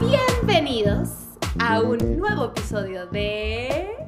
Bienvenidos 0.00 1.10
a 1.58 1.82
un 1.82 1.98
nuevo 2.16 2.46
episodio 2.46 3.06
de 3.08 3.98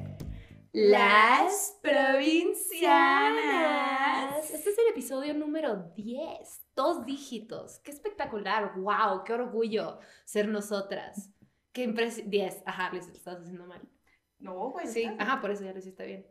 Las 0.72 1.78
Provincianas. 1.82 4.50
Este 4.50 4.70
es 4.70 4.78
el 4.78 4.88
episodio 4.90 5.34
número 5.34 5.92
10, 5.94 6.66
dos 6.74 7.04
dígitos. 7.04 7.78
Qué 7.80 7.90
espectacular, 7.90 8.72
wow, 8.74 9.22
qué 9.22 9.34
orgullo 9.34 9.98
ser 10.24 10.48
nosotras. 10.48 11.30
Qué 11.72 11.82
impresión. 11.82 12.30
10, 12.30 12.62
ajá, 12.64 12.88
lo 12.90 12.98
estás 12.98 13.40
haciendo 13.40 13.66
mal. 13.66 13.82
No, 14.38 14.70
pues 14.72 14.94
Sí, 14.94 15.04
ajá, 15.18 15.42
por 15.42 15.50
eso 15.50 15.62
ya 15.62 15.72
lo 15.72 15.78
hiciste 15.78 16.06
bien. 16.06 16.26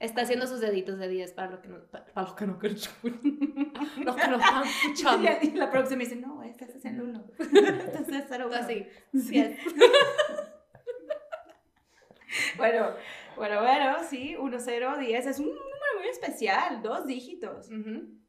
Está 0.00 0.22
haciendo 0.22 0.46
sus 0.46 0.60
deditos 0.60 0.98
de 0.98 1.08
10 1.08 1.32
para 1.32 1.50
los 1.50 1.60
que 1.60 1.68
no, 1.68 1.84
para, 1.86 2.04
para 2.06 2.26
los 2.28 2.36
que 2.36 2.46
no 2.46 2.52
los 4.04 4.16
que 4.16 4.28
no 4.28 4.36
están 4.36 4.64
escuchando. 4.64 5.28
Y 5.42 5.50
la 5.52 5.70
próxima 5.70 5.98
me 5.98 6.04
dice, 6.04 6.16
no, 6.16 6.42
estás 6.44 6.74
haciendo 6.76 7.04
uno. 7.04 7.26
Estás 7.38 8.02
haciendo 8.02 8.46
uno. 8.46 8.56
Así, 8.56 8.86
10. 9.12 9.58
Bueno, 12.56 12.94
bueno, 13.36 13.62
bueno, 13.62 13.96
sí, 14.08 14.36
1, 14.36 14.60
0, 14.60 14.98
10 14.98 15.26
es 15.26 15.38
un 15.38 15.46
número 15.46 15.98
muy 15.98 16.08
especial, 16.08 16.82
dos 16.82 17.06
dígitos, 17.06 17.70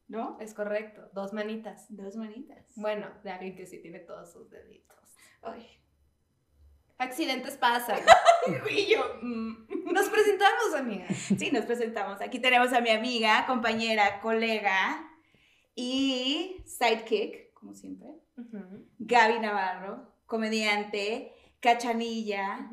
¿no? 0.08 0.38
Es 0.40 0.54
correcto, 0.54 1.10
dos 1.14 1.34
manitas. 1.34 1.86
Dos 1.90 2.16
manitas. 2.16 2.66
Bueno, 2.76 3.08
de 3.24 3.32
alguien 3.32 3.56
que 3.56 3.66
sí 3.66 3.82
tiene 3.82 4.00
todos 4.00 4.32
sus 4.32 4.50
deditos. 4.50 4.98
Ay. 5.42 5.68
Accidentes 7.00 7.58
pasan. 7.58 8.00
Y 8.70 8.94
yo, 8.94 9.04
mm. 9.22 9.92
Nos 9.92 10.10
presentamos, 10.10 10.76
amiga. 10.76 11.06
Sí, 11.10 11.50
nos 11.52 11.66
presentamos. 11.66 12.22
Aquí 12.22 12.40
tenemos 12.40 12.72
a 12.74 12.82
mi 12.82 12.90
amiga, 12.90 13.46
compañera, 13.48 14.20
colega 14.22 15.10
y 15.76 16.64
sidekick, 16.66 17.54
como 17.54 17.74
siempre, 17.74 18.08
Gaby 19.00 19.40
Navarro, 19.40 20.14
comediante, 20.26 21.34
cachanilla 21.60 22.70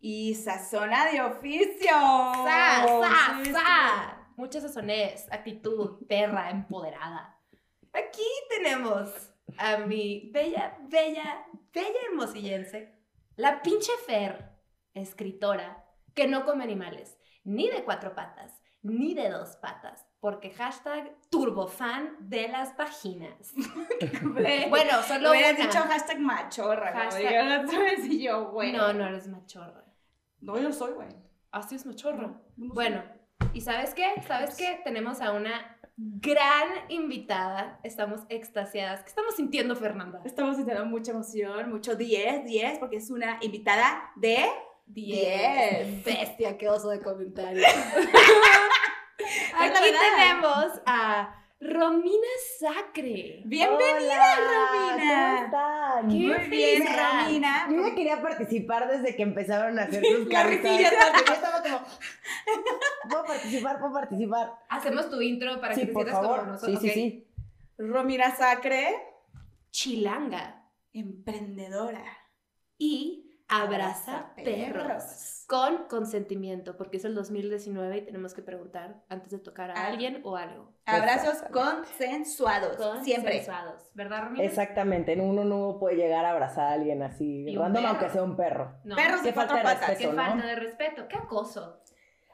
y 0.00 0.34
sazona 0.34 1.10
de 1.10 1.22
oficio. 1.22 1.90
¡Sa, 1.90 2.86
sa, 2.86 3.40
Sí, 3.42 3.52
sa! 3.52 4.28
Mucha 4.36 4.60
sazonés, 4.60 5.26
actitud, 5.30 6.06
perra, 6.06 6.50
empoderada. 6.50 7.38
Aquí 7.92 8.26
tenemos 8.50 9.10
a 9.56 9.78
mi 9.78 10.30
bella, 10.32 10.76
bella, 10.88 11.46
bella 11.72 11.98
hermosillense, 12.10 12.95
la 13.36 13.62
pinche 13.62 13.92
Fer, 14.06 14.50
escritora, 14.94 15.84
que 16.14 16.26
no 16.26 16.44
come 16.44 16.64
animales, 16.64 17.18
ni 17.44 17.68
de 17.70 17.84
cuatro 17.84 18.14
patas, 18.14 18.60
ni 18.82 19.14
de 19.14 19.28
dos 19.30 19.56
patas, 19.56 20.06
porque 20.20 20.50
hashtag 20.50 21.12
turbofan 21.30 22.16
de 22.20 22.48
las 22.48 22.76
vaginas. 22.76 23.52
Bueno, 24.70 25.02
solo 25.02 25.30
Hubieras 25.30 25.54
una. 25.54 25.66
dicho 25.66 25.78
hashtag 25.80 26.18
machorra, 26.20 26.92
Hashtag- 26.94 27.44
la 27.48 27.60
otra 27.62 27.78
vez 27.80 28.04
y 28.04 28.22
yo, 28.22 28.50
güey. 28.50 28.72
No, 28.72 28.92
no 28.92 29.06
eres 29.06 29.28
machorra. 29.28 29.84
No, 30.40 30.58
yo 30.58 30.72
soy, 30.72 30.92
güey. 30.92 31.08
Así 31.50 31.74
es 31.74 31.86
machorra. 31.86 32.16
No, 32.18 32.28
no 32.56 32.66
soy. 32.66 32.74
Bueno, 32.74 33.02
¿y 33.54 33.60
sabes 33.62 33.94
qué? 33.94 34.14
¿Sabes 34.26 34.56
qué? 34.56 34.80
Tenemos 34.84 35.20
a 35.20 35.32
una 35.32 35.75
gran 35.96 36.68
invitada. 36.88 37.80
Estamos 37.82 38.20
extasiadas. 38.28 39.02
¿Qué 39.02 39.08
estamos 39.08 39.34
sintiendo, 39.34 39.74
Fernanda? 39.76 40.20
Estamos 40.24 40.56
sintiendo 40.56 40.84
mucha 40.84 41.12
emoción, 41.12 41.70
mucho 41.70 41.96
10, 41.96 42.44
10, 42.44 42.78
porque 42.78 42.96
es 42.96 43.10
una 43.10 43.38
invitada 43.40 44.10
de... 44.16 44.44
Diez. 44.88 46.04
Bestia, 46.04 46.56
qué 46.56 46.68
oso 46.68 46.90
de 46.90 47.00
comentarios. 47.00 47.66
Aquí 49.58 49.80
tenemos 49.82 50.80
a 50.86 51.45
Romina 51.58 52.28
Sacre. 52.58 53.42
¡Bienvenida, 53.46 53.78
Hola, 53.98 54.36
Romina! 54.36 55.34
¿Cómo 55.34 55.44
están? 55.44 56.08
Qué 56.08 56.38
Muy 56.38 56.48
bien. 56.50 56.82
Romina. 56.86 57.66
Yo 57.70 57.88
ya 57.88 57.94
quería 57.94 58.20
participar 58.20 58.88
desde 58.90 59.16
que 59.16 59.22
empezaron 59.22 59.78
a 59.78 59.84
hacer 59.84 60.04
sus 60.04 60.26
risilla 60.26 60.90
Yo 61.26 61.32
estaba 61.32 61.62
como, 61.62 61.80
puedo 63.08 63.24
participar, 63.24 63.78
puedo 63.78 63.92
participar. 63.94 64.52
Hacemos 64.68 65.08
tu 65.10 65.20
intro 65.22 65.58
para 65.58 65.74
Sí, 65.74 65.80
que 65.80 65.86
te 65.86 65.92
por 65.94 66.04
sientas 66.04 66.26
como 66.26 66.42
nosotros. 66.42 66.80
Sí, 66.80 66.88
sí, 66.88 66.94
sí. 66.94 67.28
Romina 67.78 68.36
Sacre, 68.36 68.94
Chilanga. 69.70 70.62
emprendedora. 70.92 72.04
Y 72.76 73.25
abraza 73.48 74.32
perros. 74.36 75.44
Con 75.48 75.84
consentimiento, 75.88 76.76
porque 76.76 76.96
es 76.96 77.04
el 77.04 77.14
2019 77.14 77.98
y 77.98 78.02
tenemos 78.02 78.34
que 78.34 78.42
preguntar 78.42 79.04
antes 79.08 79.30
de 79.30 79.38
tocar 79.38 79.70
a 79.70 79.74
Ah. 79.74 79.86
alguien 79.86 80.20
o 80.24 80.36
algo. 80.36 80.72
Abrazos 80.86 81.40
consensuados, 81.52 82.76
siempre. 83.04 83.32
Consensuados, 83.38 83.90
¿verdad, 83.94 84.24
Romina? 84.24 84.44
Exactamente, 84.44 85.16
uno 85.20 85.44
no 85.44 85.78
puede 85.78 85.96
llegar 85.96 86.24
a 86.24 86.30
abrazar 86.32 86.66
a 86.66 86.72
alguien 86.72 87.02
así, 87.02 87.46
random, 87.56 87.86
aunque 87.86 88.10
sea 88.10 88.22
un 88.24 88.36
perro. 88.36 88.74
No. 88.84 88.96
Perros 88.96 89.20
Qué 89.20 89.28
de 89.28 89.34
cuatro 89.34 89.56
falta 89.56 89.68
de 89.70 89.74
patas. 89.76 89.88
Qué 89.98 90.04
respeto, 90.06 90.12
¿no? 90.16 90.22
falta 90.28 90.46
de 90.46 90.56
respeto, 90.56 91.08
qué 91.08 91.16
acoso. 91.16 91.80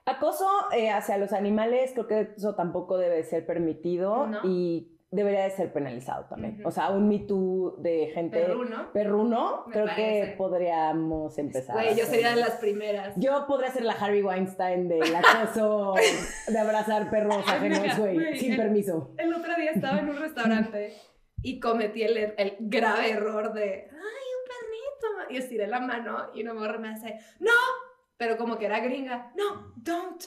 Acoso 0.05 0.49
eh, 0.73 0.91
hacia 0.91 1.17
los 1.19 1.33
animales, 1.33 1.93
creo 1.93 2.07
que 2.09 2.33
eso 2.37 2.55
tampoco 2.57 2.99
debe 2.99 3.23
ser 3.23 3.47
permitido 3.47 4.27
No. 4.27 4.41
y 4.45 4.92
debería 5.13 5.45
de 5.45 5.51
ser 5.51 5.73
penalizado 5.73 6.25
también. 6.25 6.55
Ujú. 6.61 6.69
O 6.69 6.71
sea, 6.73 6.89
un 6.91 7.07
Me 7.07 7.21
Too 7.21 7.77
de 7.79 8.11
gente 8.15 8.41
Perruno. 8.41 8.91
perruno, 8.93 9.65
creo 9.71 9.85
parece. 9.87 10.31
que 10.31 10.37
podríamos 10.37 11.39
empezar. 11.39 11.75
Güey, 11.77 11.95
yo 11.97 12.05
sería 12.07 12.31
de 12.31 12.37
las 12.41 12.53
primeras. 12.57 13.15
Yo 13.17 13.47
podría 13.47 13.71
ser 13.71 13.85
la 13.85 13.93
Harvey 13.93 14.23
Weinstein 14.23 14.89
del 14.89 15.15
acoso 15.15 15.95
de 16.49 16.59
abrazar 16.59 17.11
perros 17.11 17.37
ajenos, 17.47 17.99
güey, 17.99 18.15
güey, 18.15 18.39
sin 18.39 18.53
el- 18.53 18.59
permiso. 18.59 19.15
El 19.19 19.33
otro 19.35 19.55
día 19.55 19.71
estaba 19.71 20.01
en 20.01 20.09
un 20.09 20.17
restaurante 20.19 20.95
y 21.43 21.61
cometí 21.61 22.03
el, 22.03 22.17
el 22.17 22.57
grave 22.61 23.11
error 23.11 23.53
de, 23.53 23.63
ay, 23.91 23.91
un 23.93 24.49
perrito. 24.49 25.31
Y 25.31 25.37
estiré 25.37 25.67
la 25.67 25.81
mano 25.81 26.31
y 26.35 26.43
una 26.43 26.55
morra 26.55 26.79
me 26.79 26.89
hace, 26.89 27.19
no, 27.39 27.51
pero 28.17 28.37
como 28.39 28.57
que 28.59 28.67
era 28.67 28.81
gringa, 28.81 29.31
no, 29.37 29.73
don't. 29.77 30.23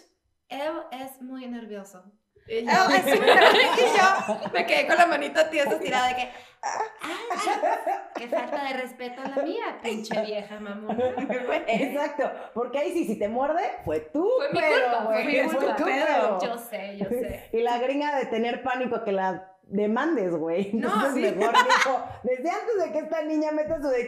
Él 0.47 0.73
es 0.91 1.21
muy 1.23 1.47
nervioso. 1.47 2.03
Y 2.47 2.63
yo, 2.63 2.71
y 2.71 3.97
yo 3.97 4.49
me 4.53 4.65
quedé 4.65 4.87
con 4.87 4.97
la 4.97 5.07
manita 5.07 5.49
tiesa 5.49 5.73
estirada 5.73 6.09
de 6.09 6.15
que, 6.15 6.29
ay, 6.61 7.99
qué 8.15 8.27
falta 8.27 8.63
de 8.63 8.73
respeto 8.73 9.21
a 9.21 9.29
la 9.29 9.43
mía, 9.43 9.79
pinche 9.81 10.21
vieja 10.21 10.59
mamona. 10.59 10.95
Exacto, 11.67 12.31
porque 12.53 12.77
ahí 12.79 12.93
sí, 12.93 13.05
si 13.05 13.17
te 13.17 13.27
muerde, 13.29 13.63
fue 13.83 13.99
tú, 13.99 14.29
Fue 14.37 14.49
mi 14.53 14.59
pero, 14.59 14.75
culpa, 14.75 15.05
fue 15.05 15.23
mi 15.23 15.41
culpa. 15.49 16.37
Yo 16.41 16.57
sé, 16.57 16.97
yo 16.97 17.09
sé. 17.09 17.49
Y 17.51 17.61
la 17.61 17.79
gringa 17.79 18.15
de 18.15 18.27
tener 18.27 18.61
pánico 18.61 19.03
que 19.03 19.11
la 19.11 19.51
demandes, 19.63 20.35
güey. 20.35 20.71
No, 20.73 21.13
sí. 21.13 21.21
mejor 21.21 21.53
dijo, 21.53 22.03
desde 22.23 22.49
antes 22.49 22.83
de 22.83 22.91
que 22.91 22.99
esta 22.99 23.23
niña 23.23 23.51
meta 23.51 23.81
su 23.81 23.87
de 23.87 24.07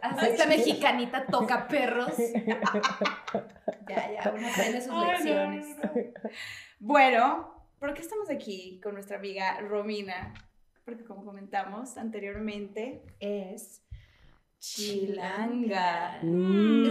Hasta 0.00 0.28
esta 0.28 0.46
mexicanita 0.46 1.26
toca 1.26 1.66
perros. 1.66 2.12
Ya, 3.88 4.10
ya, 4.10 4.32
uno 4.34 4.48
aprende 4.48 4.80
sus 4.80 4.90
Ay, 4.92 4.96
no, 4.96 5.12
lecciones. 5.12 5.66
no. 5.82 5.90
Bueno, 6.78 7.61
¿por 7.82 7.94
qué 7.94 8.00
estamos 8.02 8.30
aquí 8.30 8.80
con 8.80 8.94
nuestra 8.94 9.16
amiga 9.16 9.60
Romina? 9.60 10.32
Porque 10.84 11.04
como 11.04 11.24
comentamos 11.24 11.96
anteriormente, 11.98 13.02
Es 13.18 13.84
chilanga. 14.60 16.20
Mm. 16.22 16.84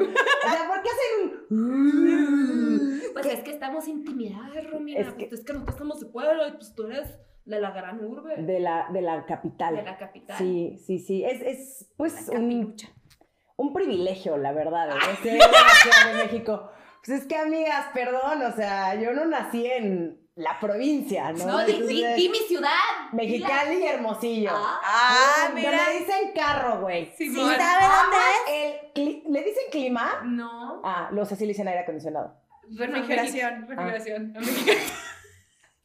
O 0.00 0.50
sea, 0.50 0.66
¿por 0.66 0.82
qué 0.82 0.88
hacen 0.90 1.46
un... 1.50 3.00
Pues 3.12 3.26
es 3.26 3.44
que 3.44 3.52
estamos 3.52 3.86
intimidadas, 3.86 4.68
Romina. 4.72 4.98
Es 4.98 5.06
pues 5.06 5.16
que- 5.16 5.34
es 5.36 5.44
que 5.44 5.52
nosotros 5.52 5.76
estamos 5.76 6.00
de 6.00 6.06
pueblo 6.06 6.48
y 6.48 6.52
pues 6.54 6.74
tú 6.74 6.86
eres 6.86 7.16
de 7.44 7.60
la 7.60 7.70
gran 7.70 8.04
urbe, 8.04 8.42
de 8.42 8.58
la, 8.58 8.88
de 8.92 9.02
la 9.02 9.24
capital? 9.24 9.76
de 9.76 9.82
la 9.84 9.96
capital. 9.96 10.36
Sí, 10.36 10.76
sí, 10.84 10.98
sí. 10.98 11.24
Es, 11.24 11.42
es 11.42 11.92
pues 11.96 12.28
un, 12.28 13.72
privilegio, 13.72 14.36
la 14.36 14.50
verdad, 14.50 14.88
de 14.88 15.16
ser 15.22 15.32
de 15.34 15.38
la 15.38 15.46
Ciudad 15.46 16.12
de 16.12 16.24
México. 16.24 16.72
Pues 17.06 17.20
es 17.20 17.26
que, 17.28 17.36
amigas, 17.36 17.86
perdón, 17.94 18.42
o 18.42 18.52
sea, 18.52 18.94
yo 18.96 19.12
no 19.12 19.24
nací 19.26 19.64
en 19.66 20.18
la 20.34 20.58
provincia, 20.60 21.32
¿no? 21.32 21.46
No, 21.46 21.58
di, 21.64 21.72
di- 21.72 21.78
Entonces, 22.02 22.16
di 22.16 22.28
mi 22.28 22.38
ciudad. 22.38 22.70
Mexicali 23.12 23.76
y 23.76 23.86
Hermosillo. 23.86 24.50
Ah, 24.52 24.80
Ah, 24.82 25.50
mira. 25.54 25.70
me 25.70 25.98
dicen 26.00 26.32
carro, 26.34 26.80
güey. 26.80 27.12
¿Sí 27.16 27.28
Simón. 27.30 27.54
sabe 27.56 27.84
dónde 27.86 28.16
es? 28.26 28.52
El 28.54 28.92
cli- 28.92 29.22
¿Le 29.30 29.38
dicen 29.44 29.62
clima? 29.70 30.20
No. 30.24 30.80
Ah, 30.84 31.08
los 31.12 31.30
así 31.32 31.44
le 31.44 31.52
dicen 31.52 31.68
aire 31.68 31.80
acondicionado. 31.80 32.34
Refrigeración. 32.76 33.66
Mexi- 33.66 33.68
Refrigeración. 33.68 34.34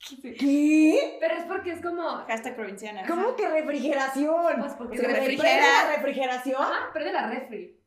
Sí. 0.04 0.20
¿Qué? 0.40 1.18
Pero 1.20 1.36
es 1.36 1.44
porque 1.46 1.74
es 1.74 1.82
como. 1.82 2.02
Hashtag 2.28 2.56
provinciana. 2.56 3.04
¿Cómo 3.08 3.36
que 3.36 3.48
refrigeración? 3.48 4.56
Pues 4.60 4.74
porque 4.74 4.98
Se 4.98 5.08
refrigera. 5.08 5.84
la 5.86 5.96
refrigeración? 5.96 6.58
Ah, 6.60 6.90
prende 6.92 7.14
la 7.14 7.28
refri. 7.30 7.80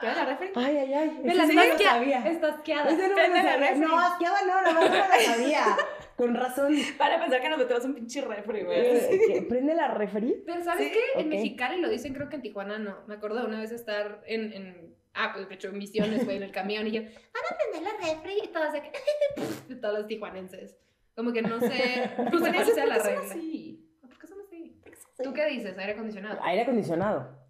¿Quieres 0.00 0.18
la 0.18 0.24
refri? 0.24 0.48
Ay, 0.54 0.76
ay, 0.78 0.94
ay. 0.94 1.20
Me 1.22 1.32
sí 1.46 1.54
no 1.54 1.78
sabía. 1.78 2.26
Está 2.26 2.48
asqueada. 2.48 2.90
No 2.90 2.96
me 2.96 3.42
la 3.42 3.56
refri. 3.56 3.80
No, 3.80 3.98
asqueada 3.98 4.40
no, 4.42 4.62
nada 4.62 4.72
más 4.72 4.90
no 4.90 4.96
la 4.96 5.20
sabía. 5.20 5.64
Con 6.16 6.34
razón. 6.34 6.74
Para 6.98 7.18
pensar 7.20 7.40
que 7.40 7.48
nos 7.48 7.58
metemos 7.58 7.84
un 7.84 7.94
pinche 7.94 8.20
refri, 8.20 8.62
güey. 8.64 8.78
Eh, 8.80 9.20
¿qué? 9.28 9.42
¿Prende 9.42 9.74
la 9.74 9.88
refri? 9.88 10.42
Pero 10.46 10.62
¿sabes 10.62 10.88
Sí, 10.88 10.92
qué? 10.92 11.20
En. 11.20 11.28
Mexicali 11.28 11.80
lo 11.80 11.88
dicen, 11.88 12.14
creo 12.14 12.28
que 12.28 12.36
en 12.36 12.42
Tijuana 12.42 12.78
no. 12.78 12.98
Me 13.06 13.14
acuerdo 13.14 13.40
de 13.40 13.46
una 13.46 13.60
vez 13.60 13.72
estar 13.72 14.22
en, 14.26 14.52
en 14.52 14.96
ah, 15.14 15.30
pues 15.34 15.48
de 15.48 15.54
hecho 15.54 15.68
en 15.68 15.78
Misiones, 15.78 16.24
güey, 16.24 16.36
en 16.38 16.42
el 16.42 16.52
camión 16.52 16.86
y 16.86 16.90
yo, 16.92 17.02
van 17.02 17.10
a 17.10 17.56
prender 17.56 17.82
la 17.92 18.06
refri 18.06 18.34
y 18.44 18.48
todos 18.48 18.72
de 18.72 18.82
que, 18.82 19.74
todos 19.80 19.98
los 19.98 20.06
tijuanenses. 20.06 20.76
Como 21.14 21.32
que 21.32 21.42
no 21.42 21.60
sé, 21.60 22.10
no 22.32 22.38
sé 22.38 22.52
cuál 22.52 22.66
sea 22.66 22.86
la 22.86 22.94
¿por 22.96 23.04
qué 23.04 23.10
regla. 23.10 23.30
así? 23.30 23.98
¿Por 24.00 24.18
qué 24.18 24.26
son 24.26 24.38
así? 24.40 24.80
¿Por 24.82 24.92
qué 24.92 24.98
¿Tú 25.22 25.32
qué 25.34 25.46
dices? 25.46 25.76
¿Aire 25.78 25.92
acondicionado? 25.92 26.40
Aire 26.42 26.62
acondicionado. 26.62 27.41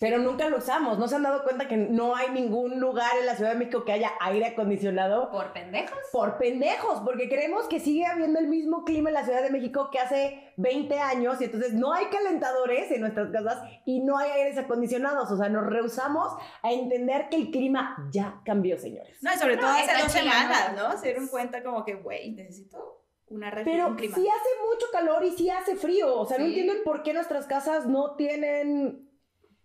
Pero 0.00 0.18
nunca 0.18 0.48
lo 0.48 0.58
usamos. 0.58 0.98
¿No 0.98 1.06
se 1.06 1.14
han 1.14 1.22
dado 1.22 1.44
cuenta 1.44 1.68
que 1.68 1.76
no 1.76 2.16
hay 2.16 2.30
ningún 2.30 2.80
lugar 2.80 3.12
en 3.18 3.26
la 3.26 3.36
Ciudad 3.36 3.52
de 3.52 3.58
México 3.58 3.84
que 3.84 3.92
haya 3.92 4.10
aire 4.20 4.46
acondicionado? 4.46 5.30
¿Por 5.30 5.52
pendejos? 5.52 5.98
Por 6.12 6.36
pendejos, 6.36 7.00
porque 7.04 7.28
creemos 7.28 7.68
que 7.68 7.78
sigue 7.78 8.04
habiendo 8.04 8.40
el 8.40 8.48
mismo 8.48 8.84
clima 8.84 9.10
en 9.10 9.14
la 9.14 9.24
Ciudad 9.24 9.42
de 9.42 9.50
México 9.50 9.90
que 9.92 10.00
hace 10.00 10.52
20 10.56 10.98
años 10.98 11.40
y 11.40 11.44
entonces 11.44 11.74
no 11.74 11.92
hay 11.92 12.06
calentadores 12.06 12.90
en 12.90 13.00
nuestras 13.02 13.30
casas 13.30 13.62
y 13.86 14.00
no 14.00 14.18
hay 14.18 14.30
aires 14.32 14.58
acondicionados. 14.58 15.30
O 15.30 15.36
sea, 15.36 15.48
nos 15.48 15.64
rehusamos 15.66 16.32
a 16.62 16.72
entender 16.72 17.28
que 17.30 17.36
el 17.36 17.50
clima 17.50 17.96
ya 18.10 18.40
cambió, 18.44 18.78
señores. 18.78 19.16
No, 19.22 19.32
y 19.32 19.36
sobre 19.38 19.56
No, 19.56 19.62
todo 19.62 19.70
hace 19.70 20.02
dos 20.02 20.12
semanas, 20.12 20.72
¿no? 20.76 20.98
Se 20.98 21.06
dieron 21.06 21.28
cuenta 21.28 21.62
como 21.62 21.84
que, 21.84 21.94
güey, 21.94 22.32
necesito 22.32 23.02
una 23.28 23.50
refri, 23.50 23.72
Pero 23.72 23.86
un 23.88 23.96
clima. 23.96 24.14
sí 24.16 24.26
hace 24.28 24.48
mucho 24.68 24.86
calor 24.92 25.24
y 25.24 25.30
sí 25.30 25.48
hace 25.50 25.76
frío. 25.76 26.18
O 26.20 26.26
sea, 26.26 26.38
no 26.38 26.44
entiendo 26.46 26.72
el 26.72 26.82
por 26.82 27.02
qué 27.02 27.14
nuestras 27.14 27.46
casas 27.46 27.86
no 27.86 28.16
tienen 28.16 29.03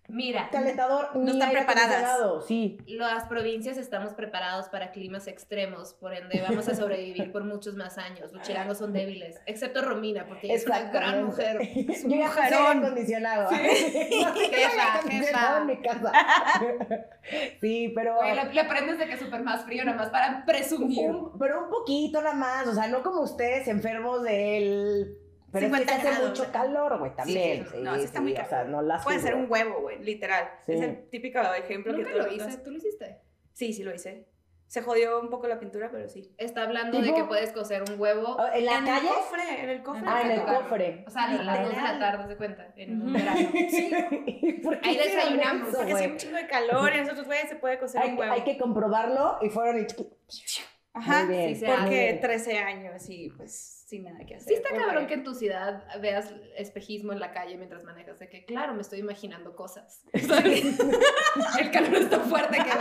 Mira, 0.10 0.50
calentador 0.52 1.16
No 1.16 1.32
están 1.32 1.52
preparadas. 1.52 2.46
Sí. 2.48 2.78
las 2.88 3.26
provincias 3.26 3.78
estamos 3.78 4.14
preparados 4.14 4.68
para 4.70 4.92
climas 4.92 5.28
extremos, 5.28 5.94
por 5.94 6.14
ende 6.14 6.42
vamos 6.42 6.68
a 6.68 6.76
sobrevivir 6.76 7.32
por 7.32 7.44
muchos 7.46 7.76
más 7.76 7.98
años. 7.98 8.32
Los 8.34 8.42
chilangos 8.42 8.78
son 8.80 8.92
débiles, 8.94 9.40
excepto 9.46 9.82
Romina, 9.82 10.26
porque 10.28 10.48
ella 10.48 10.56
es 10.56 10.66
una 10.66 10.92
gran 10.92 11.24
mujer. 11.26 11.58
Es 11.90 12.04
un 12.04 12.12
Yo 12.12 12.26
acondicionado. 12.26 13.50
Jefa, 13.50 15.02
jefa. 15.10 15.58
en 15.60 15.66
mi 15.68 15.82
casa. 15.82 16.12
sí, 17.62 17.92
pero... 17.96 18.16
Güey, 18.16 18.36
le, 18.36 18.54
le 18.54 18.62
aprendes 18.62 18.98
de 19.00 19.06
que 19.06 19.14
es 19.14 19.20
súper 19.20 19.44
más 19.44 19.64
frío, 19.66 19.84
nada 19.86 19.98
más 19.98 20.10
para 20.10 20.46
presumir. 20.46 21.10
un- 21.12 21.38
pero 21.40 21.64
un 21.66 21.70
poquito 21.70 22.22
nada 22.22 22.36
más, 22.36 22.68
o 22.68 22.74
sea, 22.74 22.88
no 22.88 23.04
como 23.04 23.22
ustedes 23.22 23.68
enfermos 23.68 24.24
del... 24.24 25.18
Pero 25.52 25.66
es 25.66 25.72
que 25.72 25.78
50 25.80 25.94
se 25.94 26.00
hace 26.00 26.10
grados. 26.20 26.30
mucho 26.40 26.52
calor, 26.52 27.00
güey, 27.00 27.16
también. 27.16 27.64
Sí, 27.66 27.70
Sí, 27.72 27.78
no, 27.82 27.96
sí 27.98 28.04
está 28.04 28.22
muy 28.22 28.34
O 28.34 28.46
sea, 28.46 28.64
no 28.66 28.82
las 28.82 29.04
Puede 29.04 29.20
ser 29.20 29.36
un 29.36 29.46
huevo, 29.50 29.82
güey, 29.82 30.04
literal. 30.04 30.50
Sí. 30.66 30.74
Es 30.74 30.82
el 30.82 31.10
típico 31.10 31.40
ejemplo 31.40 31.94
Nunca 31.94 32.08
que 32.08 32.14
todo 32.16 32.28
lo 32.28 32.34
hice. 32.34 32.58
¿tú 32.58 32.72
lo 32.72 32.78
hiciste? 32.78 33.20
Sí, 33.54 33.74
sí 33.74 33.84
lo 33.84 33.94
hice. 33.94 34.28
Se 34.68 34.84
jodió 34.84 35.20
un 35.20 35.32
poco 35.32 35.48
la 35.48 35.60
pintura, 35.60 35.90
pero 35.92 36.08
sí. 36.10 36.32
Está 36.38 36.62
hablando 36.62 37.00
de 37.02 37.08
Tipo- 37.08 37.16
que 37.16 37.24
puedes 37.24 37.52
cocer 37.52 37.82
un 37.92 38.00
huevo. 38.00 38.38
Ah, 38.40 38.52
¿En 38.54 38.66
la 38.66 38.78
en 38.78 38.86
calle? 38.86 39.08
el 39.08 39.14
cofre, 39.16 39.64
en 39.64 39.70
el 39.70 39.82
cofre. 39.84 40.04
Ah, 40.06 40.22
en 40.24 40.32
el 40.32 40.42
cofre. 40.44 41.04
O 41.08 41.10
sea, 41.10 41.24
a 41.24 41.34
las 41.44 41.60
dos 41.64 41.76
de 41.76 41.82
la 41.82 41.98
tarde, 42.00 42.28
se 42.28 42.38
cuenta, 42.38 42.68
en 42.76 43.02
un 43.02 43.14
verano. 43.14 43.40
¿Por 44.64 44.80
qué 44.80 44.90
Ahí 44.90 44.98
desayunamos, 44.98 45.70
eso, 45.70 45.78
Porque 45.78 45.94
hace 45.94 46.08
un 46.08 46.18
chingo 46.18 46.38
de 46.38 46.46
calor 46.48 46.94
y 46.94 46.98
nosotros, 47.00 47.26
güey, 47.26 47.48
se 47.48 47.56
puede 47.56 47.80
cocer 47.80 48.00
hay, 48.00 48.12
un 48.12 48.20
huevo. 48.20 48.32
hay 48.32 48.42
que 48.44 48.58
comprobarlo 48.60 49.40
y 49.42 49.50
fueron 49.50 49.80
y... 49.82 49.88
Ajá, 50.94 51.26
bien. 51.26 51.56
sí 51.56 51.66
porque 51.66 51.90
bien. 51.90 52.20
13 52.22 52.58
años 52.58 53.10
y 53.10 53.30
pues 53.30 53.84
sin 53.88 54.04
nada 54.04 54.26
que 54.26 54.36
hacer. 54.36 54.48
Sí 54.48 54.54
está 54.56 54.70
porque- 54.70 54.84
cabrón 54.86 55.08
que 55.08 55.14
en 55.14 55.24
tu 55.24 55.34
ciudad 55.36 55.84
veas 56.02 56.34
espejismo 56.58 57.14
en 57.14 57.20
la 57.20 57.32
calle 57.32 57.58
mientras 57.58 57.84
manejas, 57.84 58.18
de 58.20 58.28
que 58.30 58.44
claro, 58.46 58.74
me 58.74 58.82
estoy 58.82 59.00
imaginando 59.00 59.56
cosas. 59.56 60.04
El 60.14 61.72
calor 61.72 61.96
es 61.96 62.10
tan 62.10 62.22
fuerte 62.26 62.58
que 62.58 62.72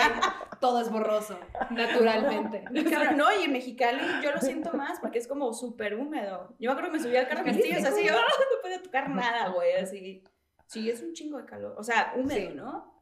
todo 0.61 0.81
es 0.81 0.91
borroso, 0.91 1.39
naturalmente. 1.71 2.65
Cabrón, 2.91 3.17
no, 3.17 3.27
y 3.39 3.45
en 3.45 3.53
Mexicali 3.53 4.01
yo 4.23 4.33
lo 4.33 4.41
siento 4.41 4.73
más 4.73 4.99
porque 5.01 5.19
es 5.19 5.29
como 5.29 5.53
súper 5.53 5.95
húmedo. 5.95 6.55
Yo 6.59 6.71
me 6.71 6.73
acuerdo 6.73 6.91
que 6.93 6.97
me 6.99 7.03
subí 7.03 7.17
al 7.17 7.29
carro 7.29 7.45
castillo, 7.45 7.77
así, 7.79 8.09
¡ah! 8.09 8.13
no 8.15 8.61
puedo 8.63 8.83
tocar 8.83 9.09
nada, 9.11 9.49
güey, 9.51 9.75
así. 9.77 10.25
Sí, 10.67 10.91
es 10.91 11.01
un 11.03 11.13
chingo 11.15 11.39
de 11.39 11.47
calor. 11.47 11.75
O 11.79 11.83
sea, 11.83 12.13
húmedo, 12.17 12.51
Sí. 12.51 12.55
¿no? 12.55 12.98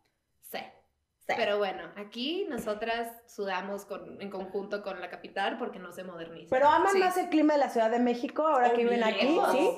Sí. 1.26 1.34
Pero 1.36 1.58
bueno, 1.58 1.82
aquí 1.96 2.46
nosotras 2.48 3.10
sudamos 3.26 3.84
con- 3.84 4.20
en 4.22 4.30
conjunto 4.30 4.82
con 4.82 5.00
la 5.00 5.10
capital 5.10 5.58
porque 5.58 5.78
no 5.80 5.90
se 5.92 6.04
moderniza. 6.04 6.48
Pero 6.50 6.68
aman 6.68 6.92
Sí. 6.92 6.98
más 7.00 7.16
el 7.16 7.28
clima 7.28 7.54
de 7.54 7.58
la 7.60 7.68
Ciudad 7.68 7.90
de 7.90 7.98
México 7.98 8.46
ahora 8.46 8.70
que 8.72 8.84
viven 8.84 9.02
aquí. 9.02 9.36
¿sí? 9.52 9.70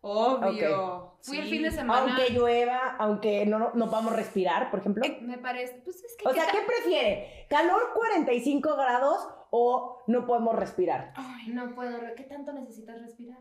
Obvio. 0.00 1.18
Fui 1.22 1.38
el 1.38 1.48
fin 1.48 1.62
de 1.62 1.70
semana. 1.70 2.14
Aunque 2.16 2.32
llueva, 2.32 2.96
aunque 2.98 3.46
no, 3.46 3.72
no 3.74 3.88
podamos 3.88 4.14
respirar, 4.14 4.70
por 4.70 4.80
ejemplo. 4.80 5.04
Me 5.20 5.38
parece, 5.38 5.80
pues 5.84 6.02
es 6.04 6.16
que... 6.16 6.28
O 6.28 6.32
sea, 6.32 6.46
¿qué 6.46 6.58
¿qué 6.58 6.64
prefiere? 6.66 7.46
¿Calor 7.50 7.92
45 7.94 8.76
grados 8.76 9.28
o 9.50 10.02
no 10.06 10.26
podemos 10.26 10.54
respirar? 10.56 11.12
Ay? 11.16 11.48
No 11.48 11.74
puedo, 11.74 11.98
¿qué 12.16 12.24
tanto 12.24 12.52
necesitas 12.52 13.00
respirar? 13.00 13.38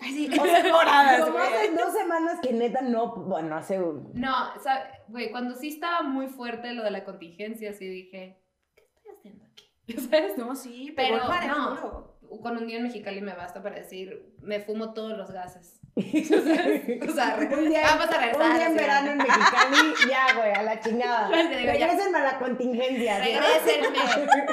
Ay, 0.00 0.12
sí, 0.12 0.28
O 0.38 0.44
sea, 0.44 0.76
horas, 0.76 1.20
como 1.20 1.32
güey. 1.32 1.46
hace 1.46 1.72
dos 1.72 1.92
semanas 1.92 2.38
que 2.42 2.52
neta 2.52 2.80
no, 2.80 3.14
bueno, 3.16 3.56
hace... 3.56 3.78
No, 3.78 4.54
o 4.56 4.60
sea, 4.60 4.90
güey, 5.08 5.30
cuando 5.30 5.54
sí 5.54 5.68
estaba 5.68 6.02
muy 6.02 6.28
fuerte 6.28 6.72
lo 6.72 6.82
de 6.82 6.90
la 6.90 7.04
contingencia, 7.04 7.72
sí 7.74 7.86
dije, 7.86 8.42
¿qué 8.74 8.82
estoy 8.82 9.12
haciendo 9.16 9.44
aquí? 9.44 9.70
¿Sabes? 10.10 10.38
No, 10.38 10.54
sí, 10.56 10.92
Pero 10.96 11.18
pero 11.28 11.46
no. 11.54 12.10
Con 12.42 12.56
un 12.56 12.66
día 12.66 12.76
en 12.76 12.84
Mexicali 12.84 13.20
me 13.20 13.34
basta 13.34 13.62
para 13.62 13.76
decir, 13.76 14.34
me 14.40 14.60
fumo 14.60 14.94
todos 14.94 15.18
los 15.18 15.30
gases. 15.32 15.79
O 17.08 17.12
sea, 17.12 17.36
re- 17.36 17.54
un 17.54 17.68
día, 17.68 17.82
vamos 17.82 18.06
a 18.14 18.18
regresar. 18.20 18.42
un 18.50 18.56
día 18.56 18.66
en 18.66 18.76
verano 18.76 19.10
en 19.12 19.18
Mexicali, 19.18 19.94
ya, 20.08 20.34
güey, 20.36 20.52
a 20.52 20.62
la 20.62 20.80
chingada. 20.80 21.28
Regrésenme 21.28 22.18
a 22.18 22.22
la 22.22 22.38
contingencia. 22.38 23.18
Regrésenme, 23.18 23.98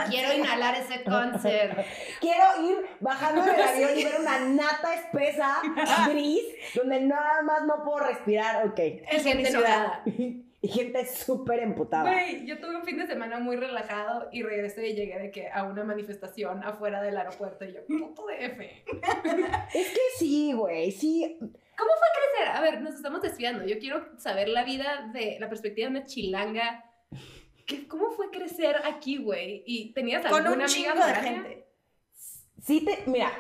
quiero 0.10 0.34
inhalar 0.34 0.76
ese 0.76 1.04
cáncer. 1.04 1.86
Quiero 2.20 2.44
ir 2.70 2.78
bajando 3.00 3.44
del 3.44 3.62
avión 3.62 3.92
y 3.98 4.04
ver 4.04 4.20
una 4.20 4.40
nata 4.40 4.94
espesa, 4.96 5.58
gris, 6.10 6.42
donde 6.76 7.02
nada 7.02 7.42
más 7.44 7.64
no 7.66 7.84
puedo 7.84 8.00
respirar. 8.08 8.66
Ok. 8.68 8.80
Es 8.80 9.24
gente 9.24 9.50
enojada. 9.50 10.04
Y 10.60 10.70
gente 10.70 11.06
súper 11.06 11.60
emputada. 11.60 12.12
Güey, 12.12 12.46
yo 12.48 12.60
tuve 12.60 12.76
un 12.76 12.84
fin 12.84 12.98
de 12.98 13.06
semana 13.06 13.40
muy 13.40 13.56
relajado 13.58 14.28
y 14.32 14.42
regresé 14.42 14.88
y 14.88 14.96
llegué 14.96 15.20
de 15.20 15.30
que 15.32 15.50
a 15.52 15.64
una 15.64 15.84
manifestación 15.84 16.64
afuera 16.64 17.02
del 17.04 17.16
aeropuerto 17.16 17.64
y 17.64 17.74
yo, 17.74 17.86
puto 17.86 18.26
DF. 18.26 18.60
Es 19.76 19.90
que 19.90 20.00
sí, 20.18 20.54
güey, 20.54 20.92
sí. 20.92 21.38
¿Cómo 21.40 21.92
fue 21.92 22.08
crecer? 22.40 22.56
A 22.56 22.62
ver, 22.62 22.82
nos 22.82 22.96
estamos 22.96 23.22
desviando. 23.22 23.66
Yo 23.66 23.78
quiero 23.78 24.18
saber 24.18 24.50
la 24.50 24.64
vida 24.64 25.12
de 25.14 25.38
la 25.40 25.48
perspectiva 25.48 25.90
de 25.90 25.98
una 25.98 26.06
chilanga. 26.08 26.84
¿Qué- 27.68 27.88
¿Cómo 27.88 28.10
fue 28.12 28.32
crecer 28.32 28.78
aquí, 28.86 29.18
güey? 29.18 29.62
¿Y 29.66 29.94
tenías 29.94 30.24
Con 30.26 30.34
alguna 30.48 30.56
un 30.56 30.62
amiga 30.72 30.94
chingo 30.94 31.06
de 31.06 31.14
gente. 31.16 31.68
Sí 32.64 32.84
te. 32.84 33.04
Mira, 33.06 33.32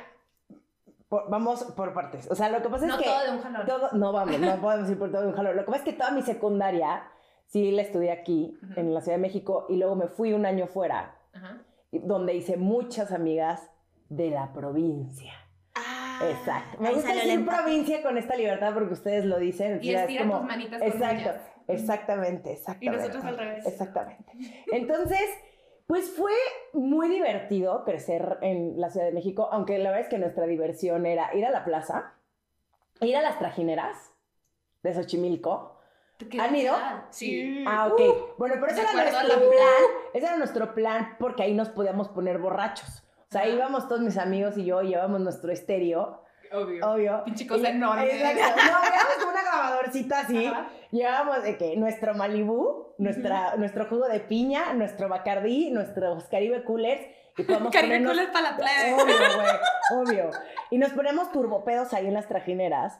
por- 1.09 1.30
vamos 1.30 1.63
por 1.75 1.94
partes. 1.94 2.30
O 2.31 2.36
sea, 2.36 2.50
lo 2.50 2.62
que 2.62 2.69
pasa 2.69 2.86
No 2.86 2.94
es 2.95 3.00
que. 3.00 3.06
todo 3.06 3.24
de 3.24 3.31
un 3.31 3.42
jalón. 3.42 3.65
todo- 3.65 3.89
no 3.94 4.12
vamos, 4.12 4.39
no 4.39 4.56
podemos 4.62 4.89
ir 4.89 4.98
por 5.00 5.12
todo 5.12 5.21
de 5.21 5.27
un 5.30 5.33
jalón. 5.36 5.56
Lo 5.56 5.63
que 5.65 5.71
pasa 5.71 5.83
es 5.83 5.83
que 5.86 5.94
toda 5.94 6.12
mi 6.12 6.21
secundaria 6.21 7.04
sí 7.48 7.71
la 7.71 7.81
estudié 7.81 8.12
aquí, 8.12 8.57
Ujú. 8.63 8.80
en 8.80 8.94
la 8.94 9.01
Ciudad 9.01 9.18
de 9.18 9.21
México, 9.21 9.65
y 9.69 9.77
luego 9.77 9.95
me 9.95 10.07
fui 10.07 10.33
un 10.33 10.45
año 10.45 10.68
fuera, 10.68 11.15
Ajá. 11.33 11.62
y- 11.92 12.00
donde 12.00 12.33
hice 12.36 12.57
muchas 12.57 13.12
amigas 13.12 13.71
de 14.09 14.31
la 14.31 14.51
provincia. 14.54 15.33
Ah, 15.75 16.19
Exacto. 16.30 16.81
Me 16.81 16.92
gusta 16.94 17.13
decir 17.13 17.45
provincia 17.45 18.01
con 18.01 18.18
esta 18.18 18.36
libertad 18.36 18.74
porque 18.74 18.94
ustedes 18.94 19.25
lo 19.25 19.38
dicen. 19.38 19.80
Y 19.81 19.94
estira 19.94 20.24
como- 20.24 20.39
tus 20.39 20.48
manitas 20.48 20.79
con 20.79 20.88
Exacto, 20.88 21.29
uñas. 21.29 21.41
exactamente, 21.67 22.51
exactamente. 22.53 22.98
nosotros 22.98 23.25
al 23.25 23.38
revés. 23.38 23.65
Exactamente. 23.67 24.32
Entonces, 24.72 25.22
pues 25.88 26.10
fue 26.12 26.34
muy 26.74 27.08
divertido 27.10 27.84
crecer 27.86 28.38
en 28.41 28.79
la 28.79 28.89
Ciudad 28.89 29.06
de 29.08 29.13
México, 29.13 29.48
aunque 29.51 29.77
la 29.79 29.89
verdad 29.89 30.01
es 30.06 30.10
que 30.10 30.17
nuestra 30.17 30.46
diversión 30.46 31.06
era 31.06 31.34
ir 31.34 31.46
a 31.46 31.51
la 31.51 31.63
plaza, 31.63 32.13
ir 33.01 33.15
a 33.15 33.22
las 33.22 33.39
trajineras 33.39 34.12
de 34.84 34.94
Xochimilco. 34.94 35.74
¿Qué 36.29 36.39
¿Han 36.41 36.56
ido? 36.56 36.75
Sí. 37.12 37.63
Ah, 37.67 37.88
ok. 37.88 38.01
bueno, 38.38 38.56
pero 38.60 38.67
ese 38.72 38.82
era 38.82 38.91
nuestro 38.94 39.27
la- 39.27 39.36
plan. 39.36 39.84
Ese 40.13 40.25
era 40.25 40.38
nuestro 40.38 40.74
plan 40.74 41.15
porque 41.20 41.44
ahí 41.44 41.53
nos 41.53 41.70
podíamos 41.70 42.10
poner 42.10 42.39
borrachos. 42.39 43.03
O 43.29 43.32
sea, 43.32 43.48
íbamos 43.48 43.88
todos 43.88 44.01
mis 44.01 44.17
amigos 44.17 44.58
y 44.58 44.65
yo, 44.65 44.82
llevábamos 44.82 45.22
nuestro 45.22 45.51
estéreo, 45.51 46.24
Obvio. 46.51 46.89
obvio. 46.89 47.24
Pinche 47.25 47.48
cosa 47.48 47.70
enorme. 47.70 48.06
Exacto. 48.06 48.62
No, 48.62 48.82
llevábamos 48.84 49.16
como 49.20 49.32
una 49.32 49.42
grabadorcita 49.42 50.20
así. 50.20 50.46
Ajá. 50.46 50.70
Llevábamos 50.92 51.44
de 51.44 51.58
que 51.58 51.75
nuestro 51.75 52.13
Malibú, 52.13 52.94
nuestra, 52.98 53.56
nuestro 53.58 53.86
jugo 53.86 54.08
de 54.08 54.20
piña, 54.20 54.74
nuestro 54.74 55.10
Bacardí, 55.10 55.70
nuestros 55.72 56.25
Caribe 56.25 56.63
Coolers 56.63 57.01
y 57.38 57.44
podemos 57.44 57.72
Caribe 57.72 57.96
ponernos... 57.96 58.13
Coolers 58.13 58.32
para 58.32 58.51
la 58.51 58.58
playa. 58.58 58.96
Obvio, 58.96 59.16
güey, 60.06 60.25
obvio. 60.25 60.32
Y 60.72 60.77
nos 60.77 60.92
ponemos 60.92 61.32
turbopedos 61.32 61.94
ahí 61.94 62.08
en 62.08 62.13
las 62.13 62.27
trajineras. 62.27 63.00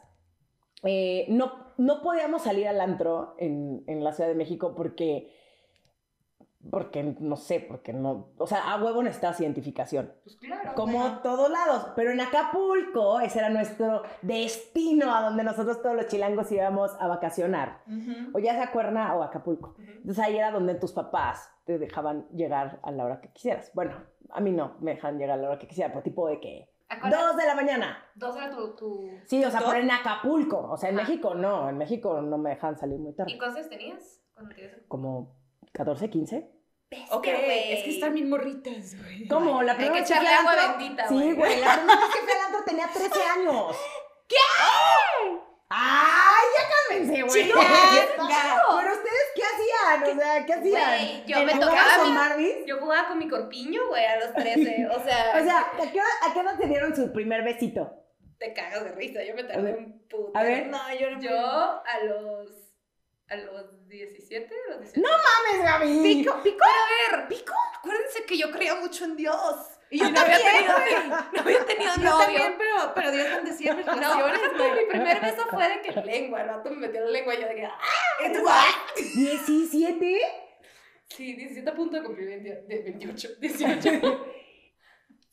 Eh, 0.84 1.26
no, 1.28 1.72
no 1.76 2.02
podíamos 2.02 2.42
salir 2.42 2.68
al 2.68 2.80
antro 2.80 3.34
en, 3.38 3.82
en 3.86 4.04
la 4.04 4.12
Ciudad 4.12 4.28
de 4.28 4.36
México 4.36 4.74
porque... 4.76 5.36
Porque, 6.70 7.02
no 7.20 7.36
sé, 7.36 7.60
porque 7.60 7.92
no... 7.92 8.30
O 8.36 8.46
sea, 8.46 8.72
a 8.72 8.82
huevo 8.82 9.00
necesitas 9.02 9.40
identificación 9.40 10.12
Pues 10.24 10.36
claro. 10.36 10.74
como 10.74 11.18
todos 11.22 11.48
lados. 11.48 11.92
Pero 11.94 12.10
en 12.10 12.20
Acapulco, 12.20 13.20
ese 13.20 13.38
era 13.38 13.48
nuestro 13.48 14.02
destino 14.22 15.14
a 15.14 15.22
donde 15.22 15.44
nosotros 15.44 15.80
todos 15.82 15.94
los 15.94 16.08
chilangos 16.08 16.50
íbamos 16.50 16.96
a 17.00 17.06
vacacionar. 17.06 17.82
O 18.34 18.38
ya 18.40 18.54
sea 18.54 18.72
Cuerna 18.72 19.14
o 19.14 19.22
Acapulco. 19.22 19.76
Entonces 19.78 20.18
ahí 20.18 20.36
era 20.36 20.50
donde 20.50 20.74
tus 20.74 20.92
papás 20.92 21.48
te 21.64 21.78
dejaban 21.78 22.26
llegar 22.30 22.80
a 22.82 22.90
la 22.90 23.04
hora 23.04 23.20
que 23.20 23.28
quisieras. 23.30 23.70
Bueno, 23.72 23.94
a 24.30 24.40
mí 24.40 24.50
no 24.50 24.74
me 24.80 24.94
dejan 24.94 25.16
llegar 25.16 25.38
a 25.38 25.42
la 25.42 25.50
hora 25.50 25.58
que 25.60 25.68
quisiera, 25.68 25.92
por 25.92 26.02
tipo 26.02 26.26
de 26.28 26.40
que... 26.40 26.68
Dos 27.08 27.36
de 27.36 27.46
la 27.46 27.54
mañana. 27.54 27.98
Dos 28.16 28.34
era 28.36 28.50
tu, 28.50 28.74
tu... 28.74 29.10
Sí, 29.26 29.44
o 29.44 29.50
sea, 29.50 29.60
pero 29.60 29.78
en 29.78 29.90
Acapulco. 29.90 30.58
O 30.70 30.76
sea, 30.76 30.88
en 30.90 30.98
Ajá. 30.98 31.06
México 31.06 31.34
no. 31.34 31.68
En 31.68 31.78
México 31.78 32.20
no 32.22 32.36
me 32.38 32.50
dejan 32.50 32.76
salir 32.78 32.98
muy 32.98 33.10
¿Y 33.12 33.14
tarde. 33.14 33.38
cuántos 33.38 33.56
años 33.58 33.68
tenías? 33.68 34.20
cuando 34.34 34.54
te 34.54 34.62
ibas 34.62 34.74
a- 34.74 34.88
Como 34.88 35.37
14, 35.72 36.10
15. 36.10 36.50
Ok, 37.10 37.24
güey. 37.24 37.72
es 37.74 37.84
que 37.84 37.90
están 37.90 38.14
bien 38.14 38.30
morritas, 38.30 38.96
güey. 39.02 39.28
¿Cómo? 39.28 39.62
La 39.62 39.72
Hay 39.72 39.78
primera 39.78 39.94
que 39.94 40.00
vez 40.00 40.08
que 40.08 40.14
echarle 40.14 40.28
agua 40.30 40.52
antro- 40.52 40.78
bendita, 40.78 41.08
Sí, 41.08 41.14
güey. 41.14 41.34
güey. 41.34 41.60
La 41.60 41.74
primera 41.76 42.00
vez 42.00 42.08
que 42.14 42.20
fui 42.20 42.32
al 42.32 42.44
antro 42.46 42.64
tenía 42.64 42.86
13 42.92 43.22
años. 43.24 43.76
¿Qué? 44.28 44.36
¡Ay, 45.70 46.46
chido. 47.10 47.26
Chinga. 47.28 47.56
Pero 47.56 48.92
ustedes, 48.92 49.26
¿qué 49.34 49.42
hacían? 49.42 50.16
O 50.16 50.20
sea, 50.20 50.46
¿qué 50.46 50.52
hacían? 50.54 50.98
Güey, 50.98 51.24
yo 51.26 51.38
me 51.44 51.52
¿Jugabas 51.54 51.60
tocaba 51.76 51.96
con 51.98 52.08
mi- 52.08 52.14
Marvis? 52.14 52.56
Yo 52.66 52.78
jugaba 52.78 53.08
con 53.08 53.18
mi 53.18 53.28
corpiño, 53.28 53.86
güey, 53.88 54.04
a 54.04 54.16
los 54.20 54.32
13. 54.34 54.86
O 54.88 54.94
sea, 55.04 55.32
O 55.38 55.44
sea, 55.44 55.58
¿a 55.60 55.92
qué, 55.92 56.00
hora, 56.00 56.08
¿a 56.28 56.32
qué 56.32 56.40
edad 56.40 56.58
te 56.58 56.66
dieron 56.66 56.96
su 56.96 57.12
primer 57.12 57.42
besito? 57.44 57.94
te 58.38 58.52
cagas 58.52 58.84
de 58.84 58.92
risa. 58.92 59.24
Yo 59.24 59.34
me 59.34 59.42
tardé 59.42 59.74
un 59.74 59.98
puto. 60.08 60.30
A 60.32 60.42
ver. 60.44 60.68
No, 60.68 60.78
yo 60.94 61.10
no. 61.10 61.20
Yo 61.20 61.36
a 61.36 61.98
los. 62.04 62.50
A 63.30 63.36
los 63.36 63.88
17, 63.88 64.54
a 64.54 64.70
los 64.70 64.80
18. 64.92 65.00
¡No 65.00 65.08
mames, 65.08 65.64
Gaby! 65.70 66.02
Pico, 66.02 66.42
pico. 66.42 66.64
a 66.64 67.16
ver, 67.16 67.28
pico. 67.28 67.52
Acuérdense 67.78 68.24
que 68.24 68.38
yo 68.38 68.50
creía 68.50 68.74
mucho 68.76 69.04
en 69.04 69.16
Dios. 69.16 69.36
Y 69.90 69.98
yo 70.00 70.10
no 70.10 70.20
había 70.20 70.36
tenido, 70.38 70.74
no 71.32 71.40
había 71.40 71.64
tenido 71.64 71.92
Yo 71.96 72.02
novio. 72.02 72.18
también, 72.26 72.54
pero, 72.58 72.92
pero 72.94 73.10
Dios 73.10 73.26
bendecía 73.36 73.74
mis 73.74 73.86
No, 73.86 73.94
relaciones, 73.94 74.40
güey. 74.58 74.72
mi 74.80 74.84
primer 74.90 75.20
beso 75.20 75.46
fue 75.50 75.68
de 75.68 75.80
que 75.80 75.92
lengua, 76.02 76.42
el 76.42 76.48
vato 76.48 76.70
me 76.70 76.76
metió 76.76 77.00
la 77.02 77.10
lengua 77.10 77.34
y 77.34 77.40
yo 77.40 77.48
de 77.48 77.54
que, 77.54 77.64
¡ah! 77.64 77.78
Entonces, 78.22 79.16
¿17? 79.16 80.18
Sí, 81.08 81.32
17 81.34 81.70
a 81.70 81.74
punto 81.74 81.96
de 81.96 82.02
cumplir 82.02 82.26
20 82.28 82.62
de 82.68 82.82
28, 82.82 83.28
18. 83.40 84.26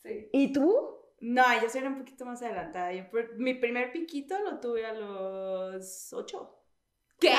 Sí. 0.02 0.30
¿Y 0.34 0.54
tú? 0.54 1.00
No, 1.22 1.44
yo 1.60 1.68
soy 1.68 1.82
un 1.82 1.98
poquito 1.98 2.26
más 2.26 2.40
adelantada. 2.44 2.94
Yo, 2.94 3.06
mi 3.38 3.56
primer 3.56 3.92
piquito 3.92 4.38
lo 4.40 4.60
tuve 4.60 4.86
a 4.86 4.94
los 4.94 6.14
8. 6.14 6.60
¿Qué? 7.20 7.30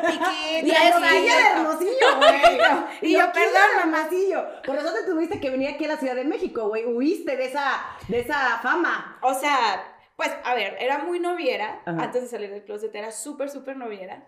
Piquito, 0.00 0.24
piquito. 0.24 0.64
Diez 0.64 1.00
La 1.00 1.08
años. 1.08 1.36
de 1.36 1.60
Hermosillo, 1.60 2.16
güey. 2.18 2.60
Y 3.02 3.12
yo, 3.12 3.32
perdón, 3.32 3.68
Hermosillo. 3.80 4.46
Por 4.64 4.76
eso 4.76 4.92
te 4.92 5.04
tuviste 5.04 5.40
que 5.40 5.50
venir 5.50 5.70
aquí 5.70 5.84
a 5.84 5.88
la 5.88 5.96
Ciudad 5.96 6.14
de 6.14 6.24
México, 6.24 6.68
güey. 6.68 6.84
Huiste 6.84 7.36
de 7.36 7.46
esa, 7.46 7.82
de 8.08 8.20
esa 8.20 8.58
fama. 8.62 9.18
O 9.22 9.34
sea, 9.34 9.84
pues, 10.16 10.30
a 10.44 10.54
ver, 10.54 10.76
era 10.80 10.98
muy 10.98 11.18
noviera. 11.18 11.80
Ajá. 11.86 12.02
Antes 12.02 12.22
de 12.22 12.28
salir 12.28 12.50
del 12.50 12.64
closet 12.64 12.94
era 12.94 13.10
súper, 13.10 13.50
súper 13.50 13.76
noviera. 13.76 14.26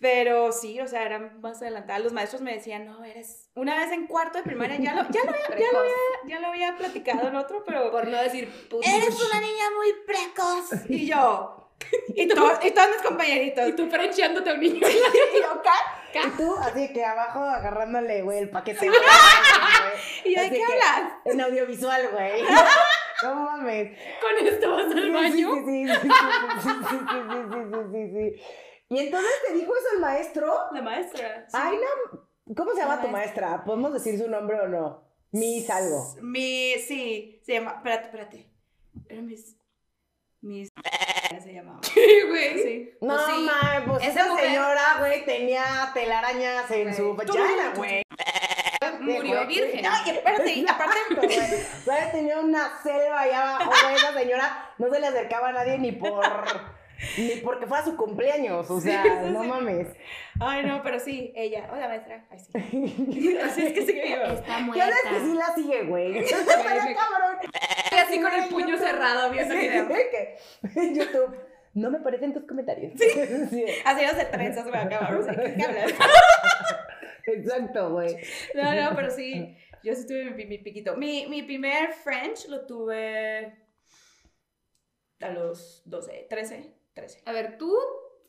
Pero 0.00 0.50
sí, 0.52 0.80
o 0.80 0.88
sea, 0.88 1.04
era 1.04 1.18
más 1.18 1.62
adelantada. 1.62 2.00
Los 2.00 2.12
maestros 2.12 2.42
me 2.42 2.52
decían, 2.52 2.84
no, 2.84 3.04
eres... 3.04 3.48
Una 3.54 3.76
vez 3.76 3.92
en 3.92 4.06
cuarto 4.06 4.38
de 4.38 4.44
primaria, 4.44 4.76
ya 4.76 4.94
lo, 4.94 5.08
ya 5.08 5.24
lo, 5.24 5.30
había, 5.30 5.48
ya 5.58 5.72
lo, 5.72 5.78
había, 5.78 5.94
ya 6.26 6.40
lo 6.40 6.46
había 6.48 6.76
platicado 6.76 7.28
el 7.28 7.36
otro, 7.36 7.62
pero... 7.64 7.90
Por 7.92 8.08
no 8.08 8.20
decir 8.20 8.50
puto. 8.68 8.86
Eres 8.86 9.14
una 9.24 9.40
niña 9.40 9.64
muy 9.76 9.92
precoz. 10.04 10.90
Y 10.90 11.06
yo... 11.06 11.63
Y, 12.14 12.22
y 12.22 12.28
todos 12.28 12.58
mis 12.62 13.02
compañeritos. 13.02 13.68
Y 13.68 13.72
tú 13.72 13.88
frencheándote 13.88 14.50
a 14.50 14.54
un 14.54 14.60
niño. 14.60 14.86
Y 14.86 15.40
yo, 15.42 15.62
¿qué? 15.62 16.18
Y 16.26 16.30
tú, 16.36 16.56
así 16.56 16.92
que 16.92 17.04
abajo 17.04 17.40
agarrándole, 17.40 18.22
güey, 18.22 18.38
el 18.38 18.50
paquete. 18.50 18.86
Y 20.24 20.34
¿de 20.34 20.40
Así 20.40 20.50
qué 20.50 20.64
hablas? 20.64 21.12
En 21.24 21.40
audiovisual, 21.40 22.08
güey. 22.12 22.42
No 23.22 23.34
mames. 23.34 23.98
Con 24.20 24.46
esto 24.46 24.70
vas 24.70 24.92
al 24.92 25.12
baño. 25.12 25.54
Sí, 25.54 25.62
sí, 25.66 25.86
sí, 25.86 25.94
sí, 25.94 26.08
sí, 26.62 26.70
sí, 26.90 26.98
sí, 27.10 27.40
sí, 27.50 27.60
sí, 27.70 27.80
sí, 27.92 28.12
sí. 28.12 28.42
Y 28.88 28.98
entonces 28.98 29.32
te 29.46 29.54
dijo 29.54 29.72
eso 29.76 29.86
el 29.94 30.00
maestro. 30.00 30.54
La 30.72 30.82
maestra. 30.82 31.46
sí. 31.48 31.58
¿Cómo 32.54 32.72
se 32.72 32.80
llama 32.80 32.96
La 32.96 33.02
tu 33.02 33.08
maestra? 33.08 33.64
¿Podemos 33.64 33.94
decir 33.94 34.18
su 34.18 34.28
nombre 34.28 34.60
o 34.60 34.68
no? 34.68 35.02
Miss 35.32 35.68
algo. 35.70 36.14
Mi, 36.20 36.74
sí, 36.86 37.40
se 37.44 37.54
llama, 37.54 37.72
espérate, 37.76 38.04
espérate. 38.04 38.50
Era 39.08 39.22
mis, 39.22 39.56
mis, 40.42 40.68
se 41.42 41.52
llamaba. 41.52 41.80
Sí, 41.82 42.06
güey. 42.28 42.62
Sí. 42.62 42.90
No, 43.00 43.14
Pues 43.14 43.26
sí. 43.26 43.46
mames, 43.62 43.88
pues 43.88 44.02
Esa 44.08 44.20
esa 44.20 44.28
mujer- 44.30 44.44
señora, 44.46 44.82
güey, 44.98 45.24
tenía 45.24 45.64
telarañas 45.94 46.70
en 46.70 46.82
Güey. 46.84 46.94
su 46.94 47.14
vagina, 47.14 47.72
güey. 47.76 48.02
Murió 49.00 49.46
virgen. 49.46 49.82
No, 49.82 49.90
y 50.06 50.10
espérate, 50.10 50.52
y 50.52 50.66
aparte. 50.68 51.28
¿Sabes? 51.84 52.12
Tenía 52.12 52.38
una 52.40 52.80
selva 52.82 53.20
allá 53.20 53.54
abajo, 53.56 53.70
güey. 53.82 53.94
Esa 53.96 54.12
señora 54.14 54.70
no 54.78 54.90
se 54.92 55.00
le 55.00 55.06
acercaba 55.06 55.48
a 55.48 55.52
nadie 55.52 55.78
ni 55.78 55.92
por. 55.92 56.24
Ni 57.18 57.30
porque 57.42 57.66
fuera 57.66 57.84
su 57.84 57.96
cumpleaños, 57.96 58.70
o 58.70 58.80
sea, 58.80 59.02
no 59.24 59.42
sí. 59.42 59.48
mames. 59.48 59.88
ay 60.40 60.64
no, 60.64 60.80
pero 60.82 60.98
sí, 61.00 61.32
ella, 61.36 61.68
hola 61.72 61.88
maestra, 61.88 62.24
ay 62.30 62.38
sí. 62.38 63.38
Así 63.44 63.66
es 63.66 63.72
que 63.72 63.84
sigue 63.84 64.02
viva. 64.06 64.32
Está 64.32 64.56
¿Qué 64.56 64.62
muerta. 64.62 64.96
que 65.10 65.20
sí 65.20 65.34
la 65.34 65.54
sigue, 65.54 65.82
güey? 65.84 66.18
Está 66.18 66.54
cabrón. 66.62 67.38
Así 68.02 68.20
con 68.20 68.32
el 68.32 68.48
puño 68.48 68.76
cerrado 68.78 69.30
viendo 69.30 69.54
video. 69.54 69.88
¿Qué? 70.10 70.36
En 70.76 70.94
YouTube. 70.94 71.36
No 71.74 71.90
me 71.90 71.98
parecen 72.00 72.32
tus 72.32 72.44
comentarios. 72.44 72.92
Sí. 72.96 73.64
Así 73.84 74.06
no 74.06 74.12
se 74.12 74.24
trenzas, 74.26 74.64
güey, 74.68 74.80
acabamos. 74.80 75.26
¿Qué 75.26 75.62
hablas? 75.62 75.92
Exacto, 77.26 77.90
güey. 77.90 78.16
No, 78.54 78.74
no, 78.74 78.94
pero 78.94 79.10
sí, 79.10 79.56
yo 79.82 79.94
sí 79.94 80.06
tuve 80.06 80.30
mi, 80.30 80.44
mi 80.46 80.58
piquito. 80.58 80.96
Mi, 80.96 81.26
mi 81.26 81.42
primer 81.42 81.92
French 81.92 82.46
lo 82.48 82.66
tuve 82.66 83.56
a 85.20 85.28
los 85.30 85.82
12, 85.86 86.26
13, 86.28 86.74
13. 86.92 87.22
A 87.24 87.32
ver, 87.32 87.56
tú 87.58 87.74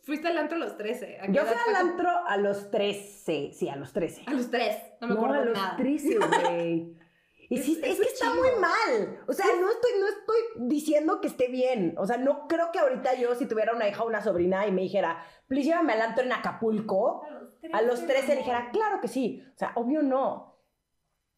fuiste 0.04 0.28
al 0.30 0.38
antro 0.38 0.56
a 0.56 0.60
los 0.60 0.78
13. 0.78 1.20
¿A 1.22 1.28
Yo 1.32 1.44
fui 1.44 1.58
al 1.68 1.76
antro 1.76 2.10
a 2.10 2.38
los 2.38 2.72
13. 2.72 3.52
Sí, 3.54 3.70
a 3.70 3.76
los 3.76 3.92
13. 3.94 4.24
A 4.28 4.32
los 4.34 4.50
3. 4.50 4.76
No 5.02 5.08
me 5.08 5.14
No, 5.14 5.20
acuerdo 5.20 5.42
a 5.42 5.46
los 5.46 5.58
nada. 5.58 5.76
13, 5.78 6.18
güey. 6.18 6.96
Es- 7.50 7.68
es, 7.68 7.78
que 7.78 7.92
está 7.92 8.28
es 8.28 8.36
muy 8.36 8.50
mal. 8.60 9.20
O 9.28 9.34
sea, 9.34 9.46
no 9.60 9.70
estoy, 9.70 9.92
no 10.00 10.08
estoy 10.08 10.38
diciendo 10.68 11.22
que 11.22 11.28
esté 11.28 11.48
bien. 11.48 11.96
O 11.98 12.06
sea, 12.06 12.18
no 12.18 12.48
creo 12.48 12.72
que 12.72 12.80
ahorita 12.80 13.16
yo, 13.16 13.36
si 13.36 13.46
tuviera 13.46 13.74
una 13.74 13.88
hija 13.88 14.04
o 14.04 14.08
una 14.08 14.22
sobrina 14.22 14.66
y 14.68 14.72
me 14.72 14.82
dijera, 14.82 15.24
please 15.48 15.68
llévame 15.70 15.94
al 15.94 16.02
antro 16.02 16.24
en 16.24 16.34
Acapulco, 16.34 17.24
a 17.72 17.82
los 17.82 18.06
13 18.06 18.36
dijera, 18.36 18.70
claro 18.72 19.02
que 19.02 19.08
sí. 19.08 19.44
O 19.56 19.58
sea, 19.58 19.74
obvio 19.76 20.02
no. 20.02 20.56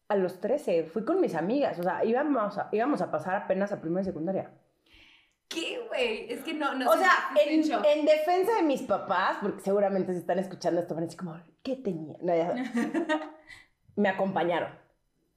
A 0.08 0.16
los 0.16 0.40
13 0.40 0.84
fui 0.84 1.04
con 1.04 1.20
mis 1.20 1.34
amigas. 1.34 1.78
O 1.78 1.82
sea, 1.82 2.04
íbamos 2.04 2.56
a, 2.58 2.68
íbamos 2.72 3.02
a 3.02 3.10
pasar 3.10 3.34
apenas 3.34 3.72
a 3.72 3.80
primera 3.80 4.02
y 4.02 4.04
secundaria. 4.06 4.50
¿Qué, 5.48 5.82
güey? 5.88 6.30
Es 6.30 6.40
que 6.42 6.52
no, 6.52 6.74
no 6.74 6.90
O 6.90 6.92
sé, 6.92 6.98
sea, 7.00 7.30
en, 7.94 8.04
defensa 8.04 8.54
de 8.56 8.62
mis 8.62 8.82
papás, 8.82 9.38
porque 9.40 9.60
seguramente 9.60 10.12
si 10.12 10.18
están 10.18 10.38
escuchando 10.38 10.80
esto 10.80 10.94
van 10.94 11.04
a 11.04 11.06
decir 11.06 11.18
como, 11.18 11.40
¿qué 11.62 11.76
tenía? 11.76 12.16
No, 12.20 12.34
ya 12.36 12.46
sabes. 12.48 12.70
me 13.96 14.10
acompañaron 14.10 14.77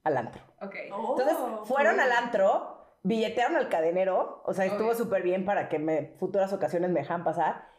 al 0.03 0.17
antro. 0.17 0.41
Ok. 0.61 0.75
Entonces, 0.85 1.37
fueron 1.65 1.99
al 1.99 2.11
antro, 2.11 2.77
billetearon 3.03 3.55
al 3.57 3.69
cadenero, 3.69 4.41
o 4.45 4.53
sea, 4.53 4.65
estuvo 4.65 4.87
Obvio. 4.89 4.97
súper 4.97 5.23
bien 5.23 5.45
para 5.45 5.69
que 5.69 5.79
me 5.79 6.13
futuras 6.19 6.53
ocasiones 6.53 6.89
me 6.89 6.99
dejan 7.01 7.23
pasar. 7.23 7.69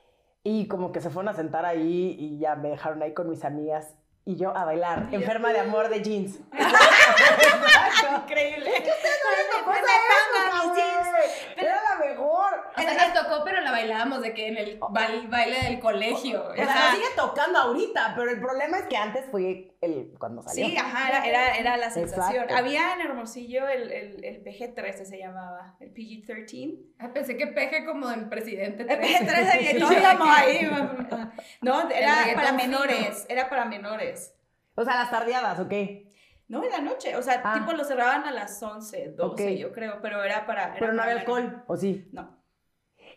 Y 0.45 0.67
como 0.67 0.91
que 0.91 1.01
se 1.01 1.11
fueron 1.11 1.29
a 1.29 1.35
sentar 1.35 1.65
ahí 1.65 2.17
y 2.19 2.39
ya 2.39 2.57
me 2.57 2.71
dejaron 2.71 3.01
ahí 3.03 3.15
con 3.15 3.29
mis 3.31 3.45
amigas 3.45 3.95
y 4.25 4.37
yo 4.37 4.57
a 4.57 4.65
bailar, 4.65 5.09
enferma 5.13 5.53
de 5.53 5.61
amor 5.61 5.89
de 5.89 6.01
jeans. 6.03 6.39
Increíble. 8.25 8.71
Cosa 9.65 9.83
me 9.83 10.51
pongo 10.51 10.65
mis 10.65 10.77
jeans. 10.77 11.09
güey. 11.11 11.29
Era 11.57 11.75
la 11.77 11.82
mejor. 11.82 11.82
O 11.82 11.82
sea, 12.81 13.09
nos 13.09 13.13
tocó, 13.23 13.45
pero 13.45 13.61
la 13.61 13.71
bailábamos 13.71 14.23
de 14.23 14.33
que 14.35 14.49
en 14.49 14.57
el 14.57 14.81
bail- 14.81 15.29
baile 15.29 15.63
del 15.65 15.81
colegio. 15.81 16.45
O 16.51 16.55
sea, 16.55 16.93
sigue 16.95 17.07
tocando 17.17 17.59
ahorita, 17.59 18.15
pero 18.17 18.31
el 18.31 18.41
problema 18.41 18.79
es 18.79 18.85
que 18.87 18.97
antes 18.97 19.27
fui 19.31 19.77
el 19.81 20.15
cuando 20.19 20.43
salió. 20.43 20.67
Sí, 20.67 20.77
ajá, 20.77 21.09
era, 21.09 21.27
era, 21.27 21.57
era 21.59 21.77
la 21.77 21.91
sensación. 21.91 22.43
Exacto. 22.45 22.57
Había 22.57 22.95
en 22.95 23.01
Hermosillo 23.03 23.69
el, 23.69 23.91
el, 23.93 24.25
el 24.25 24.45
PG-13 24.45 25.05
se 25.05 25.19
llamaba, 25.19 25.77
el 25.81 25.93
PG-13. 25.93 26.79
Ah, 26.99 27.11
pensé 27.13 27.37
que 27.37 27.47
peje 27.49 27.85
como 27.85 28.11
el 28.11 28.29
presidente. 28.29 28.83
El 28.83 28.99
13. 28.99 29.25
PG-13 29.27 29.77
y 29.77 29.79
todos 29.79 29.93
íbamos 29.93 30.29
ahí. 30.31 30.71
No, 31.61 31.91
era 31.91 32.15
para 32.35 32.53
menores, 32.53 33.27
era 33.29 33.49
para 33.49 33.65
menores. 33.65 34.35
O 34.75 34.85
sea, 34.85 34.95
las 34.97 35.11
tardeadas, 35.11 35.59
¿ok? 35.61 35.73
No, 36.49 36.63
en 36.65 36.71
la 36.71 36.81
noche, 36.81 37.17
o 37.17 37.23
sea, 37.23 37.41
Ah. 37.45 37.55
tipo 37.59 37.73
lo 37.73 37.83
cerraban 37.85 38.25
a 38.25 38.31
las 38.31 38.63
11, 38.63 39.13
12, 39.17 39.45
Ok. 39.53 39.59
yo 39.59 39.73
creo, 39.73 40.01
pero 40.03 40.23
era 40.23 40.45
para... 40.47 40.65
era 40.65 40.75
Pero 40.79 40.93
no 40.93 40.99
para 40.99 41.11
había 41.11 41.21
alcohol, 41.23 41.65
¿o 41.67 41.77
sí? 41.77 42.09
No. 42.13 42.42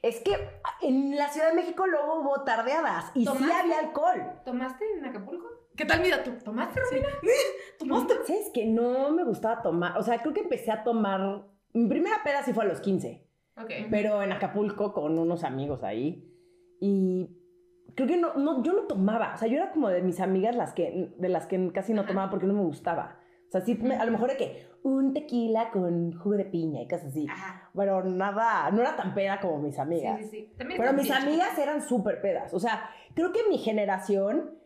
Es 0.01 0.21
que 0.21 0.33
en 0.81 1.15
la 1.15 1.29
Ciudad 1.29 1.49
de 1.49 1.55
México 1.55 1.85
luego 1.87 2.19
hubo 2.21 2.43
tardeadas 2.43 3.11
y 3.13 3.21
sí 3.21 3.25
¿Tomaste? 3.25 3.53
había 3.53 3.79
alcohol. 3.79 4.21
¿Tomaste 4.45 4.85
en 4.97 5.05
Acapulco? 5.05 5.47
¿Qué 5.75 5.85
tal, 5.85 6.01
mira? 6.01 6.23
¿Tú 6.23 6.31
tomaste, 6.43 6.79
Romina? 6.79 7.07
¿Tomaste? 7.79 8.13
¿Sabes 8.25 8.49
que 8.53 8.65
no 8.65 9.11
me 9.11 9.23
gustaba 9.25 9.61
tomar? 9.61 9.97
O 9.97 10.03
sea, 10.03 10.19
creo 10.19 10.33
que 10.33 10.41
empecé 10.41 10.71
a 10.71 10.83
tomar... 10.83 11.45
Mi 11.73 11.87
primera 11.89 12.17
peda 12.23 12.41
sí 12.43 12.53
fue 12.53 12.63
a 12.63 12.67
los 12.67 12.79
15, 12.79 13.27
Ok. 13.61 13.71
pero 13.91 14.21
en 14.21 14.31
Acapulco 14.31 14.93
con 14.93 15.19
unos 15.19 15.43
amigos 15.43 15.83
ahí. 15.83 16.31
Y 16.79 17.29
creo 17.95 18.07
que 18.07 18.15
no, 18.15 18.35
no, 18.35 18.63
yo 18.63 18.71
no 18.71 18.83
tomaba. 18.83 19.33
O 19.33 19.37
sea, 19.37 19.49
yo 19.49 19.57
era 19.57 19.71
como 19.71 19.89
de 19.89 20.01
mis 20.01 20.21
amigas 20.21 20.55
las 20.55 20.73
que, 20.73 21.13
de 21.17 21.29
las 21.29 21.45
que 21.47 21.71
casi 21.73 21.93
no 21.93 22.01
Ajá. 22.01 22.07
tomaba 22.09 22.29
porque 22.31 22.45
no 22.45 22.53
me 22.53 22.61
gustaba. 22.63 23.19
O 23.55 23.57
sea, 23.57 23.65
sí, 23.65 23.75
me- 23.81 23.95
a 23.95 24.03
lo 24.03 24.12
mejor 24.12 24.29
de 24.31 24.35
que 24.38 24.67
un 24.83 25.13
tequila 25.13 25.71
con 25.71 26.12
jugo 26.19 26.35
de 26.35 26.43
piña 26.43 26.81
y 26.81 26.88
cosas 26.89 27.07
así. 27.07 27.25
Ajá. 27.29 27.69
Pero 27.74 28.03
nada, 28.03 28.69
no 28.71 28.81
era 28.81 28.97
tan 28.97 29.13
peda 29.13 29.39
como 29.39 29.59
mis 29.59 29.79
amigas. 29.79 30.17
Sí, 30.19 30.24
sí, 30.25 30.29
sí. 30.29 30.53
También 30.57 30.79
Pero 30.79 30.91
mis 30.91 31.09
amigas 31.09 31.57
eran 31.57 31.81
súper 31.81 32.19
pedas. 32.21 32.53
O 32.53 32.59
sea, 32.59 32.89
creo 33.13 33.31
que 33.31 33.39
mi 33.50 33.57
generación 33.57 34.59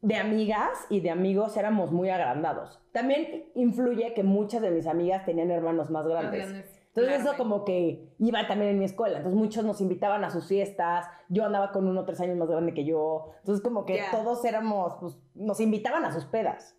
de 0.00 0.14
amigas 0.16 0.70
y 0.90 1.00
de 1.00 1.10
amigos 1.10 1.56
éramos 1.56 1.90
muy 1.90 2.08
agrandados. 2.08 2.80
También 2.92 3.46
influye 3.56 4.14
que 4.14 4.22
muchas 4.22 4.62
de 4.62 4.70
mis 4.70 4.86
amigas 4.86 5.24
tenían 5.24 5.50
hermanos 5.50 5.90
más 5.90 6.06
grandes. 6.06 6.38
Más 6.40 6.48
grandes. 6.48 6.82
Entonces 6.88 7.14
Claro, 7.14 7.30
eso 7.30 7.36
como 7.36 7.64
que 7.64 8.14
iba 8.20 8.46
también 8.46 8.70
en 8.70 8.78
mi 8.78 8.84
escuela. 8.84 9.16
Entonces 9.16 9.36
muchos 9.38 9.64
nos 9.64 9.80
invitaban 9.80 10.22
a 10.24 10.30
sus 10.30 10.46
fiestas. 10.46 11.06
Yo 11.28 11.44
andaba 11.44 11.72
con 11.72 11.88
uno 11.88 12.04
tres 12.04 12.20
años 12.20 12.36
más 12.36 12.48
grande 12.48 12.72
que 12.74 12.84
yo. 12.84 13.32
Entonces 13.40 13.60
como 13.62 13.84
que 13.84 14.00
todos 14.12 14.44
éramos, 14.44 14.94
pues 15.00 15.18
nos 15.34 15.58
invitaban 15.60 16.04
a 16.04 16.12
sus 16.12 16.24
pedas. 16.26 16.76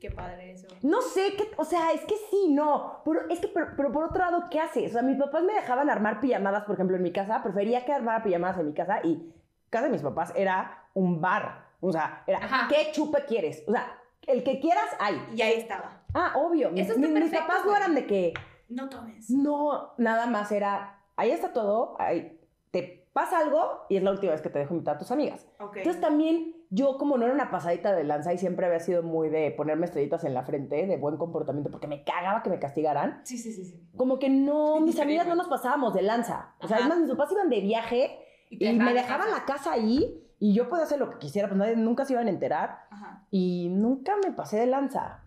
Qué 0.00 0.10
padre 0.10 0.52
eso. 0.52 0.66
No 0.82 1.02
sé, 1.02 1.34
qué, 1.36 1.50
o 1.58 1.64
sea, 1.64 1.92
es 1.92 2.00
que 2.06 2.14
sí, 2.30 2.48
no. 2.50 3.02
Pero 3.04 3.28
es 3.28 3.38
que, 3.40 3.48
pero, 3.48 3.68
pero 3.76 3.92
por 3.92 4.04
otro 4.04 4.18
lado, 4.18 4.44
¿qué 4.50 4.58
haces? 4.60 4.90
O 4.90 4.92
sea, 4.94 5.02
mis 5.02 5.18
papás 5.18 5.42
me 5.44 5.52
dejaban 5.52 5.90
armar 5.90 6.20
pijamadas, 6.20 6.64
por 6.64 6.74
ejemplo, 6.74 6.96
en 6.96 7.02
mi 7.02 7.12
casa. 7.12 7.42
Prefería 7.42 7.84
que 7.84 7.92
armara 7.92 8.22
pijamadas 8.22 8.58
en 8.58 8.66
mi 8.68 8.72
casa 8.74 9.00
y 9.04 9.32
casa 9.68 9.84
de 9.86 9.90
mis 9.92 10.02
papás 10.02 10.32
era 10.34 10.88
un 10.94 11.20
bar. 11.20 11.66
O 11.80 11.92
sea, 11.92 12.24
era, 12.26 12.38
Ajá. 12.38 12.66
¿qué 12.68 12.90
chupe 12.92 13.24
quieres? 13.26 13.62
O 13.68 13.72
sea, 13.72 13.98
el 14.26 14.42
que 14.42 14.58
quieras, 14.60 14.84
hay. 14.98 15.22
Y 15.34 15.42
ahí 15.42 15.54
estaba. 15.54 16.02
Ah, 16.14 16.32
obvio. 16.36 16.70
Mis, 16.70 16.82
Eso 16.84 16.94
está 16.94 17.00
mis- 17.06 17.10
mis 17.10 17.20
perfecto, 17.30 17.46
papás 17.46 17.66
no 17.66 17.76
eran 17.76 17.94
de 17.94 18.06
que, 18.06 18.34
No 18.68 18.88
tomes. 18.88 19.30
no, 19.30 19.92
nada 19.98 20.26
más 20.26 20.50
era, 20.52 20.98
ahí 21.16 21.30
está 21.30 21.52
todo, 21.52 21.94
ahí 21.98 22.40
te 22.70 23.06
pasa 23.12 23.38
algo 23.38 23.86
y 23.88 23.96
es 23.96 24.02
la 24.02 24.10
última 24.12 24.32
vez 24.32 24.40
que 24.40 24.48
te 24.50 24.58
dejo 24.60 24.74
invitar 24.74 24.96
a 24.96 24.98
tus 24.98 25.10
amigas. 25.10 25.46
Ok. 25.58 25.76
Entonces 25.78 26.00
también 26.00 26.56
yo 26.72 26.96
como 26.98 27.18
no 27.18 27.24
era 27.26 27.34
una 27.34 27.50
pasadita 27.50 27.92
de 27.92 28.04
lanza 28.04 28.32
y 28.32 28.38
siempre 28.38 28.64
había 28.66 28.78
sido 28.80 29.02
muy 29.02 29.28
de 29.28 29.50
ponerme 29.50 29.86
estrellitas 29.86 30.22
en 30.24 30.34
la 30.34 30.44
frente, 30.44 30.86
de 30.86 30.96
buen 30.96 31.16
comportamiento, 31.16 31.70
porque 31.70 31.88
me 31.88 32.04
cagaba 32.04 32.42
que 32.42 32.50
me 32.50 32.58
castigaran, 32.60 33.20
Sí, 33.24 33.36
sí, 33.38 33.52
sí, 33.52 33.64
sí. 33.64 33.88
como 33.96 34.18
que 34.18 34.28
no, 34.30 34.80
mis 34.80 34.98
amigas 35.00 35.26
no 35.26 35.34
nos 35.34 35.48
pasábamos 35.48 35.92
de 35.94 36.02
lanza. 36.02 36.54
O 36.60 36.68
sea, 36.68 36.76
Ajá. 36.78 36.84
es 36.86 36.88
más, 36.88 37.00
mis 37.00 37.10
papás 37.10 37.32
iban 37.32 37.50
de 37.50 37.60
viaje 37.60 38.18
te 38.56 38.64
y 38.72 38.78
me 38.78 38.94
dejaban 38.94 39.30
la 39.30 39.44
casa 39.44 39.72
ahí 39.72 40.26
y 40.38 40.54
yo 40.54 40.68
podía 40.68 40.84
hacer 40.84 40.98
lo 40.98 41.10
que 41.10 41.18
quisiera, 41.18 41.48
pues 41.48 41.58
nadie, 41.58 41.76
nunca 41.76 42.04
se 42.04 42.12
iban 42.14 42.26
a 42.28 42.30
enterar 42.30 42.78
Ajá. 42.90 43.26
y 43.30 43.68
nunca 43.70 44.14
me 44.24 44.32
pasé 44.32 44.58
de 44.58 44.66
lanza. 44.66 45.24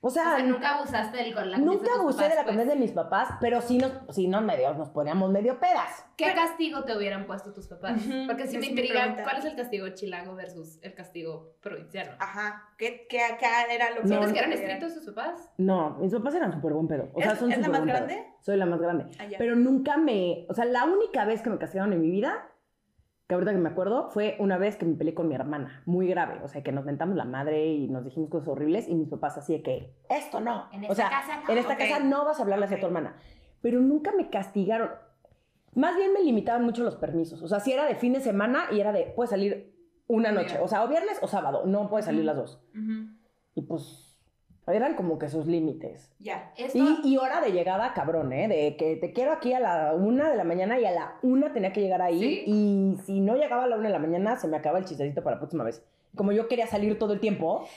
O 0.00 0.10
sea, 0.10 0.34
O 0.34 0.36
sea, 0.36 0.44
nunca 0.46 0.76
abusaste 0.76 1.16
del 1.16 1.34
con 1.34 1.50
la 1.50 1.58
nunca 1.58 1.90
abusé 1.98 2.18
papás, 2.18 2.28
de 2.30 2.34
la 2.36 2.42
pues. 2.42 2.46
confianza 2.56 2.74
de 2.74 2.80
mis 2.80 2.92
papás, 2.92 3.28
pero 3.40 3.60
sí 3.60 3.78
nos, 3.78 3.92
sí 4.10 4.28
nos 4.28 4.42
medio, 4.42 4.72
nos 4.74 4.90
poníamos 4.90 5.30
medio 5.30 5.58
pedas. 5.58 6.04
¿Qué 6.16 6.32
castigo 6.34 6.84
te 6.84 6.96
hubieran 6.96 7.26
puesto 7.26 7.52
tus 7.52 7.66
papás? 7.66 8.00
Porque 8.26 8.46
sí 8.46 8.58
me 8.58 8.66
intriga 8.66 9.16
cuál 9.22 9.38
es 9.38 9.44
el 9.46 9.56
castigo 9.56 9.88
chilango 9.88 10.34
versus 10.36 10.78
el 10.82 10.94
castigo 10.94 11.56
provinciano. 11.60 12.12
Ajá. 12.20 12.62
¿Qué, 12.78 13.06
qué 13.08 13.22
acá 13.24 13.64
era 13.72 13.90
lo 13.90 13.96
que... 13.96 14.02
No, 14.02 14.08
¿Sientes 14.08 14.32
que 14.32 14.38
eran 14.38 14.52
era? 14.52 14.60
estrictos 14.60 14.94
tus 14.94 15.14
papás? 15.14 15.50
No, 15.56 15.90
mis 15.98 16.12
papás 16.12 16.34
eran 16.34 16.52
súper 16.52 16.72
buen 16.74 16.86
pedo. 16.88 17.08
O 17.14 17.20
sea, 17.20 17.32
¿Es- 17.32 17.38
son 17.38 17.50
es 17.50 17.58
la 17.58 17.68
más 17.68 17.80
pedo. 17.80 17.86
grande? 17.88 18.26
Soy 18.42 18.56
la 18.58 18.66
más 18.66 18.80
grande. 18.80 19.06
Ah. 19.18 19.24
Pero 19.38 19.56
nunca 19.56 19.96
me. 19.96 20.46
O 20.48 20.54
sea, 20.54 20.66
la 20.66 20.84
única 20.84 21.24
vez 21.24 21.42
que 21.42 21.50
me 21.50 21.58
castigaron 21.58 21.92
en 21.94 22.00
mi 22.02 22.10
vida, 22.10 22.48
que 23.26 23.34
ahorita 23.34 23.52
que 23.52 23.58
me 23.58 23.68
acuerdo, 23.68 24.08
fue 24.10 24.36
una 24.38 24.56
vez 24.56 24.76
que 24.76 24.86
me 24.86 24.94
peleé 24.94 25.14
con 25.14 25.28
mi 25.28 25.34
hermana. 25.34 25.82
Muy 25.84 26.06
grave. 26.06 26.40
O 26.44 26.48
sea, 26.48 26.62
que 26.62 26.70
nos 26.70 26.84
mentamos 26.84 27.16
la 27.16 27.24
madre 27.24 27.66
y 27.66 27.88
nos 27.88 28.04
dijimos 28.04 28.30
cosas 28.30 28.48
horribles. 28.48 28.88
Y 28.88 28.94
mis 28.94 29.08
papás 29.08 29.36
así 29.36 29.54
de 29.54 29.62
que, 29.62 29.96
esto 30.08 30.40
no. 30.40 30.68
En 30.72 30.84
o 30.84 30.92
esta 30.92 30.94
sea, 30.94 31.10
casa 31.10 31.40
no. 31.40 31.50
en 31.50 31.58
esta 31.58 31.76
casa 31.76 31.98
no 32.00 32.24
vas 32.24 32.38
a 32.38 32.42
hablarle 32.42 32.66
así 32.66 32.74
a 32.74 32.80
tu 32.80 32.86
hermana. 32.86 33.16
Pero 33.62 33.80
nunca 33.80 34.12
me 34.16 34.30
castigaron. 34.30 34.90
Más 35.74 35.96
bien 35.96 36.12
me 36.12 36.22
limitaban 36.22 36.64
mucho 36.64 36.84
los 36.84 36.94
permisos. 36.94 37.42
O 37.42 37.48
sea, 37.48 37.58
si 37.58 37.72
era 37.72 37.84
de 37.84 37.96
fin 37.96 38.12
de 38.12 38.20
semana 38.20 38.66
y 38.70 38.78
era 38.78 38.92
de, 38.92 39.12
puedes 39.16 39.30
salir 39.30 39.74
una 40.06 40.30
noche. 40.30 40.58
O 40.62 40.68
sea, 40.68 40.84
o 40.84 40.88
viernes 40.88 41.18
o 41.20 41.26
sábado. 41.26 41.64
No 41.66 41.88
puedes 41.90 42.06
salir 42.06 42.24
las 42.24 42.36
dos. 42.36 42.62
Y 43.56 43.62
pues, 43.62 44.05
eran 44.74 44.94
como 44.94 45.18
que 45.18 45.28
sus 45.28 45.46
límites. 45.46 46.10
Ya. 46.18 46.52
Esto, 46.56 46.78
Y, 46.78 47.12
y 47.14 47.16
hora 47.18 47.40
de 47.40 47.52
llegada, 47.52 47.94
cabrón, 47.94 48.32
¿eh? 48.32 48.48
De 48.48 48.76
que 48.76 48.96
te 48.96 49.12
quiero 49.12 49.32
aquí 49.32 49.52
a 49.52 49.60
la 49.60 49.94
una 49.94 50.28
de 50.28 50.36
la 50.36 50.44
mañana 50.44 50.78
y 50.80 50.84
a 50.84 50.90
la 50.90 51.18
una 51.22 51.52
tenía 51.52 51.72
que 51.72 51.80
llegar 51.80 52.02
ahí. 52.02 52.18
Sí. 52.18 52.44
Y 52.46 52.96
si 53.04 53.20
no 53.20 53.36
llegaba 53.36 53.64
a 53.64 53.66
la 53.68 53.76
una 53.76 53.88
de 53.88 53.92
la 53.92 54.00
mañana, 54.00 54.36
se 54.36 54.48
me 54.48 54.56
acaba 54.56 54.78
el 54.78 54.84
chistecito 54.84 55.22
para 55.22 55.36
la 55.36 55.40
próxima 55.40 55.62
vez. 55.64 55.84
Como 56.16 56.32
yo 56.32 56.48
quería 56.48 56.66
salir 56.66 56.98
todo 56.98 57.12
el 57.12 57.20
tiempo, 57.20 57.68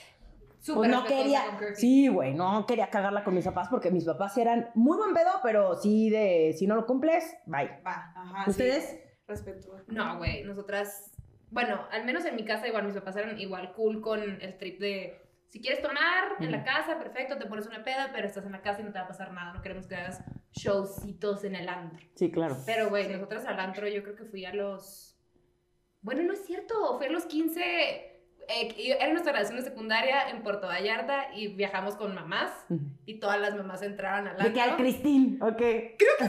súper 0.60 0.90
pues 0.90 0.90
no 0.90 1.04
quería. 1.04 1.42
Sí, 1.74 2.08
güey, 2.08 2.34
no 2.34 2.66
quería 2.66 2.90
cagarla 2.90 3.22
con 3.22 3.34
mis 3.34 3.44
papás 3.44 3.68
porque 3.68 3.90
mis 3.90 4.04
papás 4.04 4.36
eran 4.38 4.70
muy 4.74 4.96
buen 4.96 5.14
pedo, 5.14 5.30
pero 5.42 5.76
sí 5.76 6.10
de 6.10 6.54
si 6.58 6.66
no 6.66 6.74
lo 6.74 6.86
cumples, 6.86 7.36
bye. 7.46 7.70
Va. 7.86 8.12
Ajá. 8.16 8.44
sí. 8.44 8.50
¿Ustedes? 8.50 8.98
Respetuoso. 9.28 9.84
No, 9.86 10.18
güey, 10.18 10.42
nosotras, 10.42 11.12
bueno, 11.50 11.82
al 11.92 12.04
menos 12.04 12.24
en 12.24 12.34
mi 12.34 12.44
casa 12.44 12.66
igual 12.66 12.84
mis 12.84 12.94
papás 12.94 13.14
eran 13.14 13.38
igual 13.38 13.72
cool 13.74 14.00
con 14.00 14.20
el 14.20 14.58
trip 14.58 14.80
de 14.80 15.20
si 15.50 15.60
quieres 15.60 15.82
tomar 15.82 16.36
en 16.40 16.50
la 16.50 16.64
casa, 16.64 16.98
perfecto, 16.98 17.36
te 17.36 17.44
pones 17.46 17.66
una 17.66 17.84
peda, 17.84 18.10
pero 18.14 18.26
estás 18.26 18.46
en 18.46 18.52
la 18.52 18.62
casa 18.62 18.80
y 18.80 18.84
no 18.84 18.92
te 18.92 18.98
va 18.98 19.04
a 19.04 19.08
pasar 19.08 19.32
nada, 19.32 19.52
no 19.52 19.60
queremos 19.62 19.86
que 19.86 19.96
hagas 19.96 20.22
showcitos 20.52 21.44
en 21.44 21.56
el 21.56 21.68
antro. 21.68 22.06
Sí, 22.14 22.30
claro. 22.30 22.56
Pero, 22.66 22.88
güey, 22.88 23.04
Sí. 23.06 23.12
nosotras 23.12 23.44
al 23.46 23.60
antro 23.60 23.86
yo 23.88 24.02
creo 24.02 24.16
que 24.16 24.24
fui 24.24 24.44
a 24.46 24.54
los... 24.54 25.16
Bueno, 26.02 26.22
no 26.22 26.32
es 26.32 26.46
cierto, 26.46 26.96
fui 26.96 27.06
a 27.08 27.10
los 27.10 27.24
15... 27.26 27.60
eh, 27.62 28.96
era 28.98 29.10
nuestra 29.12 29.32
relación 29.32 29.56
de 29.58 29.62
secundaria 29.64 30.30
en 30.30 30.42
Puerto 30.42 30.66
Vallarta 30.66 31.34
y 31.34 31.48
viajamos 31.48 31.94
con 31.96 32.14
mamás 32.14 32.50
y 33.04 33.20
todas 33.20 33.38
las 33.40 33.54
mamás 33.54 33.82
entraron 33.82 34.28
al 34.28 34.36
De 34.36 34.52
que 34.52 34.60
al 34.60 34.70
antro. 34.70 34.84
Cristín, 34.84 35.38
ok. 35.42 35.56
Creo 35.58 36.16
que 36.18 36.28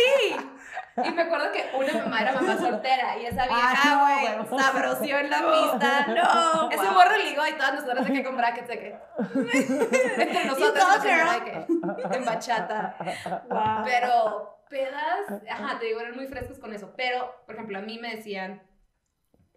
sí. 0.00 0.36
Y 0.96 1.10
me 1.12 1.22
acuerdo 1.22 1.50
que 1.52 1.70
una 1.74 1.92
mamá 2.04 2.20
era 2.20 2.32
mamá 2.32 2.56
soltera 2.56 3.16
y 3.18 3.26
esa 3.26 3.44
vieja, 3.46 3.72
Ah, 3.84 4.20
güey, 4.20 4.36
no, 4.50 4.58
sabroció 4.58 5.18
en 5.18 5.30
la 5.30 5.38
pista. 5.38 6.06
No, 6.08 6.70
ese 6.70 6.84
Wow. 6.84 6.92
morro 6.94 7.16
ligó 7.16 7.46
y 7.46 7.52
todas 7.52 7.74
nosotras 7.74 8.06
de 8.06 8.12
que 8.12 8.24
comprar 8.24 8.54
que 8.54 8.66
sé 8.66 8.78
que. 8.78 8.96
Entre 10.22 10.44
nosotras, 10.46 11.02
de 11.02 11.08
que, 11.44 12.16
en 12.16 12.24
bachata. 12.24 12.96
Wow. 13.48 13.84
Pero 13.84 14.58
pedas, 14.68 15.42
ajá, 15.50 15.78
te 15.78 15.86
digo, 15.86 16.00
eran 16.00 16.14
muy 16.16 16.26
frescos 16.26 16.58
con 16.58 16.74
eso. 16.74 16.92
Pero, 16.96 17.34
por 17.46 17.54
ejemplo, 17.54 17.78
a 17.78 17.82
mí 17.82 17.98
me 17.98 18.16
decían 18.16 18.62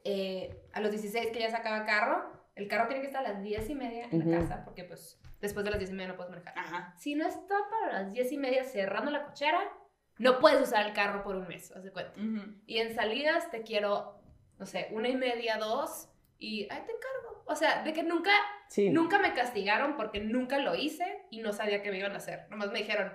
eh, 0.03 0.61
a 0.73 0.79
los 0.79 0.91
16 0.91 1.27
que 1.31 1.39
ya 1.39 1.49
sacaba 1.49 1.85
carro, 1.85 2.31
el 2.55 2.67
carro 2.67 2.87
tiene 2.87 3.01
que 3.01 3.07
estar 3.07 3.25
a 3.25 3.29
las 3.33 3.41
10 3.41 3.69
y 3.69 3.75
media 3.75 4.05
en 4.11 4.19
la 4.31 4.37
Ujú. 4.37 4.47
casa 4.47 4.63
porque, 4.63 4.83
pues, 4.83 5.19
después 5.41 5.65
de 5.65 5.71
las 5.71 5.79
10 5.79 5.91
y 5.91 5.93
media 5.93 6.09
no 6.09 6.15
puedes 6.15 6.31
manejar. 6.31 6.53
Ajá. 6.57 6.93
Si 6.97 7.15
no 7.15 7.27
está 7.27 7.55
para 7.69 7.91
las 8.03 8.11
10 8.13 8.31
y 8.31 8.37
media 8.37 8.63
cerrando 8.63 9.11
la 9.11 9.25
cochera, 9.25 9.59
no 10.17 10.39
puedes 10.39 10.62
usar 10.62 10.86
el 10.86 10.93
carro 10.93 11.23
por 11.23 11.36
un 11.36 11.47
mes, 11.47 11.71
haz 11.75 11.84
de 11.84 11.91
cuenta. 11.91 12.19
Y 12.65 12.78
en 12.80 12.95
salidas 12.95 13.49
te 13.51 13.63
quiero, 13.63 14.19
no 14.60 14.65
sé, 14.65 14.88
una 14.91 15.10
y 15.10 15.15
media, 15.15 15.58
dos, 15.58 16.10
y 16.39 16.62
ahí 16.63 16.82
te 16.86 16.91
encargo. 16.93 17.43
O 17.47 17.56
sea, 17.56 17.84
de 17.84 17.93
que 17.93 18.04
nunca, 18.04 18.32
Sí. 18.69 18.89
nunca 18.89 19.19
me 19.19 19.34
castigaron 19.34 19.95
porque 19.97 20.19
nunca 20.19 20.58
lo 20.58 20.73
hice 20.75 21.25
y 21.30 21.41
no 21.41 21.54
sabía 21.54 21.82
qué 21.84 21.91
me 21.91 21.99
iban 21.99 22.13
a 22.13 22.17
hacer. 22.17 22.47
Nomás 22.49 22.71
me 22.71 22.80
dijeron, 22.80 23.13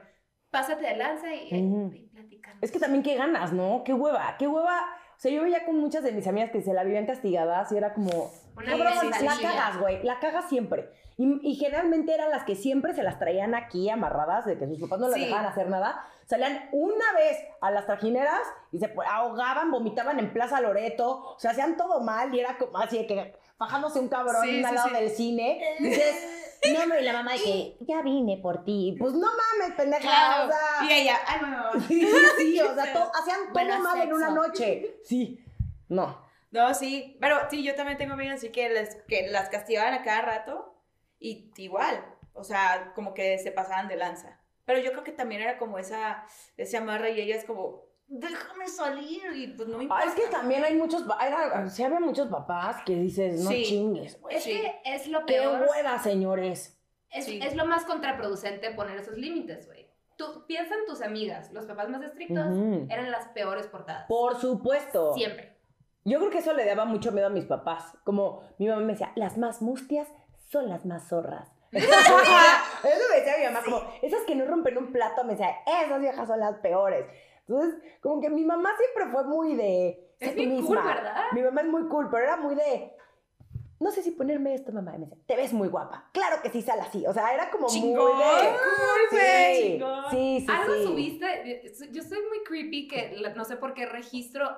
pásate 0.51 0.87
de 0.87 0.97
lanza 0.97 1.35
y, 1.35 1.49
Ujú. 1.53 1.93
y 1.95 2.07
platicamos. 2.09 2.59
Es 2.63 2.71
que 2.71 2.79
también 2.79 3.03
qué 3.03 3.17
ganas, 3.17 3.53
¿no? 3.53 3.83
Qué 3.85 3.93
hueva, 3.93 4.37
qué 4.39 4.47
hueva. 4.47 4.81
O 5.17 5.21
sea, 5.23 5.31
yo 5.33 5.43
veía 5.43 5.65
con 5.67 5.77
muchas 5.77 6.03
de 6.05 6.13
mis 6.13 6.27
amigas 6.27 6.51
que 6.51 6.63
se 6.63 6.73
la 6.73 6.83
vivían 6.85 7.07
castigadas 7.07 7.71
y 7.73 7.77
era 7.77 7.93
como, 7.93 8.31
Una 8.57 8.67
cabrón, 8.79 9.11
la 9.11 9.37
cagas, 9.39 9.79
güey, 9.79 10.03
la 10.03 10.19
cagas 10.19 10.49
siempre. 10.49 10.89
Y, 11.23 11.39
y 11.43 11.55
generalmente 11.57 12.15
eran 12.15 12.31
las 12.31 12.45
que 12.45 12.55
siempre 12.57 12.95
se 12.95 13.03
las 13.03 13.19
traían 13.19 13.55
aquí 13.55 13.91
amarradas, 13.91 14.47
de 14.47 14.57
que 14.57 14.67
sus 14.69 14.81
papás 14.81 15.01
no 15.01 15.09
las 15.09 15.17
Sí. 15.19 15.27
dejaban 15.27 15.45
hacer 15.45 15.69
nada. 15.69 16.03
Salían 16.27 16.69
una 16.73 17.13
vez 17.13 17.37
a 17.61 17.71
las 17.71 17.85
trajineras 17.85 18.41
y 18.73 18.79
se 18.79 18.91
ahogaban, 19.11 19.71
vomitaban 19.71 20.19
en 20.19 20.33
Plaza 20.33 20.63
Loreto, 20.63 21.35
o 21.35 21.39
sea, 21.39 21.51
hacían 21.51 21.77
todo 21.77 22.01
mal 22.01 22.35
y 22.35 22.41
era 22.41 22.57
como 22.57 22.79
así 22.79 22.97
de 22.99 23.07
que 23.07 23.35
fajándose 23.59 24.01
un 24.01 24.09
cabrón 24.09 24.43
Sí, 24.45 24.65
al 24.65 24.75
lado 24.75 24.89
sí. 24.89 24.95
del 24.95 25.11
cine. 25.11 25.61
Dices, 25.81 26.57
no, 26.89 26.99
y 26.99 27.03
la 27.05 27.13
mamá 27.13 27.33
de 27.33 27.39
que 27.43 27.77
ya 27.87 28.01
vine 28.01 28.39
por 28.39 28.65
ti. 28.65 28.97
Pues 28.99 29.13
no 29.13 29.29
mames, 29.29 29.77
pendeja, 29.77 30.01
Claro. 30.03 30.45
o 30.45 30.49
sea. 30.49 30.89
Y 30.89 31.01
ella, 31.03 31.17
ay, 31.27 31.41
no. 31.43 31.81
Sí, 31.87 32.09
sí, 32.39 32.61
o 32.61 32.75
sea, 32.75 32.93
to- 32.95 33.13
hacían 33.21 33.53
todo 33.53 33.83
mal 33.83 34.01
en 34.01 34.13
una 34.15 34.27
sexo. 34.29 34.43
noche. 34.43 34.97
Sí, 35.05 35.45
no. 35.89 36.31
No, 36.53 36.73
sí, 36.75 37.17
pero 37.21 37.37
sí, 37.51 37.63
yo 37.63 37.75
también 37.75 37.99
tengo 37.99 38.15
amigas 38.15 38.37
así 38.39 38.49
que, 38.51 38.71
les, 38.71 38.97
que 39.07 39.29
las 39.29 39.51
castigaban 39.51 39.95
a 39.95 40.03
cada 40.03 40.23
rato 40.23 40.70
y 41.21 41.53
igual, 41.59 42.03
o 42.33 42.43
sea, 42.43 42.93
como 42.95 43.15
que 43.15 43.39
se 43.39 43.53
pasaban 43.53 43.87
de 43.89 43.97
lanza. 43.97 44.41
Pero 44.65 44.81
yo 44.81 44.91
creo 44.93 45.05
que 45.05 45.13
también 45.13 45.43
era 45.43 45.59
como 45.59 45.79
esa, 45.79 46.25
ese 46.57 46.77
amarre 46.77 47.13
y 47.13 47.21
ella 47.21 47.37
es 47.37 47.45
como, 47.45 47.85
déjame 48.09 48.67
salir 48.67 49.23
y 49.35 49.49
pues 49.49 49.69
no 49.69 49.77
me 49.79 49.83
Ah, 49.85 49.85
importa. 49.85 50.05
es 50.07 50.15
que 50.15 50.27
también 50.29 50.65
hay 50.65 50.75
muchos, 50.77 51.05
era, 51.25 51.69
sí 51.69 51.83
había 51.85 52.01
muchos 52.01 52.29
papás 52.29 52.83
que 52.85 52.95
dices, 52.95 53.41
no 53.45 53.51
Sí. 53.51 53.65
chingues, 53.65 54.21
güey. 54.21 54.37
Es 54.37 54.45
Sí. 54.45 54.51
que 54.53 54.81
es 54.85 55.07
lo 55.09 55.21
Qué 55.27 55.35
peor. 55.35 55.67
hueva, 55.71 55.99
señores. 55.99 56.77
Es, 57.11 57.25
Sí. 57.27 57.41
es 57.43 57.55
lo 57.57 57.67
más 57.67 57.85
contraproducente 57.85 58.71
poner 58.73 58.97
esos 58.99 59.17
límites, 59.19 59.67
güey. 59.67 59.89
Tú 60.17 60.45
piensa 60.47 60.75
en 60.75 60.85
tus 60.87 61.01
amigas, 61.03 61.51
los 61.53 61.67
papás 61.67 61.89
más 61.89 62.03
estrictos 62.03 62.47
Ujú. 62.47 62.87
eran 62.91 63.11
las 63.11 63.29
peores 63.29 63.67
portadas. 63.67 64.07
Por 64.07 64.37
supuesto. 64.41 65.15
Siempre. 65.15 65.57
Yo 66.05 66.19
creo 66.19 66.31
que 66.31 66.39
eso 66.39 66.53
le 66.55 66.65
daba 66.65 66.85
mucho 66.85 67.11
miedo 67.13 67.27
a 67.27 67.31
mis 67.31 67.45
papás. 67.47 67.97
Como 68.05 68.43
mi 68.59 68.69
mamá 68.69 68.81
me 68.83 68.93
decía, 68.93 69.13
las 69.17 69.37
más 69.39 69.61
mustias 69.63 70.09
son 70.51 70.69
las 70.69 70.85
más 70.85 71.09
zorras. 71.09 71.49
eso 71.73 73.05
me 73.11 73.17
decía 73.21 73.39
mi 73.39 73.45
mamá, 73.45 73.63
como, 73.65 73.83
esas 74.03 74.23
que 74.27 74.35
no 74.35 74.45
rompen 74.47 74.77
un 74.79 74.93
plato, 74.93 75.23
me 75.25 75.33
decía, 75.33 75.57
esas 75.85 76.01
viejas 76.01 76.27
son 76.27 76.41
las 76.41 76.57
peores. 76.57 77.07
Entonces, 77.47 77.81
como 78.01 78.21
que 78.21 78.31
mi 78.31 78.45
mamá 78.45 78.71
siempre 78.77 79.13
fue 79.13 79.25
muy 79.25 79.55
de... 79.55 80.15
Es 80.19 80.35
bien 80.35 80.65
cool. 80.67 80.77
¿verdad? 80.77 81.25
Mi 81.33 81.43
mamá 81.43 81.63
es 81.63 81.69
muy 81.69 81.89
cool, 81.89 82.09
pero 82.11 82.25
era 82.25 82.37
muy 82.37 82.55
de... 82.55 82.93
No 83.79 83.91
sé 83.91 84.03
si 84.03 84.11
ponerme 84.11 84.55
esto, 84.55 84.73
mamá. 84.73 84.93
Y 84.95 84.99
me 84.99 85.07
decía, 85.07 85.23
te 85.27 85.37
ves 85.37 85.53
muy 85.53 85.69
guapa. 85.69 86.11
Claro 86.13 86.43
que 86.43 86.51
sí 86.51 86.61
sale 86.61 86.83
así. 86.83 87.07
O 87.07 87.15
sea, 87.15 87.33
era 87.33 87.51
como 87.51 87.67
Chingón, 87.69 88.17
muy 88.17 88.23
de... 88.25 88.51
cool, 88.51 89.19
Sí, 89.19 89.63
chingón. 89.63 90.05
sí, 90.11 90.41
sí, 90.41 90.47
Algo 90.53 90.75
sí. 90.75 90.83
subiste, 90.85 91.63
yo 91.91 92.03
soy 92.03 92.19
muy 92.29 92.45
creepy 92.45 92.89
que 92.89 93.17
no 93.35 93.45
sé 93.45 93.57
por 93.57 93.73
qué 93.73 93.87
registro 93.87 94.51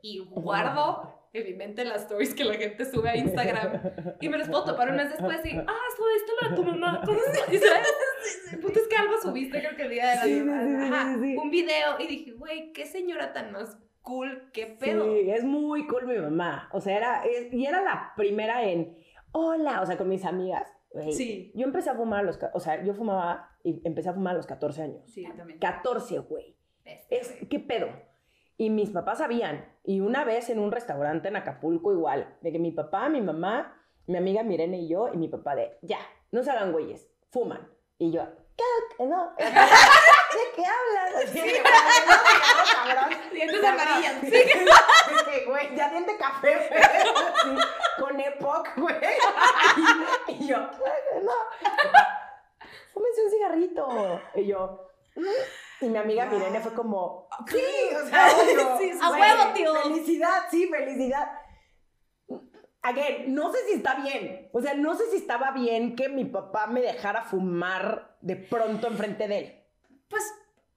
y 0.00 0.24
guardo 0.30 1.19
en 1.32 1.44
mi 1.44 1.54
mente 1.54 1.84
las 1.84 2.02
stories 2.02 2.34
que 2.34 2.44
la 2.44 2.54
gente 2.54 2.84
sube 2.84 3.08
a 3.08 3.16
Instagram 3.16 3.80
y 4.20 4.28
me 4.28 4.38
las 4.38 4.48
puedo 4.48 4.64
topar 4.64 4.90
un 4.90 4.96
mes 4.96 5.10
después 5.10 5.38
y, 5.46 5.56
ah, 5.56 5.66
subiste 5.96 6.32
lo 6.42 6.50
de 6.50 6.56
tu 6.56 6.62
mamá. 6.64 7.02
¿Cómo 7.06 7.18
se 7.20 7.50
dice? 7.52 7.66
El 8.52 8.58
punto 8.58 8.80
es 8.80 8.88
que 8.88 8.96
algo 8.96 9.14
subiste 9.22 9.58
creo 9.60 9.76
que 9.76 9.82
el 9.84 9.90
día 9.90 10.10
de 10.10 10.16
la 10.16 10.22
Sí, 10.22 10.40
mamá. 10.42 10.86
Ajá, 10.86 11.14
sí, 11.14 11.20
sí. 11.32 11.36
un 11.36 11.50
video 11.50 12.00
y 12.00 12.06
dije, 12.06 12.32
güey, 12.32 12.72
qué 12.72 12.84
señora 12.86 13.32
tan 13.32 13.52
más 13.52 13.78
cool, 14.02 14.50
qué 14.52 14.66
pedo. 14.66 15.04
Sí, 15.04 15.30
es 15.30 15.44
muy 15.44 15.86
cool 15.86 16.06
mi 16.06 16.16
mamá. 16.18 16.68
O 16.72 16.80
sea, 16.80 16.96
era, 16.96 17.24
es- 17.24 17.52
y 17.52 17.64
era 17.66 17.80
la 17.82 18.12
primera 18.16 18.64
en, 18.68 18.96
hola, 19.32 19.82
o 19.82 19.86
sea, 19.86 19.96
con 19.96 20.08
mis 20.08 20.24
amigas. 20.24 20.66
Sí. 21.12 21.52
Yo 21.54 21.64
empecé 21.64 21.90
a 21.90 21.94
fumar 21.94 22.20
a 22.20 22.22
los, 22.24 22.38
o 22.52 22.58
sea, 22.58 22.82
yo 22.82 22.92
fumaba 22.94 23.56
y 23.62 23.80
empecé 23.86 24.08
a 24.08 24.14
fumar 24.14 24.34
a 24.34 24.36
los 24.38 24.46
14 24.48 24.82
años. 24.82 25.02
Sí, 25.06 25.24
también. 25.36 25.60
14, 25.60 26.18
güey. 26.18 26.56
Es. 26.84 27.32
¿qué 27.48 27.60
pedo? 27.60 27.88
Y 28.60 28.68
mis 28.68 28.90
papás 28.90 29.16
sabían. 29.16 29.64
Y 29.84 30.00
una 30.00 30.22
vez 30.22 30.50
en 30.50 30.58
un 30.58 30.70
restaurante 30.70 31.28
en 31.28 31.36
Acapulco 31.36 31.94
igual, 31.94 32.36
de 32.42 32.52
que 32.52 32.58
mi 32.58 32.72
papá, 32.72 33.08
mi 33.08 33.22
mamá, 33.22 33.74
mi 34.06 34.18
amiga 34.18 34.42
Mirene 34.42 34.80
y 34.80 34.86
yo, 34.86 35.08
y 35.10 35.16
mi 35.16 35.28
papá 35.28 35.54
de, 35.54 35.78
ya, 35.80 35.96
no 36.30 36.42
se 36.42 36.50
hagan 36.50 36.70
güeyes, 36.70 37.08
fuman. 37.30 37.66
Y 37.96 38.12
yo, 38.12 38.22
¿qué? 38.58 39.06
No. 39.06 39.32
¿De 39.38 39.46
qué 40.54 40.62
hablas? 40.62 41.24
Así, 41.24 41.40
cabrón. 42.74 43.18
Dientes 43.32 43.64
amarillas. 43.64 44.16
Sí, 44.20 44.30
que, 45.30 45.44
güey, 45.46 45.74
ya 45.74 45.88
diente 45.88 46.18
café, 46.18 46.68
güey. 46.68 46.82
Sí, 47.56 47.62
con 47.98 48.20
Epoch, 48.20 48.68
güey. 48.76 48.94
Y, 50.28 50.32
y 50.44 50.46
yo, 50.48 50.58
no. 50.58 51.32
Fúmense 52.92 53.24
un 53.24 53.30
cigarrito. 53.30 54.20
Y 54.34 54.48
yo, 54.48 54.86
"Mm". 55.16 55.69
Y 55.80 55.88
mi 55.88 55.98
amiga 55.98 56.26
Wow. 56.26 56.38
Mirene 56.38 56.60
fue 56.60 56.74
como, 56.74 57.28
sí, 57.48 57.94
o 57.94 58.06
sea, 58.08 58.26
obvio. 58.28 58.76
Sí, 58.78 58.92
sí, 58.92 58.98
¡A 59.02 59.10
huevo, 59.10 59.52
tío! 59.54 59.74
Felicidad, 59.82 60.44
sí, 60.50 60.68
felicidad. 60.68 61.30
Again, 62.82 63.34
no 63.34 63.52
sé 63.52 63.58
si 63.66 63.72
está 63.74 63.96
bien. 63.96 64.48
O 64.52 64.60
sea, 64.62 64.74
no 64.74 64.94
sé 64.94 65.04
si 65.10 65.16
estaba 65.18 65.50
bien 65.52 65.94
que 65.96 66.08
mi 66.08 66.24
papá 66.24 66.66
me 66.66 66.80
dejara 66.80 67.22
fumar 67.22 68.16
de 68.22 68.36
pronto 68.36 68.86
enfrente 68.88 69.28
de 69.28 69.38
él. 69.38 69.64
Pues 70.08 70.24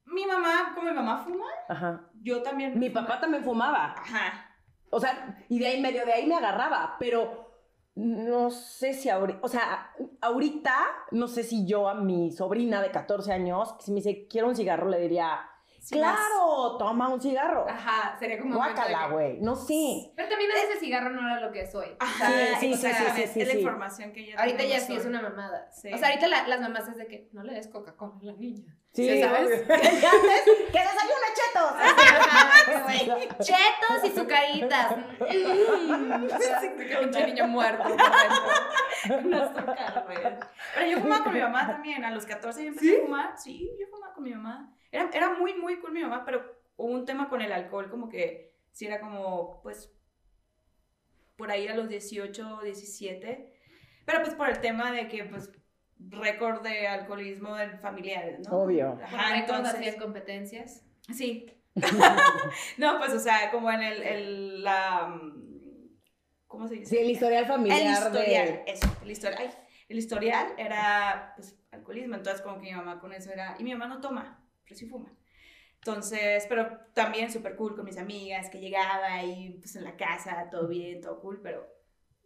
mi 0.06 0.26
mamá, 0.26 0.74
como 0.76 0.90
mi 0.90 0.94
mamá 0.94 1.24
fuma, 1.24 1.46
Ajá. 1.70 2.10
yo 2.22 2.44
también. 2.44 2.78
Mi 2.78 2.90
papá 2.90 3.20
también 3.20 3.44
fumaba. 3.44 3.96
Ajá. 3.98 4.50
O 4.90 5.00
sea, 5.00 5.38
y 5.50 5.60
de 5.60 5.68
ahí 5.68 5.82
medio 5.82 6.06
de 6.06 6.14
ahí 6.14 6.28
me 6.28 6.36
agarraba, 6.36 6.98
pero 7.00 7.53
no 7.96 8.50
sé 8.50 8.94
si 8.94 9.10
ahorita, 9.10 9.40
o 9.44 9.48
sea, 9.48 9.92
ahorita 10.22 10.74
no 11.12 11.28
sé 11.28 11.44
si 11.44 11.66
yo 11.66 11.88
a 11.88 11.94
mi 11.94 12.32
sobrina 12.32 12.82
de 12.82 12.92
14 12.92 13.32
años, 13.32 13.76
si 13.80 13.92
me 13.92 13.98
dice, 13.98 14.28
quiero 14.28 14.48
un 14.48 14.56
cigarro, 14.56 14.90
le 14.90 15.00
diría, 15.00 15.40
Sí, 15.84 15.96
claro, 15.96 16.78
toma 16.78 17.10
un 17.10 17.20
cigarro. 17.20 17.66
Ajá, 17.70 18.16
sería 18.18 18.40
como. 18.40 18.56
Guácala, 18.56 19.08
güey, 19.10 19.42
no 19.42 19.54
sé. 19.54 20.14
Pero 20.16 20.30
también 20.30 20.50
ese 20.52 20.80
cigarro 20.80 21.10
no 21.10 21.20
era 21.30 21.42
lo 21.46 21.52
que 21.52 21.68
soy. 21.70 21.88
Ajá, 22.00 22.26
Sí, 22.28 22.34
sí, 22.34 22.56
sí, 22.76 22.86
exactamente, 22.88 23.28
sí, 23.28 23.34
sí, 23.34 23.42
Es 23.42 23.48
la 23.48 23.54
sí. 23.54 23.60
información 23.60 24.14
que 24.14 24.26
ya 24.28 24.40
Ahorita 24.40 24.64
ya 24.64 24.80
sí 24.80 24.96
es 24.96 25.02
hoy. 25.04 25.10
una 25.10 25.22
mamada. 25.22 25.70
Sí. 25.74 25.92
O 25.94 25.98
sea, 25.98 26.08
ahorita 26.08 26.28
la- 26.30 26.48
las 26.48 26.62
mamás 26.62 26.88
es 26.88 26.96
de 26.96 27.06
que 27.08 27.28
no 27.34 27.44
le 27.44 27.54
des 27.56 27.68
Coca-Cola 27.68 28.14
a 28.22 28.26
la 28.28 28.32
niña. 28.34 28.74
Sí, 28.94 29.10
Sí, 29.10 29.22
¿sabes? 29.22 29.68
Ya 29.68 29.76
ves, 29.76 30.44
que 30.72 30.80
desayuna 30.80 31.30
chetos. 31.36 31.74
Ajá, 31.82 32.84
güey. 32.84 33.28
Chetos 33.40 34.04
y 34.06 34.10
sucaritas. 34.18 34.96
Mm. 34.98 36.28
Qué 36.78 36.98
pinche 37.02 37.26
niño 37.28 37.48
muerto. 37.48 37.84
güey. 37.90 37.98
Pero 40.76 40.88
yo 40.90 41.00
fumaba 41.02 41.24
con 41.24 41.34
mi 41.34 41.40
mamá 41.42 41.68
también. 41.68 42.04
A 42.06 42.12
los 42.12 42.26
14 42.26 42.62
yo 42.64 42.70
empecé 42.70 42.98
a 42.98 43.02
fumar. 43.06 43.34
Sí, 43.38 43.70
yo 43.80 43.88
fumaba 43.88 44.14
con 44.14 44.24
mi 44.24 44.32
mamá. 44.34 44.72
Era, 44.94 45.10
era 45.12 45.34
muy, 45.34 45.56
muy 45.56 45.80
cool 45.80 45.92
mi 45.92 46.02
mamá, 46.02 46.24
pero 46.24 46.46
hubo 46.78 46.94
un 46.94 47.06
tema 47.06 47.28
con 47.28 47.42
el 47.42 47.52
alcohol, 47.52 47.90
como 47.90 48.10
que 48.10 48.54
sí 48.72 48.86
era 48.86 49.00
como, 49.00 49.60
pues, 49.64 49.92
por 51.36 51.50
ahí 51.50 51.68
a 51.68 51.76
los 51.76 51.90
18, 51.90 52.62
17. 52.62 53.54
Pero 54.06 54.22
pues 54.22 54.36
por 54.36 54.50
el 54.50 54.60
tema 54.62 54.92
de 54.92 55.08
que, 55.08 55.24
pues, 55.24 55.52
récord 55.98 56.62
de 56.62 56.88
alcoholismo 56.88 57.58
en 57.58 57.80
familiares, 57.80 58.48
¿no? 58.48 58.56
Obvio. 58.56 59.00
Ajá, 59.04 59.40
entonces. 59.40 59.74
hacías 59.74 59.96
competencias. 59.96 60.86
Sí. 61.12 61.48
no, 62.78 63.00
pues, 63.00 63.14
o 63.14 63.20
sea, 63.20 63.50
como 63.50 63.72
en 63.72 63.82
el, 63.82 64.04
el 64.04 64.64
la, 64.64 65.08
mm, 65.08 65.90
¿cómo 66.46 66.68
se 66.68 66.76
dice? 66.76 66.96
Sí, 66.96 66.98
el 67.02 67.10
historial 67.10 67.44
El 67.44 67.50
familiar 67.50 68.04
historial, 68.04 68.48
de... 68.48 68.64
eso, 68.68 68.88
el 69.02 69.10
historial. 69.10 69.42
ay, 69.42 69.50
el 69.90 69.98
historial 69.98 70.54
era, 70.58 71.34
pues, 71.36 71.58
alcoholismo, 71.72 72.14
entonces 72.14 72.42
como 72.42 72.58
que 72.58 72.68
mi 72.68 72.74
mamá 72.74 73.00
con 73.00 73.12
eso 73.12 73.32
era, 73.32 73.56
y 73.58 73.64
mi 73.64 73.74
mamá 73.74 73.88
no 73.88 74.02
toma, 74.02 74.43
pero 74.74 74.80
sí 74.80 74.86
fuma. 74.88 75.12
Entonces, 75.76 76.46
pero 76.48 76.80
también 76.94 77.30
súper 77.32 77.56
cool 77.56 77.76
con 77.76 77.86
mis 77.86 77.98
amigas, 77.98 78.50
que 78.50 78.60
llegaba 78.60 79.22
y 79.24 79.58
pues 79.60 79.76
en 79.76 79.84
la 79.84 79.96
casa, 79.98 80.48
todo 80.50 80.68
bien, 80.68 81.02
todo 81.02 81.20
cool, 81.20 81.42
pero... 81.44 81.68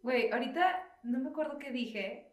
Güey, 0.02 0.30
ahorita 0.30 1.00
no 1.02 1.18
me 1.18 1.30
acuerdo 1.30 1.58
qué 1.58 1.72
dije. 1.72 2.32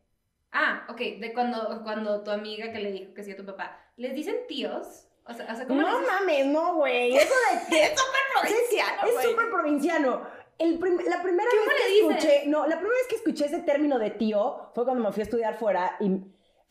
Ah, 0.52 0.86
ok, 0.88 1.00
de 1.20 1.34
cuando, 1.34 1.82
cuando 1.84 2.24
tu 2.24 2.30
amiga 2.30 2.72
que 2.72 2.80
le 2.80 2.92
dijo 2.92 3.14
que 3.16 3.24
sí 3.24 3.32
a 3.32 3.36
tu 3.36 3.44
papá. 3.46 3.82
¿Les 3.98 4.14
dicen 4.14 4.36
tíos? 4.48 5.08
O 5.26 5.34
sea, 5.34 5.52
o 5.52 5.56
sea 5.56 5.66
¿cómo 5.66 5.82
No 5.82 6.00
les 6.00 6.08
mames, 6.08 6.46
no, 6.46 6.76
güey. 6.76 7.16
Eso 7.18 7.34
de. 7.70 7.82
Es 7.84 8.00
súper 8.00 8.22
provinciano, 8.40 9.08
Es 9.08 9.24
súper 9.24 9.50
provinciano. 9.50 10.22
El 10.60 10.78
prim- 10.78 11.02
la 11.08 11.24
primera 11.24 11.50
¿Cómo 11.50 11.66
vez 11.66 11.82
que 11.88 12.00
escuché, 12.00 12.48
no, 12.48 12.68
la 12.68 12.78
primera 12.78 12.96
vez 13.00 13.08
que 13.10 13.16
escuché 13.16 13.46
ese 13.46 13.60
término 13.64 13.98
de 13.98 14.12
tío 14.12 14.70
fue 14.76 14.86
cuando 14.86 15.04
me 15.04 15.12
fui 15.12 15.22
a 15.22 15.24
estudiar 15.24 15.58
fuera 15.58 15.98
y 16.00 16.22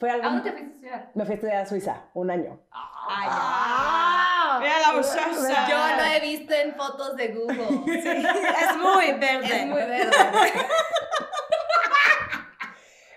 fue 0.04 0.10
algo. 0.10 0.26
¿A 0.26 0.30
dónde 0.30 0.50
te 0.50 0.56
fuiste 0.56 0.70
a 0.70 0.74
estudiar? 0.96 1.10
Me 1.14 1.24
fui 1.24 1.32
a 1.32 1.34
estudiar 1.36 1.56
a 1.62 1.66
Suiza 1.66 2.02
un 2.14 2.30
año. 2.30 2.60
Ay, 2.70 3.28
Ah. 3.30 4.58
Mira 4.60 4.80
la 4.80 4.92
muchacha. 4.92 5.68
Yo 5.68 5.96
lo 5.96 6.04
he 6.12 6.20
visto 6.20 6.54
en 6.54 6.74
fotos 6.74 7.16
de 7.16 7.28
Google. 7.28 7.64
es 7.86 8.76
muy 8.76 9.12
verde. 9.18 9.46
Es 9.60 9.66
muy 9.66 9.80
verde. 9.80 10.10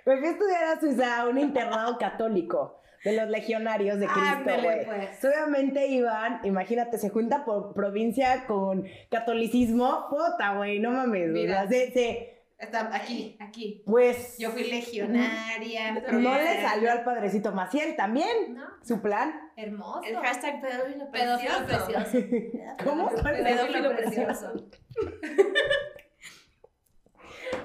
Me 0.05 0.17
fui 0.17 0.27
a 0.27 0.31
estudiar 0.31 0.63
a 0.63 0.79
Suiza 0.79 1.21
a 1.21 1.27
un 1.27 1.37
internado 1.37 1.97
católico 1.97 2.81
de 3.03 3.13
los 3.13 3.27
legionarios 3.29 3.99
de 3.99 4.07
Cristo, 4.07 4.29
Ándale, 4.37 4.63
güey. 4.63 4.85
pues. 4.85 5.25
Obviamente 5.25 5.87
iban, 5.87 6.39
imagínate, 6.45 6.97
se 6.97 7.09
junta 7.09 7.43
por 7.45 7.73
provincia 7.73 8.45
con 8.47 8.85
catolicismo, 9.11 10.07
puta, 10.09 10.55
güey, 10.55 10.79
no 10.79 10.91
mames, 10.91 11.29
Mira. 11.29 11.63
o 11.63 11.67
sea, 11.67 11.69
se- 11.69 11.91
se- 11.91 12.36
Está 12.57 12.89
aquí, 12.95 13.37
aquí. 13.39 13.83
pues 13.85 14.35
Yo 14.39 14.49
fui 14.49 14.63
legionaria. 14.63 15.93
no 16.11 16.33
le 16.35 16.61
salió 16.61 16.91
al 16.91 17.03
padrecito 17.03 17.51
Maciel 17.51 17.95
también 17.95 18.55
No, 18.55 18.63
su 18.83 18.99
plan. 19.01 19.51
hermoso. 19.55 20.01
El 20.03 20.15
hashtag 20.17 20.59
pedófilo 20.61 21.11
Pedófilo 21.11 21.51
precioso. 21.67 22.03
precioso. 22.03 22.27
¿Cómo? 22.83 23.09
Pedófilo 23.11 23.95
precioso. 23.95 24.53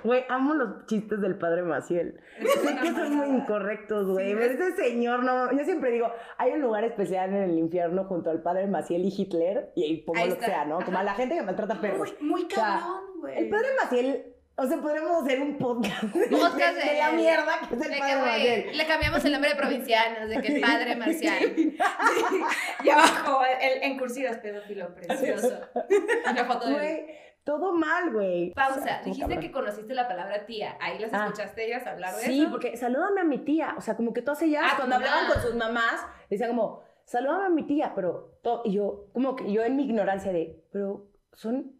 Güey, 0.05 0.25
amo 0.29 0.55
los 0.55 0.87
chistes 0.87 1.21
del 1.21 1.39
padre 1.39 1.63
Maciel. 1.63 2.21
Sé 2.41 2.77
que 2.83 2.89
son 2.89 3.15
muy 3.17 3.29
incorrectos, 3.29 4.09
güey. 4.09 4.31
Sí, 4.31 4.35
pero 4.39 4.53
ese 4.53 4.77
señor 4.77 5.23
no. 5.25 5.53
Yo 5.57 5.65
siempre 5.65 5.91
digo, 5.91 6.09
hay 6.39 6.53
un 6.53 6.61
lugar 6.61 6.85
especial 6.85 7.31
en 7.31 7.43
el 7.43 7.59
infierno 7.59 8.05
junto 8.05 8.31
al 8.31 8.43
padre 8.43 8.67
Maciel 8.67 9.05
y 9.05 9.15
Hitler, 9.17 9.73
y 9.77 9.85
ahí 9.85 9.97
pongo 10.03 10.19
Ahí 10.21 10.31
lo 10.31 10.39
que 10.39 10.45
sea, 10.45 10.65
¿no? 10.65 10.81
Como 10.85 10.99
a 10.99 11.03
la 11.05 11.15
gente 11.15 11.35
que 11.37 11.43
maltrata 11.43 11.81
perros. 11.81 12.15
Muy, 12.21 12.47
cabrón, 12.49 13.21
güey. 13.21 13.39
El 13.39 13.49
padre 13.49 13.69
Maciel, 13.81 14.32
o 14.57 14.67
sea, 14.67 14.79
podremos 14.81 15.23
hacer 15.23 15.41
un 15.41 15.57
podcast, 15.59 16.03
de- 16.03 16.27
Podcast 16.29 16.77
de, 16.77 16.91
de 16.93 16.99
la 16.99 17.11
mierda 17.13 17.53
que 17.69 17.75
es 17.75 17.81
el 17.91 17.99
padre 17.99 18.73
le 18.75 18.87
cambiamos 18.87 19.25
el 19.25 19.33
nombre 19.33 19.51
de 19.51 19.57
provincianos, 19.57 20.29
de 20.29 20.41
que 20.41 20.61
padre 20.61 20.97
marcial. 20.97 21.55
Y 22.85 22.91
abajo, 22.91 23.41
el, 23.61 23.83
en 23.83 23.99
cursivas, 23.99 24.39
pedófilo 24.39 24.95
precioso. 24.95 25.61
Una 26.31 26.45
foto 26.45 26.67
de 26.69 26.75
Güey, 26.75 27.07
todo 27.45 27.73
mal, 27.73 28.13
güey. 28.13 28.53
Pausa, 28.55 28.81
O 28.81 28.83
sea, 28.83 29.03
dijiste 29.03 29.39
que 29.41 29.51
conociste 29.51 29.95
la 29.95 30.07
palabra 30.09 30.47
tía. 30.47 30.77
¿Ahí 30.81 30.99
las 30.99 31.13
Ah. 31.13 31.25
escuchaste 31.27 31.67
ellas 31.67 31.87
hablar 31.87 32.15
de 32.15 32.23
Sí, 32.23 32.43
eso? 32.43 32.51
porque 32.51 32.77
salúdame 32.77 33.21
a 33.21 33.25
mi 33.25 33.39
tía. 33.39 33.75
O 33.77 33.81
sea, 33.81 33.97
como 33.97 34.13
que 34.13 34.23
todas 34.23 34.43
ellas, 34.43 34.65
Ah, 34.67 34.75
cuando 34.77 34.97
hablaban 34.97 35.27
con 35.33 35.41
sus 35.43 35.55
mamás, 35.55 36.05
decían 36.31 36.51
como, 36.51 36.83
salúdame 37.05 37.47
a 37.47 37.51
mi 37.51 37.65
tía, 37.67 37.93
pero 37.95 38.39
to- 38.43 38.63
y 38.65 38.73
yo, 38.75 39.07
como 39.13 39.35
que 39.37 39.51
yo 39.53 39.63
en 39.63 39.77
mi 39.77 39.85
ignorancia 39.85 40.33
de, 40.33 40.63
pero 40.73 41.09
son, 41.33 41.73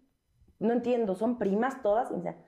no 0.59 0.73
entiendo, 0.73 1.15
son 1.15 1.39
primas 1.39 1.83
todas. 1.83 2.11
Y 2.11 2.15
me 2.15 2.23
decían, 2.23 2.45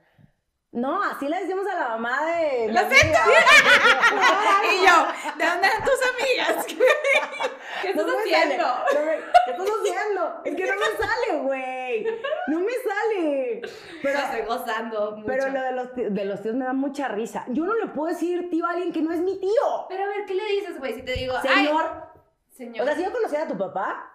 no, 0.75 1.01
así 1.03 1.27
le 1.27 1.39
decimos 1.41 1.65
a 1.67 1.75
la 1.75 1.87
mamá 1.89 2.25
de 2.25 2.67
¡La 2.71 2.81
amiga". 2.81 3.23
Y 4.71 4.85
yo, 4.85 5.07
¿de 5.37 5.45
dónde 5.45 5.67
eran 5.67 5.83
tus 5.83 5.99
amigas? 6.13 6.65
¿Qué 7.81 7.89
estás 7.89 8.05
haciendo? 8.07 8.63
sale, 8.65 8.93
no 8.93 9.05
me- 9.05 9.17
¿Qué 9.45 9.51
estás 9.51 9.67
haciendo? 9.69 10.41
Es 10.45 10.55
que 10.55 10.65
no 10.65 10.73
me 10.73 10.85
sale, 11.05 11.41
güey. 11.43 12.07
No 12.47 12.59
me 12.59 12.71
sale. 12.73 13.61
Pero, 14.01 14.19
Estoy 14.19 14.41
gozando 14.41 15.11
mucho. 15.11 15.25
pero 15.27 15.49
lo 15.49 15.61
de 15.61 15.71
los, 15.71 15.93
ti- 15.93 16.03
de 16.09 16.25
los 16.25 16.41
tíos 16.41 16.55
me 16.55 16.65
da 16.65 16.73
mucha 16.73 17.07
risa. 17.09 17.45
Yo 17.49 17.65
no 17.65 17.73
le 17.75 17.87
puedo 17.87 18.11
decir 18.13 18.49
tío 18.49 18.65
a 18.65 18.71
alguien 18.71 18.91
que 18.91 19.01
no 19.01 19.11
es 19.13 19.19
mi 19.19 19.39
tío. 19.39 19.85
Pero 19.89 20.03
a 20.03 20.07
ver, 20.07 20.25
¿qué 20.25 20.33
le 20.35 20.45
dices, 20.45 20.79
güey? 20.79 20.93
Si 20.95 21.03
te 21.03 21.13
digo, 21.13 21.35
Señor, 21.41 21.85
ay, 21.85 22.19
señor. 22.57 22.81
O 22.83 22.85
sea, 22.85 22.95
si 22.95 23.03
yo 23.03 23.11
conociera 23.11 23.43
a 23.43 23.47
tu 23.47 23.57
papá, 23.57 24.11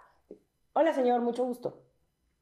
hola 0.72 0.92
señor, 0.92 1.20
mucho 1.20 1.44
gusto. 1.44 1.79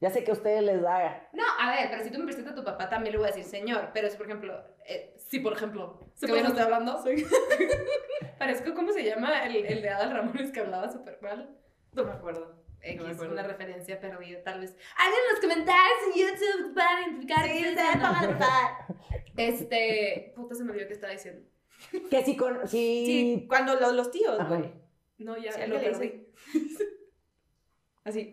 Ya 0.01 0.11
sé 0.11 0.23
que 0.23 0.31
a 0.31 0.35
ustedes 0.35 0.63
les 0.63 0.81
da. 0.81 1.29
No, 1.33 1.43
a 1.59 1.71
ver, 1.75 1.89
pero 1.91 2.05
si 2.05 2.11
tú 2.11 2.19
me 2.21 2.25
presentas 2.27 2.53
a 2.53 2.57
tu 2.57 2.65
papá, 2.65 2.89
también 2.89 3.13
le 3.13 3.19
voy 3.19 3.29
a 3.29 3.33
decir 3.33 3.45
señor. 3.45 3.91
Pero 3.93 4.07
es, 4.07 4.15
por 4.17 4.27
ejemplo, 4.27 4.65
eh, 4.87 5.15
si 5.19 5.41
por 5.41 5.53
ejemplo, 5.55 6.09
Sí, 6.15 6.27
que 6.27 6.33
hoy 6.33 6.43
no 6.43 6.49
estoy 6.49 6.63
hablando, 6.63 7.03
parezco, 8.39 8.75
¿cómo 8.75 8.93
se 8.93 9.03
llama? 9.05 9.45
El, 9.45 9.57
el 9.67 9.83
de 9.83 9.89
Adal 9.91 10.13
Ramones 10.13 10.53
que 10.53 10.61
hablaba 10.61 10.89
súper 10.93 11.19
mal. 11.21 11.57
No 11.93 12.05
me 12.05 12.13
acuerdo. 12.13 12.57
X, 12.81 13.03
No 13.17 13.29
una 13.29 13.43
referencia 13.43 13.99
perdida, 13.99 14.41
tal 14.45 14.61
vez. 14.61 14.77
Hagan 14.97 15.13
en 15.13 15.33
los 15.33 15.41
comentarios 15.41 15.99
en 16.07 16.21
YouTube 16.21 16.75
para 16.75 17.01
identificar. 17.03 17.45
Sí, 17.45 17.65
se. 17.75 18.87
Este, 19.37 20.33
puta, 20.35 20.55
se 20.57 20.65
me 20.65 20.71
olvidó 20.73 20.87
qué 20.89 20.95
estaba 20.95 21.13
diciendo. 21.13 21.49
Que 22.11 22.25
si 22.25 22.37
con. 22.37 22.67
Si... 22.69 23.07
Sí, 23.07 23.47
cuando 23.49 23.75
lo- 23.77 23.93
los 23.93 24.11
tíos, 24.11 24.37
güey. 24.49 24.73
No, 25.19 25.37
ya 25.37 25.53
Sí, 25.53 25.61
lo 25.67 25.81
perdí. 25.81 26.27
Así, 28.05 28.33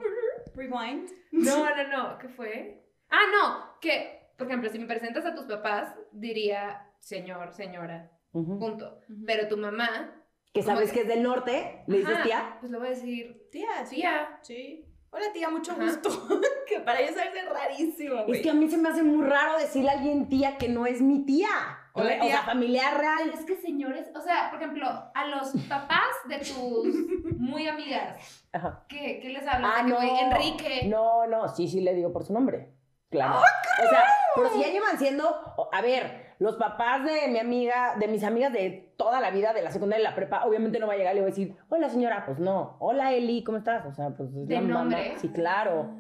rewind. 0.56 1.10
No, 1.32 1.70
no, 1.76 1.88
no, 1.90 2.18
¿qué 2.18 2.30
fue? 2.30 2.84
Ah, 3.10 3.22
no, 3.32 3.80
que, 3.80 4.30
por 4.38 4.48
ejemplo, 4.48 4.70
si 4.70 4.80
me 4.80 4.88
presentas 4.88 5.26
a 5.26 5.36
tus 5.36 5.46
papás, 5.46 5.96
diría 6.12 6.90
señor, 7.00 7.54
señora, 7.54 8.12
punto. 8.32 9.00
Pero 9.26 9.48
tu 9.48 9.58
mamá, 9.58 10.12
Que 10.54 10.64
sabes 10.64 10.92
que 10.92 11.02
es 11.02 11.08
del 11.08 11.22
norte, 11.24 11.84
le 11.88 11.98
dices 12.00 12.24
tía. 12.24 12.58
Pues 12.60 12.72
le 12.72 12.78
voy 12.80 12.88
a 12.88 12.92
decir 12.92 13.48
Tía, 13.52 13.68
tía. 13.90 14.40
Sí. 14.42 14.86
Hola 15.12 15.32
tía, 15.32 15.50
mucho 15.50 15.72
Ajá. 15.74 15.84
gusto. 15.84 16.10
que 16.68 16.80
para 16.82 17.00
ellos 17.00 17.16
es 17.16 17.50
rarísimo. 17.50 18.26
Es 18.28 18.42
que 18.42 18.50
a 18.50 18.54
mí 18.54 18.70
se 18.70 18.78
me 18.78 18.90
hace 18.90 19.02
muy 19.04 19.26
raro 19.26 19.58
decirle 19.58 19.90
a 19.90 19.94
alguien 19.94 20.28
tía 20.28 20.58
que 20.58 20.68
no 20.68 20.86
es 20.86 21.02
mi 21.02 21.26
tía. 21.26 21.48
O, 21.94 22.02
Hola, 22.02 22.16
o 22.22 22.28
sea, 22.28 22.40
tía. 22.40 22.42
familiar 22.44 22.94
Pero 22.98 23.02
real. 23.02 23.30
es 23.34 23.46
que 23.46 23.56
señores, 23.56 24.10
o 24.14 24.20
sea, 24.20 24.50
por 24.52 24.62
ejemplo, 24.62 24.86
a 24.90 25.28
los 25.28 25.54
papás 25.70 26.10
de 26.38 26.46
tus 26.46 27.38
muy 27.40 27.68
amigas, 27.68 28.46
Ajá. 28.54 28.86
¿qué, 28.88 29.20
qué 29.22 29.30
les 29.30 29.46
hablas? 29.48 29.72
Ah, 29.76 29.84
no. 29.84 29.98
Enrique. 30.02 30.84
No, 30.88 31.28
no, 31.28 31.48
sí, 31.50 31.68
sí 31.68 31.82
le 31.82 31.94
digo 31.94 32.12
por 32.14 32.24
su 32.26 32.34
nombre. 32.34 32.72
Claro. 33.10 33.36
O 33.40 33.90
sea, 33.90 34.04
pero 34.36 34.50
si 34.50 34.62
ya 34.62 34.68
llevan 34.72 34.98
siendo, 34.98 35.24
a 35.72 35.82
ver, 35.82 36.34
los 36.40 36.56
papás 36.58 37.06
de 37.06 37.28
mi 37.30 37.40
amiga, 37.40 37.96
de 37.98 38.08
mis 38.08 38.24
amigas 38.24 38.52
de 38.52 38.94
toda 38.98 39.22
la 39.22 39.32
vida, 39.32 39.54
de 39.54 39.62
la 39.62 39.72
secundaria 39.72 40.02
y 40.02 40.10
la 40.10 40.16
prepa, 40.16 40.44
obviamente 40.46 40.80
no 40.80 40.88
va 40.88 40.94
a 40.94 40.98
llegar 40.98 41.14
y 41.14 41.16
le 41.18 41.22
voy 41.22 41.30
a 41.32 41.34
decir, 41.34 41.56
hola 41.70 41.90
señora, 41.90 42.26
pues 42.26 42.40
no, 42.40 42.76
hola 42.80 43.14
Eli, 43.14 43.44
¿cómo 43.44 43.58
estás? 43.58 43.86
O 43.86 43.94
sea, 43.94 44.10
pues 44.10 44.30
es 44.36 44.48
De 44.48 44.56
la 44.56 44.62
mamá. 44.62 44.74
nombre. 44.80 45.14
Sí, 45.18 45.30
claro. 45.30 45.96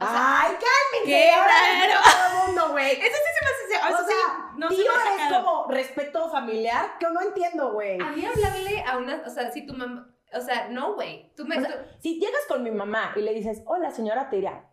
O 0.00 0.04
sea, 0.04 0.40
Ay, 0.42 0.52
cálmense. 0.52 1.06
¡Qué 1.06 1.30
raro! 1.36 2.02
Todo 2.04 2.26
el 2.42 2.46
mundo, 2.46 2.72
güey. 2.72 2.92
Eso 3.00 3.16
sí 3.16 3.30
se 3.34 3.44
me 3.44 3.50
hace. 3.50 3.92
O 3.92 3.96
Eso 3.96 4.06
sea, 4.06 4.16
sí, 4.16 4.58
no 4.58 4.68
se 4.68 4.74
tío 4.76 4.84
me 4.92 5.22
ha 5.22 5.26
es 5.28 5.32
como 5.34 5.66
respeto 5.68 6.30
familiar, 6.30 6.98
que 6.98 7.06
no 7.10 7.20
entiendo, 7.22 7.72
güey. 7.72 8.00
a 8.00 8.06
mí 8.10 8.24
hablarle 8.26 8.82
a 8.86 8.98
una, 8.98 9.22
o 9.26 9.30
sea, 9.30 9.50
si 9.50 9.66
tu 9.66 9.74
mamá, 9.74 10.08
o 10.32 10.40
sea, 10.40 10.68
no, 10.68 10.94
güey, 10.94 11.32
tú 11.36 11.44
me... 11.46 11.56
O 11.58 11.60
sea, 11.60 11.86
si 11.98 12.18
llegas 12.18 12.42
con 12.48 12.62
mi 12.62 12.70
mamá 12.70 13.12
y 13.16 13.20
le 13.22 13.32
dices, 13.34 13.62
hola 13.66 13.90
señora, 13.90 14.28
te 14.28 14.36
dirá, 14.36 14.64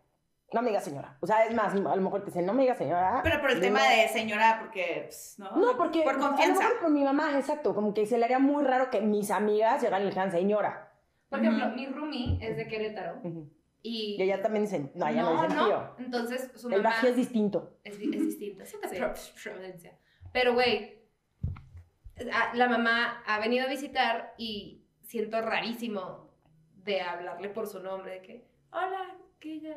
no 0.51 0.61
me 0.61 0.69
digas 0.69 0.83
señora. 0.83 1.17
O 1.21 1.27
sea, 1.27 1.45
es 1.45 1.53
más, 1.53 1.73
a 1.73 1.77
lo 1.77 2.01
mejor 2.01 2.21
te 2.21 2.27
dicen, 2.27 2.45
no 2.45 2.53
me 2.53 2.63
digas 2.63 2.77
señora. 2.77 3.21
Pero 3.23 3.39
por 3.41 3.51
el 3.51 3.59
tema 3.61 3.81
de 3.87 4.07
señora, 4.09 4.57
porque, 4.61 5.03
pues, 5.07 5.35
¿no? 5.37 5.51
No, 5.55 5.77
porque 5.77 6.01
Por 6.01 6.15
a 6.15 6.17
lo 6.17 6.27
confianza. 6.27 6.63
mejor 6.63 6.79
con 6.79 6.93
mi 6.93 7.03
mamá, 7.03 7.37
exacto, 7.37 7.73
como 7.75 7.93
que 7.93 8.05
se 8.05 8.17
le 8.17 8.25
haría 8.25 8.39
muy 8.39 8.63
raro 8.63 8.89
que 8.89 9.01
mis 9.01 9.31
amigas 9.31 9.81
llegaran 9.81 10.01
y 10.01 10.05
le 10.05 10.09
dijeran 10.11 10.31
señora. 10.31 10.91
por 11.29 11.39
ejemplo, 11.39 11.65
Ujú. 11.67 11.75
mi 11.75 11.85
roomie 11.87 12.37
es 12.41 12.57
de 12.57 12.67
Querétaro 12.67 13.21
y... 13.83 14.15
Y 14.17 14.23
ella 14.23 14.41
también 14.41 14.63
dice, 14.65 14.89
no, 14.95 15.07
ella 15.07 15.21
no, 15.21 15.43
dice 15.43 15.55
tío. 15.55 15.95
Entonces, 15.99 16.51
su 16.55 16.69
El 16.69 16.77
mamá 16.81 16.89
bajío 16.95 17.09
es 17.11 17.15
distinto. 17.17 17.77
es, 17.83 17.99
di- 17.99 18.15
es 18.15 18.25
distinto, 18.25 18.63
es 18.63 18.73
otra 18.73 18.89
Sí. 18.89 18.97
Pero, 20.33 20.53
güey, 20.53 21.03
la 22.55 22.67
mamá 22.69 23.23
ha 23.27 23.39
venido 23.39 23.65
a 23.65 23.69
visitar 23.69 24.33
y 24.37 24.83
siento 25.01 25.41
rarísimo 25.41 26.31
de 26.83 27.01
hablarle 27.01 27.49
por 27.49 27.67
su 27.67 27.79
nombre, 27.81 28.13
de 28.13 28.21
que, 28.21 28.47
hola, 28.71 29.15
que 29.39 29.59
ya... 29.59 29.75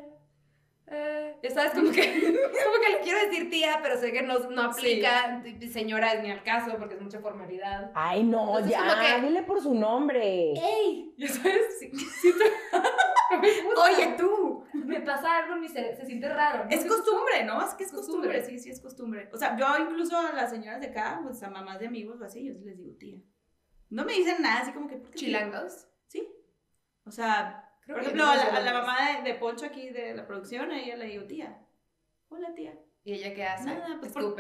Eh, 0.88 1.35
sabes, 1.53 1.73
como 1.73 1.90
que, 1.90 2.01
como 2.64 2.77
que 2.81 2.92
le 2.92 3.01
quiero 3.03 3.19
decir 3.29 3.51
tía, 3.51 3.81
pero 3.83 3.99
sé 3.99 4.12
que 4.12 4.23
no, 4.23 4.38
no 4.51 4.62
aplica. 4.71 5.42
y 5.45 5.69
Señora 5.69 6.14
ni 6.23 6.31
al 6.31 6.45
caso 6.45 6.77
porque 6.79 6.95
es 6.95 7.01
mucha 7.03 7.19
formalidad. 7.19 7.90
Ay, 7.95 8.23
no, 8.23 8.59
Entonces, 8.59 8.71
ya, 8.71 9.16
que- 9.21 9.27
dile 9.27 9.42
por 9.42 9.61
su 9.61 9.75
nombre. 9.75 10.53
¡Ey! 10.53 11.12
Ya 11.19 11.27
sabes, 11.29 11.79
sí, 11.81 11.90
gusta. 11.90 12.45
Oye, 13.85 14.15
tú. 14.19 14.65
me 14.75 15.01
pasa 15.01 15.37
algo 15.39 15.57
mi 15.57 15.69
cerebro, 15.69 15.97
se 15.97 16.07
siente 16.07 16.29
raro. 16.29 16.65
¿no? 16.65 16.71
Es 16.71 16.83
Se- 16.83 16.89
costumbre, 16.89 17.45
¿no? 17.45 17.61
Es 17.65 17.75
que 17.75 17.85
es 17.85 17.93
Costumbre. 17.93 18.31
costumbre, 18.39 18.45
sí, 18.45 18.59
sí 18.62 18.71
es 18.71 18.81
costumbre. 18.81 19.31
O 19.33 19.37
sea, 19.39 19.57
yo 19.57 19.67
incluso 19.79 20.17
a 20.19 20.33
las 20.33 20.51
señoras 20.51 20.81
de 20.81 20.89
acá, 20.89 21.21
pues 21.23 21.43
a 21.43 21.51
mamás 21.51 21.79
de 21.81 21.87
amigos 21.87 22.21
o 22.21 22.25
así, 22.25 22.45
yo 22.47 22.55
les 22.55 22.77
digo 22.77 22.93
tía. 22.99 23.19
No 23.91 24.05
me 24.05 24.12
dicen 24.15 24.43
nada 24.43 24.61
así 24.61 24.73
como 24.73 24.89
que, 24.89 24.97
¿por 24.97 25.11
qué 25.11 25.19
tía? 25.19 25.27
Chilangos. 25.29 25.87
Sí. 26.09 26.29
O 27.05 27.11
sea, 27.11 27.62
Creo 27.83 27.97
por 27.97 28.03
ejemplo, 28.03 28.25
no 28.25 28.31
a 28.31 28.37
la, 28.61 28.71
a 28.71 28.81
mamá 28.81 28.97
de, 29.23 29.23
de 29.33 29.39
Poncho 29.39 29.65
aquí 29.67 29.91
de 29.91 30.15
la 30.15 30.27
producción, 30.27 30.71
a 30.73 30.81
ella 30.81 30.97
le 30.97 31.07
digo 31.07 31.25
tía. 31.27 31.59
Hola, 32.29 32.53
tía. 32.55 32.75
¿Y 33.05 33.12
ella 33.12 33.33
qué 33.35 33.45
hace? 33.45 33.67
Nada, 33.67 33.99
pues, 34.01 34.11
por-. 34.12 34.35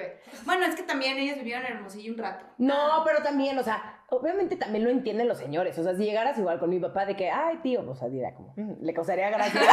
Bueno, 0.44 0.64
es 0.66 0.74
que 0.74 0.82
también 0.82 1.16
ellas 1.18 1.36
vivieron 1.38 1.64
en 1.66 1.74
Hermosillo 1.76 2.12
un 2.12 2.18
rato. 2.18 2.44
No, 2.58 3.02
pero 3.04 3.22
también, 3.22 3.56
o 3.56 3.62
sea, 3.62 3.95
obviamente 4.08 4.56
también 4.56 4.84
lo 4.84 4.90
entienden 4.90 5.28
los 5.28 5.38
señores. 5.38 5.78
O 5.78 5.82
sea, 5.82 5.94
si 5.94 6.04
llegaras 6.04 6.38
igual 6.38 6.58
con 6.58 6.70
mi 6.70 6.78
papá 6.78 7.06
de 7.06 7.16
que, 7.16 7.30
ay, 7.30 7.58
tío, 7.62 7.88
o 7.88 7.94
sea, 7.94 8.08
dirá 8.08 8.34
como, 8.34 8.52
"Mm", 8.56 8.82
le 8.84 8.94
causaría 8.94 9.30
gracia. 9.30 9.60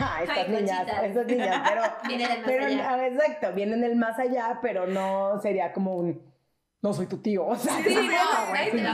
Ah, 0.00 0.20
estas 0.22 0.38
Ay, 0.38 0.48
niñas, 0.50 0.86
estas 1.02 1.26
niñas, 1.26 1.68
pero, 1.68 1.82
Viene 2.08 2.28
del 2.28 2.38
más 2.40 2.46
pero, 2.46 2.64
allá. 2.66 2.90
ah, 2.90 3.06
exacto, 3.06 3.52
vienen 3.54 3.80
del 3.80 3.96
más 3.96 4.18
allá, 4.18 4.58
pero 4.62 4.86
no 4.86 5.38
sería 5.40 5.72
como 5.72 5.96
un, 5.96 6.22
no 6.82 6.92
soy 6.92 7.06
tu 7.06 7.18
tío, 7.18 7.46
o 7.46 7.54
sea, 7.56 7.74
Sí, 7.74 7.94
no, 7.94 8.02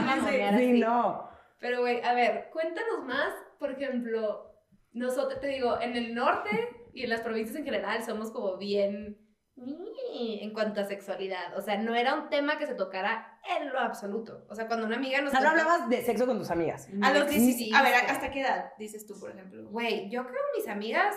no, 0.01 0.45
a 0.47 0.57
Sí, 0.57 0.71
no. 0.79 1.29
Pero, 1.59 1.81
güey, 1.81 2.01
a 2.03 2.13
ver, 2.13 2.49
cuéntanos 2.53 3.03
más, 3.05 3.33
por 3.59 3.71
ejemplo, 3.71 4.53
nosotros, 4.93 5.39
te 5.41 5.47
digo, 5.47 5.79
en 5.81 5.95
el 5.95 6.13
norte 6.15 6.49
y 6.93 7.03
en 7.03 7.09
las 7.09 7.21
provincias 7.21 7.57
en 7.57 7.65
general 7.65 8.03
somos 8.03 8.31
como 8.31 8.57
bien 8.57 9.17
en 10.41 10.53
cuanto 10.53 10.81
a 10.81 10.85
sexualidad. 10.85 11.57
O 11.57 11.61
sea, 11.61 11.77
no 11.77 11.95
era 11.95 12.13
un 12.15 12.29
tema 12.29 12.57
que 12.57 12.65
se 12.67 12.75
tocara 12.75 13.39
en 13.57 13.69
lo 13.71 13.79
absoluto. 13.79 14.45
O 14.49 14.55
sea, 14.55 14.67
cuando 14.67 14.85
una 14.85 14.95
amiga 14.97 15.19
O 15.19 15.23
nos 15.23 15.31
sea, 15.31 15.41
no 15.41 15.49
hablabas 15.49 15.89
de 15.89 16.01
sexo 16.01 16.25
con 16.25 16.37
tus 16.37 16.49
amigas. 16.51 16.87
A 17.01 17.11
los 17.11 17.25
No 17.25 17.29
16. 17.31 17.73
A 17.75 17.81
ver. 17.83 17.93
¿hasta 17.93 18.31
qué 18.31 18.41
edad 18.41 18.71
dices 18.77 19.05
tú, 19.05 19.19
por 19.19 19.31
ejemplo? 19.31 19.69
Güey, 19.69 20.09
yo 20.09 20.23
creo 20.25 20.35
que 20.53 20.59
mis 20.61 20.67
amigas 20.69 21.15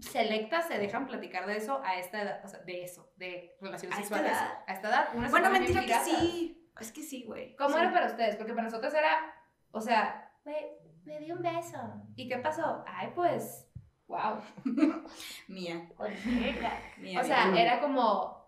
selectas 0.00 0.66
se 0.66 0.78
dejan 0.78 1.06
platicar 1.06 1.46
de 1.46 1.56
eso 1.56 1.80
a 1.84 1.98
esta 1.98 2.22
edad, 2.22 2.40
o 2.44 2.48
sea, 2.48 2.60
de 2.60 2.84
eso, 2.84 3.12
de 3.16 3.56
relaciones 3.60 3.98
¿A 3.98 4.00
esta 4.02 4.16
sexuales. 4.16 4.38
edad? 4.42 4.58
A 4.66 4.72
esta 4.72 4.88
edad. 4.88 5.08
unas 5.14 5.26
se 5.26 5.30
Bueno, 5.30 5.50
mentira 5.50 5.80
que 5.84 5.94
sí. 6.04 6.70
Es 6.80 6.92
que 6.92 7.02
sí, 7.02 7.24
güey. 7.24 7.54
¿Cómo 7.56 7.74
Sí. 7.76 7.80
era 7.82 7.92
para 7.92 8.06
ustedes? 8.06 8.36
Porque 8.36 8.52
para 8.54 8.64
nosotros 8.64 8.94
era, 8.94 9.18
o 9.72 9.80
sea, 9.80 10.30
güey, 10.44 10.56
me 11.04 11.18
di 11.18 11.32
un 11.32 11.42
beso. 11.42 11.78
¿Y 12.14 12.28
qué 12.28 12.38
pasó? 12.38 12.84
Ay, 12.86 13.10
pues, 13.14 13.67
wow. 14.08 14.40
Mía. 15.48 15.88
Mía, 16.98 17.20
O 17.20 17.24
sea, 17.24 17.46
mía. 17.46 17.62
era 17.62 17.80
como, 17.80 18.44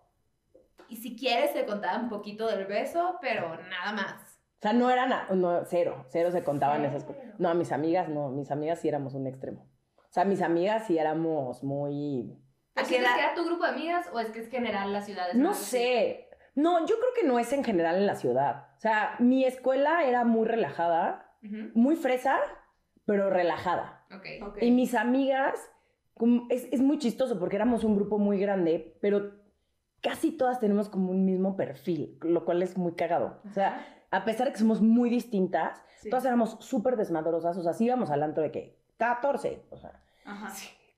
y 0.89 0.97
si 0.97 1.15
quieres 1.15 1.53
te 1.53 1.65
contaba 1.65 1.99
un 1.99 2.09
poquito 2.09 2.47
del 2.47 2.65
beso, 2.65 3.17
pero 3.21 3.55
nada 3.69 3.93
más. 3.93 4.39
O 4.57 4.61
sea, 4.61 4.73
no 4.73 4.89
era 4.91 5.05
nada, 5.07 5.27
no, 5.33 5.63
cero, 5.65 6.05
cero 6.09 6.29
se 6.31 6.43
contaban 6.43 6.81
Cero. 6.81 6.89
esas 6.89 7.03
cosas. 7.05 7.23
No, 7.39 7.49
a 7.49 7.53
mis 7.53 7.71
amigas 7.71 8.09
no, 8.09 8.29
mis 8.29 8.51
amigas 8.51 8.79
sí 8.79 8.87
éramos 8.89 9.13
un 9.15 9.25
extremo. 9.27 9.67
O 9.97 10.13
sea, 10.13 10.25
mis 10.25 10.41
amigas 10.41 10.85
sí 10.87 10.97
éramos 10.99 11.63
muy... 11.63 12.37
¿A 12.75 12.81
¿A 12.81 12.83
qué 12.83 12.97
edad? 12.97 13.15
que 13.15 13.21
era 13.21 13.33
tu 13.33 13.45
grupo 13.45 13.63
de 13.63 13.69
amigas 13.71 14.07
o 14.13 14.19
es 14.19 14.29
que 14.29 14.39
es 14.39 14.49
general 14.49 14.91
las 14.93 15.05
ciudades? 15.05 15.35
No 15.35 15.51
así? 15.51 15.63
sé. 15.65 16.29
No, 16.53 16.79
yo 16.85 16.95
creo 16.97 17.13
que 17.15 17.23
no 17.27 17.39
es 17.39 17.51
en 17.53 17.63
general 17.63 17.95
en 17.95 18.05
la 18.05 18.15
ciudad. 18.15 18.67
O 18.77 18.79
sea, 18.81 19.15
mi 19.19 19.45
escuela 19.45 20.03
era 20.05 20.25
muy 20.25 20.45
relajada, 20.47 21.33
muy 21.73 21.95
fresa, 21.95 22.37
pero 23.05 23.29
relajada. 23.29 24.00
Y 24.61 24.71
mis 24.71 24.93
amigas, 24.95 25.55
como- 26.15 26.47
es, 26.49 26.67
es 26.71 26.81
muy 26.81 26.97
chistoso 26.99 27.39
porque 27.39 27.55
éramos 27.55 27.83
un 27.83 27.95
grupo 27.95 28.17
muy 28.17 28.39
grande, 28.39 28.97
pero 29.01 29.31
casi 30.01 30.31
todas 30.31 30.59
tenemos 30.59 30.89
como 30.89 31.11
un 31.11 31.25
mismo 31.25 31.55
perfil, 31.55 32.17
lo 32.21 32.43
cual 32.45 32.61
es 32.63 32.77
muy 32.77 32.93
cagado. 32.93 33.39
O 33.49 33.53
sea, 33.53 33.85
a 34.11 34.25
pesar 34.25 34.47
de 34.47 34.53
que 34.53 34.59
somos 34.59 34.81
muy 34.81 35.09
distintas, 35.09 35.81
Sí. 35.97 36.09
todas 36.09 36.25
éramos 36.25 36.57
súper 36.59 36.97
desmadrosas. 36.97 37.55
O 37.57 37.61
sea, 37.63 37.73
sí 37.73 37.85
íbamos 37.85 38.09
al 38.09 38.23
antro 38.23 38.41
de 38.41 38.51
que 38.51 38.77
14. 38.97 39.61
O 39.69 39.77
sea, 39.77 40.01
Ajá. 40.25 40.51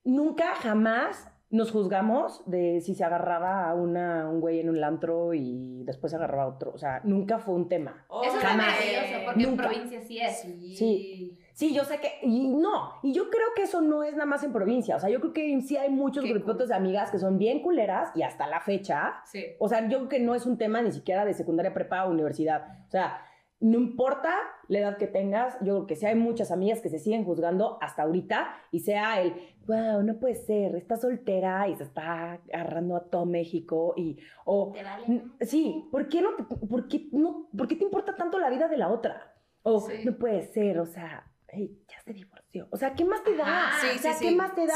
nunca, 0.05 0.55
jamás 0.55 1.29
nos 1.49 1.71
juzgamos 1.71 2.41
de 2.49 2.79
si 2.81 2.95
se 2.95 3.03
agarraba 3.03 3.69
a 3.69 3.75
una, 3.75 4.27
un 4.29 4.39
güey 4.39 4.59
en 4.61 4.69
un 4.69 4.83
antro 4.83 5.33
y 5.33 5.83
después 5.83 6.11
se 6.11 6.15
agarraba 6.17 6.43
a 6.43 6.47
otro. 6.47 6.71
O 6.73 6.77
sea, 6.77 7.01
nunca 7.03 7.37
fue 7.37 7.53
un 7.53 7.67
tema. 7.69 8.05
Eso 8.25 8.37
es 8.37 8.43
Jamás. 8.43 8.67
maravilloso, 8.67 9.25
porque 9.25 9.43
en 9.43 9.57
provincia 9.57 10.01
sí 10.01 10.19
es. 10.19 10.39
Sí. 10.39 10.75
Sí. 10.77 11.39
Sí, 11.53 11.73
yo 11.73 11.83
sé 11.85 11.99
que, 11.99 12.19
y 12.23 12.47
no, 12.47 12.93
y 13.03 13.13
yo 13.13 13.29
creo 13.29 13.47
que 13.55 13.63
eso 13.63 13.79
no 13.81 14.03
es 14.03 14.13
nada 14.13 14.25
más 14.25 14.43
en 14.43 14.51
provincia, 14.51 14.95
o 14.95 14.99
sea, 14.99 15.09
yo 15.09 15.19
creo 15.19 15.33
que 15.33 15.61
sí 15.61 15.77
hay 15.77 15.89
muchos 15.91 16.25
cool. 16.25 16.67
de 16.67 16.73
amigas 16.75 17.11
que 17.11 17.19
son 17.19 17.37
bien 17.37 17.61
culeras 17.61 18.09
y 18.15 18.23
hasta 18.23 18.47
la 18.47 18.59
fecha, 18.59 19.21
Sí. 19.25 19.45
o 19.59 19.69
sea, 19.69 19.87
yo 19.87 19.97
creo 19.99 20.09
que 20.09 20.19
no 20.19 20.33
es 20.35 20.45
un 20.47 20.57
tema 20.57 20.81
ni 20.81 20.91
siquiera 20.91 21.25
de 21.25 21.33
secundaria, 21.33 21.73
prepa 21.73 22.05
o 22.05 22.09
universidad, 22.11 22.79
o 22.87 22.89
sea, 22.89 23.19
no 23.59 23.77
importa 23.77 24.33
la 24.67 24.79
edad 24.79 24.97
que 24.97 25.07
tengas, 25.07 25.53
yo 25.61 25.75
creo 25.75 25.87
que 25.87 25.95
sí 25.95 26.05
hay 26.05 26.15
muchas 26.15 26.51
amigas 26.51 26.81
que 26.81 26.89
se 26.89 26.99
siguen 26.99 27.23
juzgando 27.23 27.77
hasta 27.81 28.01
ahorita 28.03 28.49
y 28.71 28.79
sea 28.81 29.21
el, 29.21 29.35
wow, 29.67 30.03
no 30.03 30.19
puede 30.19 30.35
ser, 30.35 30.75
está 30.75 30.97
soltera 30.97 31.69
y 31.69 31.75
se 31.75 31.83
está 31.83 32.41
agarrando 32.51 32.97
a 32.97 33.05
todo 33.09 33.25
México 33.25 33.93
y, 33.95 34.17
o, 34.43 34.71
¿Te 34.73 34.83
vale? 34.83 35.05
N- 35.07 35.23
Sí, 35.41 35.87
¿por 35.91 36.09
qué, 36.09 36.21
no 36.21 36.31
te, 36.35 36.43
por, 36.43 36.87
qué 36.89 37.07
no, 37.13 37.47
¿por 37.55 37.67
qué 37.69 37.75
te 37.75 37.85
importa 37.85 38.15
tanto 38.17 38.37
la 38.37 38.49
vida 38.49 38.67
de 38.67 38.75
la 38.77 38.89
otra? 38.89 39.33
O 39.61 39.79
Sí. 39.79 39.93
no 40.03 40.17
puede 40.17 40.41
ser, 40.41 40.79
o 40.79 40.85
sea, 40.85 41.31
hey, 41.53 41.83
ya 41.87 42.01
se 42.03 42.13
divorció. 42.13 42.67
O 42.71 42.77
sea, 42.77 42.93
¿qué 42.93 43.05
más 43.05 43.23
te 43.23 43.35
da? 43.35 43.67
Ajá, 43.69 43.79
sí, 43.81 43.97
o 43.97 44.01
sea, 44.01 44.13
sí, 44.13 44.25
¿qué 44.25 44.29
sí, 44.31 44.35
más 44.35 44.53
te 44.55 44.65
da? 44.65 44.73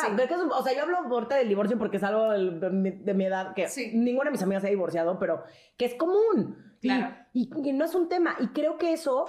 o 0.56 0.64
sea, 0.64 0.74
yo 0.76 0.84
hablo 0.84 0.98
ahorita 0.98 1.36
del 1.36 1.50
divorcio 1.50 1.78
porque 1.78 1.98
es 1.98 2.04
algo 2.04 2.32
de, 2.32 2.70
mi, 2.70 2.92
de 2.92 3.14
mi 3.14 3.26
edad 3.26 3.54
que 3.54 3.68
Sí. 3.68 3.92
ninguna 3.94 4.26
de 4.26 4.32
mis 4.32 4.42
amigas 4.44 4.62
se 4.62 4.68
ha 4.68 4.72
divorciado, 4.72 5.20
pero 5.20 5.44
que 5.78 5.86
es 5.86 5.96
común. 5.96 6.78
Y- 6.82 6.88
Claro. 6.88 7.16
Y, 7.34 7.50
que 7.64 7.74
no 7.74 7.86
es 7.86 7.96
un 7.96 8.08
tema. 8.10 8.36
Y 8.40 8.48
creo 8.50 8.78
que 8.78 8.94
eso 8.94 9.26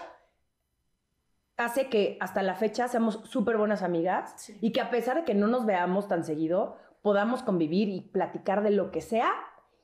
hace 1.56 1.88
que 1.88 2.16
hasta 2.20 2.42
la 2.42 2.54
fecha 2.54 2.88
seamos 2.88 3.20
súper 3.24 3.56
buenas 3.56 3.82
amigas 3.82 4.34
Sí. 4.36 4.56
y 4.60 4.72
que 4.72 4.80
a 4.80 4.90
pesar 4.90 5.16
de 5.16 5.24
que 5.24 5.34
no 5.34 5.46
nos 5.48 5.66
veamos 5.66 6.06
tan 6.08 6.24
seguido, 6.24 6.76
podamos 7.02 7.42
convivir 7.42 7.88
y 7.88 8.00
platicar 8.02 8.62
de 8.62 8.70
lo 8.70 8.90
que 8.90 9.00
sea 9.00 9.32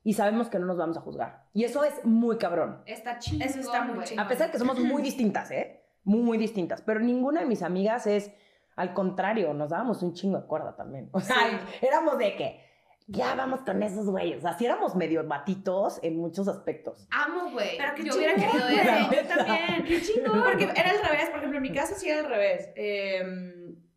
y 0.04 0.12
sabemos 0.14 0.48
que 0.48 0.58
no 0.58 0.66
nos 0.66 0.76
vamos 0.76 0.96
a 0.96 1.00
juzgar. 1.00 1.46
Y 1.52 1.64
eso 1.64 1.82
es 1.84 2.04
muy 2.04 2.36
cabrón. 2.38 2.82
Está 2.86 3.18
chingón, 3.18 3.48
Eso 3.48 3.60
está 3.60 3.82
muy 3.82 4.04
chingón. 4.04 4.24
A 4.24 4.28
pesar 4.28 4.48
de 4.48 4.52
que 4.52 4.58
somos 4.58 4.78
muy 4.78 5.02
distintas, 5.02 5.50
¿eh? 5.50 5.83
Muy, 6.04 6.38
distintas. 6.38 6.82
Pero 6.82 7.00
ninguna 7.00 7.40
de 7.40 7.46
mis 7.46 7.62
amigas 7.62 8.06
es, 8.06 8.30
al 8.76 8.92
contrario, 8.94 9.54
nos 9.54 9.70
dábamos 9.70 10.02
un 10.02 10.12
chingo 10.14 10.38
de 10.38 10.46
cuerda 10.46 10.76
también. 10.76 11.08
O 11.12 11.20
sea, 11.20 11.36
Sí. 11.36 11.86
éramos 11.86 12.18
de 12.18 12.36
que, 12.36 12.60
ya 13.06 13.34
vamos 13.34 13.60
con 13.60 13.82
esos 13.82 14.08
güeyes. 14.08 14.38
O 14.38 14.40
sea, 14.42 14.56
sí 14.56 14.64
éramos 14.64 14.94
medio 14.96 15.26
batitos 15.26 15.98
en 16.02 16.16
muchos 16.16 16.48
aspectos. 16.48 17.06
Amo, 17.10 17.50
güey. 17.50 17.76
Pero 17.76 17.94
qué 17.94 18.04
Yo 18.04 18.16
hubiera 18.16 18.34
querido 18.34 18.66
eso. 18.68 19.12
Yo 19.12 19.28
también. 19.28 19.84
Qué 19.84 20.00
chingón. 20.00 20.42
Porque 20.42 20.64
era 20.64 20.90
al 20.90 21.02
revés, 21.04 21.28
por 21.28 21.38
ejemplo, 21.38 21.56
en 21.58 21.62
mi 21.62 21.72
caso 21.72 21.94
sí 21.96 22.08
era 22.08 22.20
al 22.20 22.28
revés. 22.28 22.70
Eh, 22.76 23.22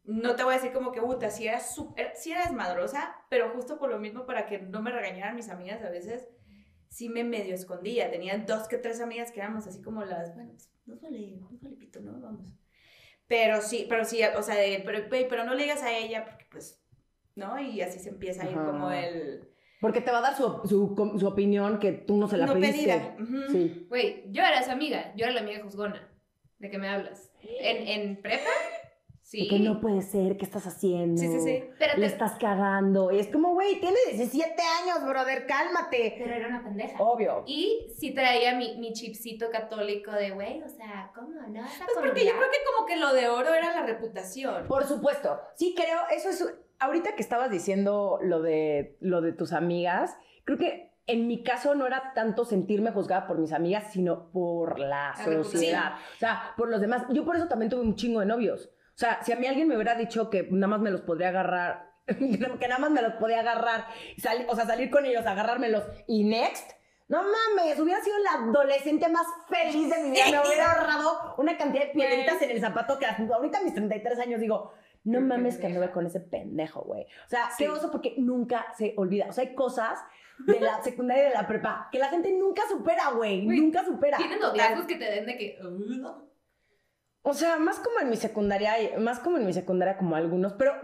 no 0.04 0.36
te 0.36 0.44
voy 0.44 0.54
a 0.54 0.58
decir 0.58 0.72
como 0.74 0.92
que, 0.92 1.02
puta, 1.02 1.30
si 1.30 1.48
eras, 1.48 1.74
super, 1.76 2.12
si 2.16 2.32
eras 2.32 2.54
madrosa, 2.54 3.16
pero 3.30 3.50
justo 3.52 3.78
por 3.78 3.90
lo 3.90 4.00
mismo, 4.00 4.26
para 4.26 4.46
que 4.46 4.60
no 4.60 4.82
me 4.82 4.92
regañaran 4.92 5.36
mis 5.36 5.50
amigas 5.50 5.82
a 5.84 5.90
veces, 5.90 6.30
sí 6.90 7.10
me 7.10 7.24
medio 7.26 7.54
escondía. 7.56 8.10
Tenía 8.10 8.38
dos 8.38 8.68
que 8.68 8.78
tres 8.78 9.02
amigas 9.02 9.32
que 9.32 9.40
éramos 9.42 9.68
así 9.68 9.82
como 9.82 10.04
las, 10.06 10.34
bueno, 10.36 10.52
pues, 10.52 10.70
no 10.88 10.96
vale, 11.00 11.38
no 11.38 11.50
vale 11.62 11.76
pito, 11.76 12.00
¿no? 12.00 12.20
Vamos. 12.20 12.48
Pero 13.28 13.62
sí, 13.62 13.86
pero 13.90 14.06
sí, 14.06 14.22
o 14.24 14.42
sea, 14.42 14.56
de, 14.56 14.82
pero, 14.86 15.06
pero 15.10 15.44
no 15.44 15.54
le 15.54 15.64
digas 15.64 15.84
a 15.84 15.96
ella 15.96 16.26
porque 16.26 16.46
pues, 16.50 16.82
¿no? 17.36 17.60
Y 17.60 17.82
así 17.82 18.00
se 18.00 18.10
empieza 18.10 18.44
a 18.44 18.50
ir 18.50 18.56
como 18.56 18.90
el... 18.92 19.50
Porque 19.80 20.02
te 20.02 20.12
va 20.12 20.20
a 20.20 20.22
dar 20.22 20.36
su, 20.36 20.62
su, 20.66 21.18
su 21.20 21.28
opinión 21.28 21.78
que 21.78 21.92
tú 21.92 22.18
no 22.18 22.28
se 22.28 22.38
la 22.38 22.48
no 22.48 22.54
pediste. 22.54 22.78
pedida. 22.80 23.16
Ujú. 23.20 23.52
Sí. 23.52 23.86
Güey, 23.90 24.24
yo 24.32 24.42
era 24.42 24.60
esa 24.60 24.72
amiga, 24.72 25.14
yo 25.16 25.26
era 25.26 25.34
la 25.36 25.42
amiga 25.42 25.62
juzgona. 25.62 26.10
¿De 26.58 26.72
qué 26.72 26.80
me 26.80 26.88
hablas? 26.88 27.32
¿En, 27.44 27.88
en 27.88 28.22
prepa? 28.22 28.50
Sí. 29.30 29.42
De 29.44 29.48
que 29.50 29.60
no 29.60 29.82
puede 29.82 30.02
ser, 30.04 30.38
¿qué 30.38 30.46
estás 30.46 30.66
haciendo? 30.68 31.20
Sí, 31.20 31.28
sí, 31.28 31.42
sí. 31.42 31.64
Pero, 31.78 31.96
te- 31.96 32.00
Le 32.00 32.06
estás 32.06 32.38
cagando. 32.40 33.12
Y 33.12 33.20
es 33.20 33.28
como, 33.28 33.54
güey, 33.56 33.78
tiene 33.82 33.98
17 34.14 34.46
años, 34.82 35.06
brother, 35.06 35.46
cálmate. 35.46 36.16
pero 36.18 36.34
era 36.34 36.48
una 36.48 36.64
pendeja. 36.64 36.98
Obvio. 37.04 37.44
Y 37.46 37.88
sí 38.00 38.14
traía 38.14 38.56
mi, 38.56 38.78
mi 38.78 38.94
chipcito 38.94 39.50
católico 39.52 40.14
de, 40.14 40.32
güey, 40.32 40.64
o 40.64 40.70
sea, 40.70 41.12
¿cómo? 41.14 41.28
¿No 41.46 41.60
vas 41.62 41.82
a 41.82 41.86
Pues 41.86 41.98
porque 42.00 42.26
yo 42.26 42.32
creo 42.38 42.50
que 42.50 42.58
como 42.74 42.88
que 42.88 42.96
lo 42.96 43.14
de 43.14 43.28
oro 43.28 43.54
era 43.54 43.74
la 43.74 43.86
reputación. 43.86 44.66
Por 44.66 44.86
supuesto. 44.86 45.38
Sí, 45.56 45.76
creo, 45.76 46.00
eso 46.16 46.30
es. 46.30 46.56
Ahorita 46.80 47.14
que 47.16 47.22
estabas 47.22 47.52
diciendo 47.52 48.20
lo 48.22 48.42
de, 48.42 48.96
lo 49.02 49.20
de 49.20 49.34
tus 49.34 49.52
amigas, 49.52 50.16
creo 50.46 50.58
que 50.58 50.94
en 51.06 51.28
mi 51.28 51.44
caso 51.44 51.76
no 51.76 51.86
era 51.86 52.14
tanto 52.16 52.46
sentirme 52.46 52.92
juzgada 52.92 53.28
por 53.28 53.40
mis 53.40 53.52
amigas, 53.52 53.92
sino 53.92 54.30
por 54.32 54.80
la 54.80 55.14
La 55.18 55.26
sociedad. 55.44 55.94
O 56.16 56.20
sea, 56.20 56.54
por 56.56 56.70
los 56.70 56.80
demás. 56.80 57.04
Yo 57.10 57.26
por 57.26 57.36
eso 57.36 57.50
también 57.50 57.70
tuve 57.70 57.82
un 57.82 57.96
chingo 57.96 58.22
de 58.22 58.26
novios. 58.26 58.70
O 58.98 59.00
sea, 59.00 59.24
si 59.24 59.32
a 59.32 59.36
mí 59.36 59.46
alguien 59.46 59.68
me 59.68 59.76
hubiera 59.76 59.94
dicho 59.94 60.32
que 60.32 60.48
nada 60.50 60.68
más 60.68 60.80
me 60.80 60.90
los 60.90 61.02
podría 61.02 61.30
agarrar, 61.30 61.92
que 62.08 62.68
nada 62.68 62.80
más 62.80 62.90
me 62.90 63.04
los 63.04 63.14
podía 63.14 63.42
agarrar, 63.42 63.86
y 64.16 64.20
sali- 64.22 64.46
o 64.50 64.56
sea, 64.56 64.66
salir 64.66 64.90
con 64.90 65.06
ellos, 65.06 65.24
agarrármelos 65.28 65.84
y 66.08 66.24
next. 66.24 66.72
No 67.08 67.22
mames, 67.22 67.80
hubiera 67.80 68.02
sido 68.02 68.18
la 68.20 68.32
adolescente 68.44 69.08
más 69.08 69.26
feliz 69.48 69.88
de 69.90 70.04
mi 70.04 70.10
vida. 70.12 70.24
Me 70.32 70.48
hubiera 70.48 70.74
ahorrado 70.74 71.36
una 71.38 71.56
cantidad 71.58 71.86
de 71.86 71.92
piedritas 71.92 72.42
en 72.42 72.50
el 72.50 72.60
zapato 72.60 72.98
que 72.98 73.06
ahorita 73.06 73.60
a 73.60 73.62
mis 73.62 73.74
33 73.76 74.20
años 74.20 74.42
digo, 74.42 74.74
no 75.04 75.22
mames 75.22 75.58
que 75.58 75.68
anduve 75.68 75.92
con 75.92 76.06
ese 76.08 76.20
pendejo, 76.20 76.82
güey. 76.82 77.04
O 77.04 77.30
sea, 77.30 77.50
Sí. 77.52 77.64
qué 77.66 77.70
oso 77.70 77.92
porque 77.92 78.16
nunca 78.18 78.66
se 78.78 78.94
olvida. 78.98 79.28
O 79.30 79.32
sea, 79.32 79.44
hay 79.46 79.54
cosas 79.56 80.00
de 80.40 80.60
la 80.60 80.82
secundaria 80.84 81.26
y 81.26 81.30
de 81.30 81.34
la 81.36 81.48
prepa 81.48 81.88
que 81.94 82.00
la 82.00 82.10
gente 82.10 82.32
nunca 82.34 82.64
supera, 82.68 83.12
güey. 83.12 83.46
Nunca 83.46 83.86
supera. 83.86 84.18
Tienen 84.18 84.40
noviazgos 84.40 84.86
que 84.86 84.96
te 84.96 85.06
den 85.06 85.26
de 85.28 85.38
que... 85.38 85.60
"Ugh". 85.64 86.27
O 87.30 87.34
sea, 87.34 87.58
más 87.58 87.78
como 87.80 88.00
en 88.00 88.10
mi 88.10 88.16
secundaria, 88.16 88.74
más 89.00 89.20
como 89.20 89.38
en 89.38 89.46
mi 89.46 89.52
secundaria 89.52 89.98
como 89.98 90.16
algunos, 90.16 90.54
pero 90.54 90.76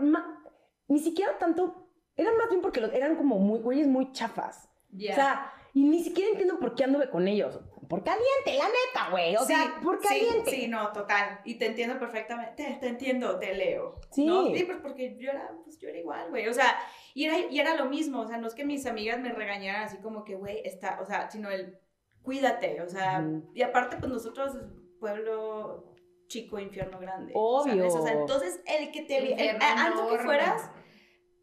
ni 0.89 0.99
siquiera 0.99 1.37
tanto, 1.37 1.87
eran 2.17 2.35
más 2.35 2.49
bien 2.49 2.61
porque 2.61 2.81
los, 2.81 2.91
eran 2.91 3.15
como 3.15 3.39
muy, 3.39 3.59
güeyes 3.59 3.87
muy 3.87 4.11
chafas. 4.11 4.67
O 4.93 5.13
sea, 5.15 5.53
y 5.73 5.85
ni 5.85 6.03
siquiera 6.03 6.31
entiendo 6.31 6.59
por 6.59 6.75
qué 6.75 6.83
anduve 6.83 7.09
con 7.09 7.29
ellos. 7.29 7.61
Por 7.87 8.03
caliente, 8.03 8.57
la 8.57 8.65
neta, 8.65 9.09
güey. 9.09 9.37
O 9.37 9.45
sea, 9.45 9.79
por 9.81 10.01
sí, 10.01 10.07
caliente. 10.07 10.51
sí, 10.51 10.67
no, 10.67 10.91
total. 10.91 11.39
Y 11.45 11.55
te 11.55 11.67
entiendo 11.67 11.97
perfectamente. 11.97 12.61
Te, 12.61 12.73
te 12.73 12.87
entiendo, 12.89 13.39
te 13.39 13.53
leo. 13.53 14.01
Sí. 14.11 14.25
¿no? 14.25 14.47
Sí, 14.47 14.65
pues 14.65 14.79
porque 14.81 15.15
yo 15.17 15.29
era, 15.29 15.49
pues 15.63 15.79
yo 15.79 15.87
era 15.87 15.97
igual, 15.97 16.29
güey. 16.29 16.49
O 16.49 16.53
sea, 16.53 16.75
y 17.13 17.23
era, 17.23 17.39
y 17.39 17.57
era 17.57 17.75
lo 17.75 17.85
mismo. 17.85 18.19
O 18.19 18.27
sea, 18.27 18.35
no 18.35 18.47
es 18.47 18.53
que 18.53 18.65
mis 18.65 18.85
amigas 18.85 19.17
me 19.21 19.31
regañaran 19.31 19.83
así 19.83 19.97
como 19.99 20.25
que, 20.25 20.35
güey, 20.35 20.61
está, 20.65 20.99
o 21.01 21.05
sea, 21.05 21.29
sino 21.31 21.49
el 21.49 21.79
cuídate. 22.21 22.81
O 22.81 22.89
sea, 22.89 23.25
y 23.53 23.61
aparte, 23.61 23.95
pues 23.95 24.11
nosotros, 24.11 24.57
pueblo 24.99 25.92
chico, 26.33 26.59
infierno 26.59 26.99
grande. 26.99 27.31
Obvio. 27.35 27.89
¿sabes? 27.89 27.95
O 27.95 28.01
sea, 28.03 28.13
entonces 28.13 28.59
el 28.65 28.91
que 28.91 29.01
te. 29.03 29.17
el- 29.51 29.61
a- 29.61 29.85
antes 29.85 30.01
que 30.11 30.17
fueras, 30.19 30.69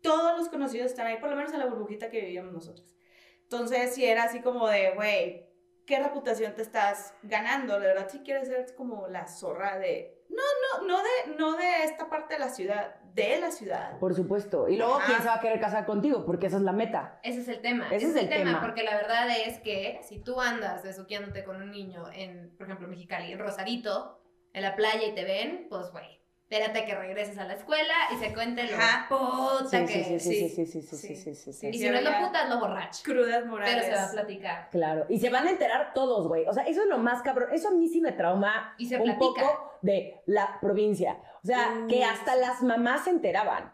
todos 0.03 0.37
los 0.39 0.49
conocidos 0.49 0.87
están 0.91 1.07
ahí, 1.07 1.19
por 1.19 1.31
lo 1.31 1.37
menos 1.37 1.53
en 1.53 1.59
la 1.61 1.67
burbujita 1.67 2.11
que 2.11 2.21
vivíamos 2.21 2.53
nosotros. 2.53 2.97
Entonces, 3.43 3.95
si 3.95 4.05
era 4.05 4.25
así 4.25 4.41
como 4.41 4.69
de, 4.69 4.93
güey, 4.93 5.47
¿qué 5.87 5.99
reputación 6.01 6.55
te 6.55 6.63
estás 6.63 7.15
ganando? 7.23 7.79
De 7.81 7.87
verdad, 7.89 8.09
si 8.09 8.21
quieres 8.21 8.49
ser 8.49 8.75
como 8.77 9.09
la 9.09 9.27
zorra 9.27 9.79
de... 9.79 10.17
No, 10.31 10.43
no, 10.81 10.87
no 10.87 10.99
de, 11.03 11.37
no 11.37 11.57
de 11.57 11.83
esta 11.85 12.09
parte 12.09 12.35
de 12.35 12.41
la 12.41 12.49
ciudad, 12.51 12.95
de 13.15 13.41
la 13.41 13.51
ciudad. 13.51 13.99
Por 13.99 14.15
supuesto. 14.15 14.69
Y 14.69 14.77
luego, 14.77 14.95
Ajá. 14.95 15.07
¿quién 15.07 15.19
se 15.19 15.27
va 15.27 15.35
a 15.35 15.41
querer 15.41 15.59
casar 15.61 15.85
contigo? 15.85 16.25
Porque 16.25 16.47
esa 16.47 16.59
es 16.59 16.63
la 16.63 16.71
meta. 16.73 17.19
Ese 17.25 17.41
es 17.41 17.49
el 17.49 17.61
tema. 17.61 17.89
Ese 17.91 18.07
es 18.07 18.15
el 18.17 18.29
tema. 18.29 18.61
Porque 18.61 18.85
la 18.85 18.95
verdad 18.95 19.27
es 19.45 19.59
que 19.59 19.99
si 20.05 20.21
tú 20.23 20.41
andas 20.41 20.85
besuqueándote 20.85 21.43
con 21.43 21.57
un 21.61 21.73
niño 21.73 22.05
en, 22.15 22.57
por 22.57 22.67
ejemplo, 22.69 22.87
Mexicali, 22.87 23.33
en 23.33 23.41
Rosarito, 23.41 24.21
en 24.53 24.63
la 24.63 24.77
playa 24.77 25.07
y 25.07 25.15
te 25.15 25.25
ven, 25.25 25.67
pues 25.69 25.91
güey, 25.93 26.21
espérate 26.51 26.85
que 26.85 26.95
regreses 26.97 27.39
a 27.39 27.45
la 27.45 27.55
escuela 27.55 27.95
y 28.13 28.17
se 28.17 28.35
cuente 28.35 28.65
lo 28.65 28.77
puta 29.09 29.85
que... 29.87 30.05
Sí, 30.05 30.19
sí, 30.19 30.49
sí, 30.49 30.67
sí, 30.67 30.83
sí, 30.83 31.35
sí, 31.35 31.53
sí, 31.53 31.69
Y 31.69 31.79
si 31.79 31.89
no 31.89 31.97
es 31.97 32.03
lo 32.03 32.11
puta, 32.27 32.43
es 32.43 32.51
lo 32.51 32.59
borracho. 32.59 33.03
Crudas 33.05 33.47
morales. 33.47 33.85
Pero 33.85 33.87
se 33.87 34.03
va 34.03 34.09
a 34.09 34.11
platicar. 34.11 34.69
Claro, 34.71 35.07
y 35.09 35.21
se 35.21 35.31
van 35.31 35.47
a 35.47 35.51
enterar 35.51 35.93
todos, 35.95 36.27
güey. 36.27 36.47
O 36.47 36.53
sea, 36.53 36.65
eso 36.65 36.83
es 36.83 36.89
lo 36.89 36.99
más 36.99 37.23
cabrón. 37.23 37.51
Eso 37.53 37.69
a 37.69 37.71
mí 37.71 37.87
sí 37.87 38.01
me 38.01 38.11
trauma 38.11 38.75
un 38.81 39.19
poco 39.19 39.79
de 39.83 40.23
la 40.27 40.59
provincia. 40.61 41.21
O 41.45 41.47
sea, 41.47 41.71
mm. 41.71 41.87
que 41.87 42.03
hasta 42.03 42.35
las 42.35 42.63
mamás 42.63 43.05
se 43.05 43.11
enteraban. 43.11 43.73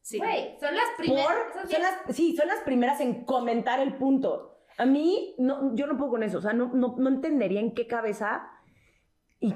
Sí. 0.00 0.18
Güey, 0.18 0.56
son 0.60 0.76
las 0.76 0.90
primeras... 0.96 1.36
Sí, 2.10 2.36
son 2.36 2.46
las 2.46 2.60
primeras 2.60 3.00
en 3.00 3.24
comentar 3.24 3.80
el 3.80 3.96
punto. 3.96 4.60
A 4.78 4.86
mí, 4.86 5.34
no, 5.38 5.74
yo 5.74 5.88
no 5.88 5.96
puedo 5.96 6.12
con 6.12 6.22
eso. 6.22 6.38
O 6.38 6.40
sea, 6.42 6.52
no, 6.52 6.70
no, 6.72 6.94
no 6.98 7.08
entendería 7.08 7.58
en 7.58 7.74
qué 7.74 7.88
cabeza 7.88 8.48
y 9.42 9.54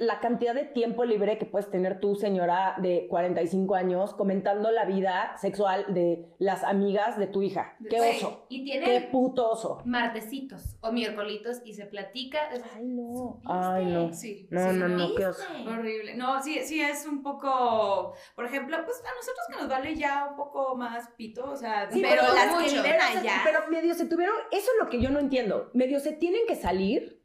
la 0.00 0.18
cantidad 0.18 0.52
de 0.54 0.64
tiempo 0.64 1.04
libre 1.04 1.38
que 1.38 1.46
puedes 1.46 1.70
tener 1.70 2.00
tú, 2.00 2.16
señora 2.16 2.74
de 2.78 3.06
45 3.08 3.74
años, 3.76 4.12
comentando 4.14 4.72
la 4.72 4.84
vida 4.84 5.36
sexual 5.38 5.84
de 5.94 6.26
las 6.40 6.64
amigas 6.64 7.16
de 7.18 7.28
tu 7.28 7.42
hija. 7.42 7.76
¡Qué 7.88 8.00
oso! 8.00 8.46
Y 8.48 8.64
¡Qué 8.64 8.80
tienen 8.80 9.10
puto 9.12 9.50
oso! 9.50 9.80
martesitos 9.84 10.76
o 10.80 10.90
miércolitos 10.90 11.62
y 11.64 11.74
se 11.74 11.86
platica. 11.86 12.38
Ay, 12.74 12.84
no. 12.86 13.12
¿Supiste? 13.14 13.52
Ay, 13.52 13.84
no. 13.86 14.12
Sí. 14.12 14.48
No, 14.50 14.70
sí, 14.72 14.76
no, 14.78 14.88
no, 14.88 15.14
qué. 15.14 15.26
Horrible. 15.26 16.16
No, 16.16 16.42
sí, 16.42 16.58
sí 16.64 16.80
es 16.80 17.06
un 17.06 17.22
poco, 17.22 18.14
por 18.34 18.44
ejemplo, 18.44 18.76
pues 18.84 18.98
a 19.00 19.14
nosotros 19.14 19.46
que 19.48 19.56
nos 19.56 19.68
vale 19.68 19.94
ya 19.94 20.26
un 20.30 20.36
poco 20.36 20.74
más 20.76 21.08
pito, 21.16 21.48
o 21.48 21.56
sea, 21.56 21.88
Sí, 21.90 22.02
pero 22.02 22.22
las 22.22 22.54
mucho. 22.54 22.66
que 22.66 22.82
viven 22.82 23.00
allá. 23.00 23.40
pero 23.44 23.60
medio 23.70 23.94
se 23.94 24.06
tuvieron, 24.06 24.34
eso 24.50 24.68
es 24.76 24.84
lo 24.84 24.90
que 24.90 25.00
yo 25.00 25.10
no 25.10 25.20
entiendo. 25.20 25.70
Medio 25.74 26.00
se 26.00 26.10
tienen 26.12 26.42
que 26.48 26.56
salir, 26.56 27.22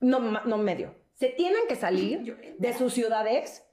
no, 0.00 0.18
no 0.18 0.58
medio, 0.58 0.94
se 1.14 1.28
tienen 1.28 1.62
que 1.68 1.76
salir 1.76 2.56
de 2.58 2.72
sus 2.74 2.92
ciudades 2.92 3.66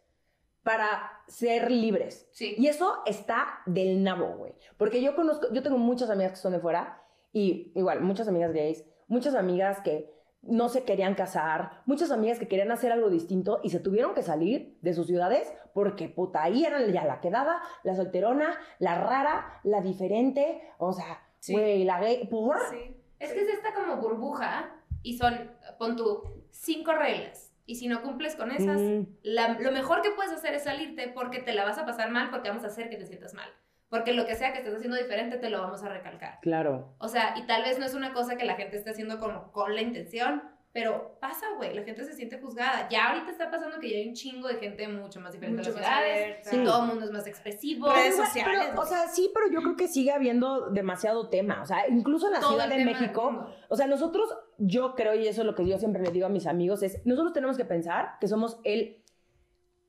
para 0.64 1.12
ser 1.28 1.72
libres. 1.72 2.28
Sí. 2.32 2.56
Y 2.58 2.68
eso 2.68 3.00
está 3.06 3.62
del 3.66 4.04
nabo, 4.04 4.36
güey. 4.38 4.54
Porque 4.78 5.02
yo 5.02 5.16
conozco, 5.16 5.48
yo 5.52 5.64
tengo 5.64 5.78
muchas 5.78 6.10
amigas 6.10 6.34
que 6.34 6.38
son 6.38 6.54
de 6.54 6.60
fuera 6.60 7.04
y 7.34 7.72
igual, 7.76 8.02
muchas 8.02 8.28
amigas 8.28 8.54
gays, 8.54 8.86
muchas 9.08 9.34
amigas 9.36 9.80
que 9.82 10.12
no 10.44 10.70
se 10.70 10.84
querían 10.84 11.14
casar, 11.16 11.82
muchas 11.86 12.12
amigas 12.12 12.40
que 12.40 12.48
querían 12.48 12.72
hacer 12.72 12.92
algo 12.92 13.10
distinto 13.10 13.60
y 13.64 13.70
se 13.70 13.80
tuvieron 13.80 14.14
que 14.14 14.24
salir 14.24 14.78
de 14.82 14.94
sus 14.94 15.08
ciudades 15.08 15.52
porque 15.74 16.10
puta, 16.10 16.44
ahí 16.44 16.66
eran 16.66 16.92
ya 16.92 17.06
la 17.06 17.22
quedada, 17.22 17.62
la 17.84 17.96
solterona, 17.96 18.58
la 18.80 18.96
rara, 19.00 19.60
la 19.64 19.82
diferente, 19.82 20.62
o 20.78 20.94
sea, 20.94 21.28
Sí. 21.40 21.54
güey, 21.54 21.84
la 21.86 22.00
gay, 22.00 22.28
¿por? 22.28 22.60
Sí. 22.70 22.96
Es 23.18 23.34
que 23.34 23.42
es 23.42 23.50
esta 23.50 23.74
como 23.74 23.98
burbuja 23.98 24.76
y 25.02 25.18
son, 25.18 25.52
pon 25.80 25.96
tú, 25.96 26.41
cinco 26.52 26.94
reglas. 26.94 27.52
Y 27.66 27.76
si 27.76 27.88
no 27.88 28.02
cumples 28.02 28.36
con 28.36 28.52
esas, 28.52 28.80
Mm, 28.82 29.04
la- 29.24 29.58
lo 29.60 29.72
mejor 29.72 30.02
que 30.02 30.12
puedes 30.12 30.32
hacer 30.32 30.54
es 30.56 30.64
salirte 30.64 31.08
porque 31.14 31.40
te 31.40 31.54
la 31.54 31.64
vas 31.64 31.78
a 31.78 31.86
pasar 31.86 32.10
mal 32.12 32.30
porque 32.30 32.50
vamos 32.50 32.64
a 32.64 32.68
hacer 32.68 32.90
que 32.90 32.98
te 32.98 33.06
sientas 33.06 33.34
mal. 33.34 33.48
Porque 33.90 34.14
lo 34.14 34.26
que 34.26 34.36
sea 34.36 34.52
que 34.52 34.60
estés 34.60 34.74
haciendo 34.76 34.98
diferente 34.98 35.38
te 35.38 35.50
lo 35.50 35.62
vamos 35.62 35.84
a 35.84 35.90
recalcar. 35.90 36.40
claro. 36.42 36.96
O 36.98 37.08
sea, 37.08 37.34
y 37.38 37.46
tal 37.46 37.64
vez 37.64 37.78
no 37.80 37.86
es 37.86 37.94
una 37.94 38.14
cosa 38.14 38.36
que 38.38 38.46
la 38.46 38.56
gente 38.56 38.78
esté 38.78 38.90
haciendo 38.92 39.20
con, 39.20 39.52
con 39.52 39.76
la 39.76 39.82
intención, 39.82 40.44
pero 40.74 41.18
pasa, 41.20 41.46
güey, 41.58 41.74
la 41.76 41.84
gente 41.84 42.06
se 42.06 42.14
siente 42.14 42.40
juzgada. 42.40 42.88
Ya 42.90 43.10
ahorita 43.10 43.30
está 43.32 43.52
pasando 43.52 43.80
que 43.80 43.90
ya 43.90 43.98
hay 43.98 44.08
un 44.08 44.14
chingo 44.14 44.48
de 44.48 44.56
gente 44.56 44.88
mucho 44.88 45.20
más 45.20 45.34
diferente 45.34 45.58
Mucho 45.62 45.74
más 45.74 45.82
las 45.82 45.90
ciudades. 45.90 46.48
Sí. 46.48 46.64
Todo 46.64 46.82
el 46.84 46.88
mundo 46.88 47.06
es 47.06 47.12
más 47.12 47.28
expresivo. 47.28 47.92
Redes 47.94 48.16
sociales, 48.16 48.68
pero, 48.70 48.82
o 48.82 48.86
sea, 48.86 49.08
sí, 49.10 49.30
pero 49.34 49.48
yo 49.52 49.62
creo 49.62 49.76
que 49.76 49.90
sigue 49.90 50.12
habiendo 50.14 50.70
demasiado 50.70 51.28
tema. 51.28 51.62
O 51.62 51.66
sea, 51.66 51.86
incluso 51.90 52.28
en 52.28 52.34
la 52.34 52.40
Todo 52.40 52.52
Ciudad 52.52 52.70
de 52.70 52.86
México. 52.86 53.48
O 53.68 53.76
sea, 53.76 53.88
nosotros, 53.88 54.34
yo 54.64 54.94
creo, 54.94 55.16
y 55.16 55.28
eso 55.28 55.42
es 55.42 55.48
lo 55.48 55.56
que 55.56 55.66
yo 55.66 55.80
siempre 55.80 56.04
le 56.04 56.12
digo 56.12 56.28
a 56.28 56.30
mis 56.30 56.46
amigos, 56.46 56.84
es, 56.84 57.04
nosotros 57.04 57.34
tenemos 57.34 57.58
que 57.58 57.66
pensar 57.66 58.18
que 58.20 58.28
somos 58.28 58.60
el 58.64 59.04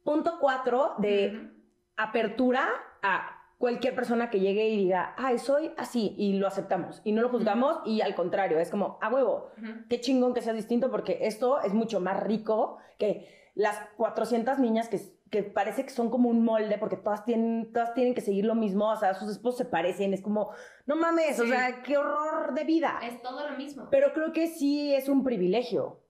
punto 0.02 0.38
cuatro 0.40 0.94
de 0.98 1.50
apertura 1.96 2.68
a 3.02 3.38
cualquier 3.58 3.94
persona 3.94 4.30
que 4.30 4.40
llegue 4.40 4.70
y 4.70 4.78
diga, 4.78 5.14
ay, 5.18 5.38
soy 5.38 5.72
así, 5.76 6.14
y 6.16 6.32
lo 6.38 6.46
aceptamos, 6.46 7.02
y 7.04 7.12
no 7.12 7.20
lo 7.20 7.28
juzgamos, 7.28 7.80
y 7.84 8.00
al 8.00 8.14
contrario, 8.14 8.58
es 8.58 8.70
como, 8.70 8.98
a 9.02 9.12
huevo, 9.12 9.50
qué 9.90 10.00
chingón 10.00 10.32
que 10.32 10.40
seas 10.40 10.56
distinto, 10.56 10.90
porque 10.90 11.18
esto 11.22 11.60
es 11.60 11.74
mucho 11.74 12.00
más 12.00 12.22
rico 12.22 12.78
que 12.98 13.28
las 13.54 13.78
400 13.98 14.58
niñas 14.58 14.88
que, 14.88 14.98
que 15.32 15.42
parece 15.42 15.82
que 15.84 15.90
son 15.90 16.10
como 16.10 16.28
un 16.28 16.44
molde, 16.44 16.76
porque 16.76 16.98
todas 16.98 17.24
tienen, 17.24 17.72
todas 17.72 17.94
tienen 17.94 18.14
que 18.14 18.20
seguir 18.20 18.44
lo 18.44 18.54
mismo, 18.54 18.90
o 18.90 18.96
sea, 18.96 19.14
sus 19.14 19.30
esposos 19.30 19.56
se 19.56 19.64
parecen, 19.64 20.12
es 20.12 20.20
como, 20.20 20.50
no 20.84 20.94
mames, 20.94 21.40
o 21.40 21.44
Sí. 21.44 21.48
sea, 21.48 21.82
qué 21.82 21.96
horror 21.96 22.52
de 22.52 22.64
vida. 22.64 23.00
Es 23.02 23.22
todo 23.22 23.48
lo 23.48 23.56
mismo. 23.56 23.88
Pero 23.90 24.12
creo 24.12 24.34
que 24.34 24.46
sí 24.48 24.94
es 24.94 25.08
un 25.08 25.24
privilegio. 25.24 26.02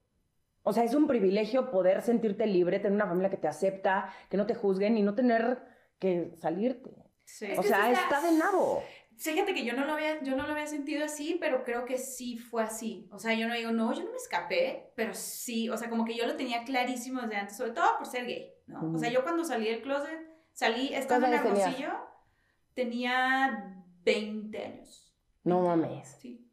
O 0.65 0.73
sea, 0.73 0.83
es 0.83 0.95
un 0.95 1.07
privilegio 1.07 1.71
poder 1.71 2.03
sentirte 2.03 2.47
libre, 2.47 2.81
tener 2.81 2.97
una 2.97 3.07
familia 3.07 3.31
que 3.31 3.37
te 3.37 3.47
acepta, 3.47 4.13
que 4.29 4.37
no 4.37 4.45
te 4.47 4.57
juzguen 4.57 4.99
y 4.99 5.03
no 5.03 5.15
tener 5.15 5.63
que 6.01 6.33
salirte. 6.35 6.91
Sí. 7.25 7.47
o 7.57 7.63
sea, 7.63 7.93
está 7.93 8.21
de 8.21 8.33
nabo. 8.33 8.83
Fíjate 9.17 9.55
que 9.55 9.65
yo 9.65 9.75
no, 9.75 9.85
lo 9.87 9.93
había, 9.93 10.21
yo 10.23 10.35
no 10.37 10.47
lo 10.49 10.53
había 10.53 10.67
sentido 10.67 11.05
así, 11.05 11.37
pero 11.41 11.63
creo 11.63 11.85
que 11.85 11.97
sí 11.97 12.39
fue 12.39 12.65
así. 12.65 13.09
O 13.13 13.21
sea, 13.21 13.35
yo 13.35 13.47
no 13.47 13.55
digo, 13.55 13.71
no, 13.71 13.93
yo 13.93 14.03
no 14.03 14.11
me 14.11 14.17
escapé, 14.17 14.91
pero 14.97 15.15
sí, 15.15 15.69
o 15.71 15.77
sea, 15.77 15.89
como 15.89 16.05
que 16.05 16.17
yo 16.17 16.27
lo 16.27 16.35
tenía 16.35 16.65
clarísimo 16.65 17.21
desde 17.23 17.37
antes, 17.37 17.57
sobre 17.57 17.71
todo 17.71 17.87
por 17.99 18.07
ser 18.09 18.27
gay, 18.27 18.53
¿no? 18.73 18.93
O 18.95 18.99
sea, 18.99 19.11
yo 19.11 19.23
cuando 19.23 19.45
salí 19.45 19.67
del 19.67 19.83
closet, 19.83 20.19
salí, 20.53 20.93
estaba 20.95 21.27
en 21.29 21.33
¿Cuántos 21.43 21.51
años 21.65 21.67
Hermosillo, 21.81 21.93
tenía 22.75 23.85
20 24.05 24.65
años. 24.65 25.15
No 25.45 25.61
mames. 25.63 26.09
Sí. 26.21 26.51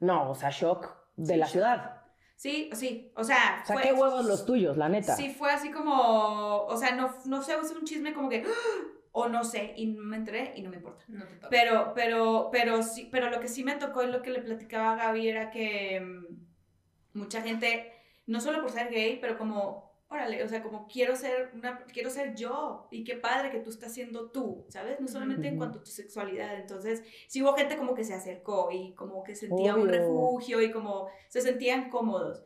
No, 0.00 0.30
o 0.30 0.34
sea, 0.34 0.50
shock 0.50 0.94
de 1.16 1.34
Sí, 1.34 1.36
la 1.38 1.46
shock. 1.46 1.52
ciudad. 1.52 2.02
Sí, 2.36 2.70
sí, 2.72 3.12
o 3.16 3.22
sea, 3.22 3.60
O 3.62 3.66
sea, 3.66 3.74
fue- 3.76 3.82
qué 3.84 3.92
huevos 3.92 4.24
los 4.24 4.44
tuyos, 4.44 4.76
la 4.76 4.88
neta. 4.88 5.14
Sí, 5.14 5.30
fue 5.30 5.52
así 5.52 5.70
como, 5.70 6.64
o 6.64 6.76
sea, 6.76 6.94
no, 6.96 7.14
no 7.26 7.40
sé, 7.42 7.54
es 7.54 7.70
un 7.70 7.84
chisme 7.84 8.12
como 8.12 8.28
que, 8.28 8.44
o 9.12 9.28
no 9.28 9.44
sé, 9.44 9.74
y 9.76 9.86
me 9.86 10.16
enteré 10.16 10.52
y 10.56 10.62
no 10.62 10.70
me 10.70 10.76
importa. 10.76 11.04
No 11.08 11.24
te. 11.24 11.36
Pero, 11.50 11.92
pero, 11.94 12.48
pero 12.50 12.82
sí, 12.82 13.08
pero 13.12 13.30
lo 13.30 13.38
que 13.38 13.46
sí 13.48 13.62
me 13.62 13.76
tocó 13.76 14.02
y 14.02 14.08
lo 14.08 14.22
que 14.22 14.30
le 14.30 14.40
platicaba 14.42 14.92
a 14.92 14.96
Gaby 14.96 15.28
era 15.28 15.50
que 15.50 16.00
mm, 16.00 17.18
mucha 17.18 17.42
gente, 17.42 17.92
no 18.26 18.40
solo 18.40 18.60
por 18.60 18.72
ser 18.72 18.90
gay, 18.90 19.18
pero 19.20 19.38
como, 19.38 19.91
órale, 20.12 20.42
o 20.44 20.48
sea, 20.48 20.62
como 20.62 20.86
quiero 20.86 21.16
ser 21.16 21.50
una, 21.54 21.78
quiero 21.92 22.10
ser 22.10 22.34
yo, 22.34 22.86
y 22.90 23.02
qué 23.04 23.16
padre 23.16 23.50
que 23.50 23.58
tú 23.60 23.70
estás 23.70 23.92
siendo 23.94 24.30
tú, 24.30 24.64
¿sabes? 24.68 25.00
No 25.00 25.08
solamente 25.08 25.48
en 25.48 25.56
cuanto 25.56 25.78
a 25.78 25.82
tu 25.82 25.90
sexualidad. 25.90 26.54
Entonces, 26.60 27.02
sí 27.28 27.42
hubo 27.42 27.54
gente 27.54 27.76
como 27.76 27.94
que 27.94 28.04
se 28.04 28.14
acercó 28.14 28.70
y 28.70 28.92
como 28.94 29.22
que 29.24 29.34
sentía 29.34 29.74
un 29.74 29.82
Obvio. 29.88 29.92
refugio 29.92 30.60
y 30.62 30.70
como 30.70 31.08
se 31.28 31.40
sentían 31.40 31.90
cómodos. 31.90 32.44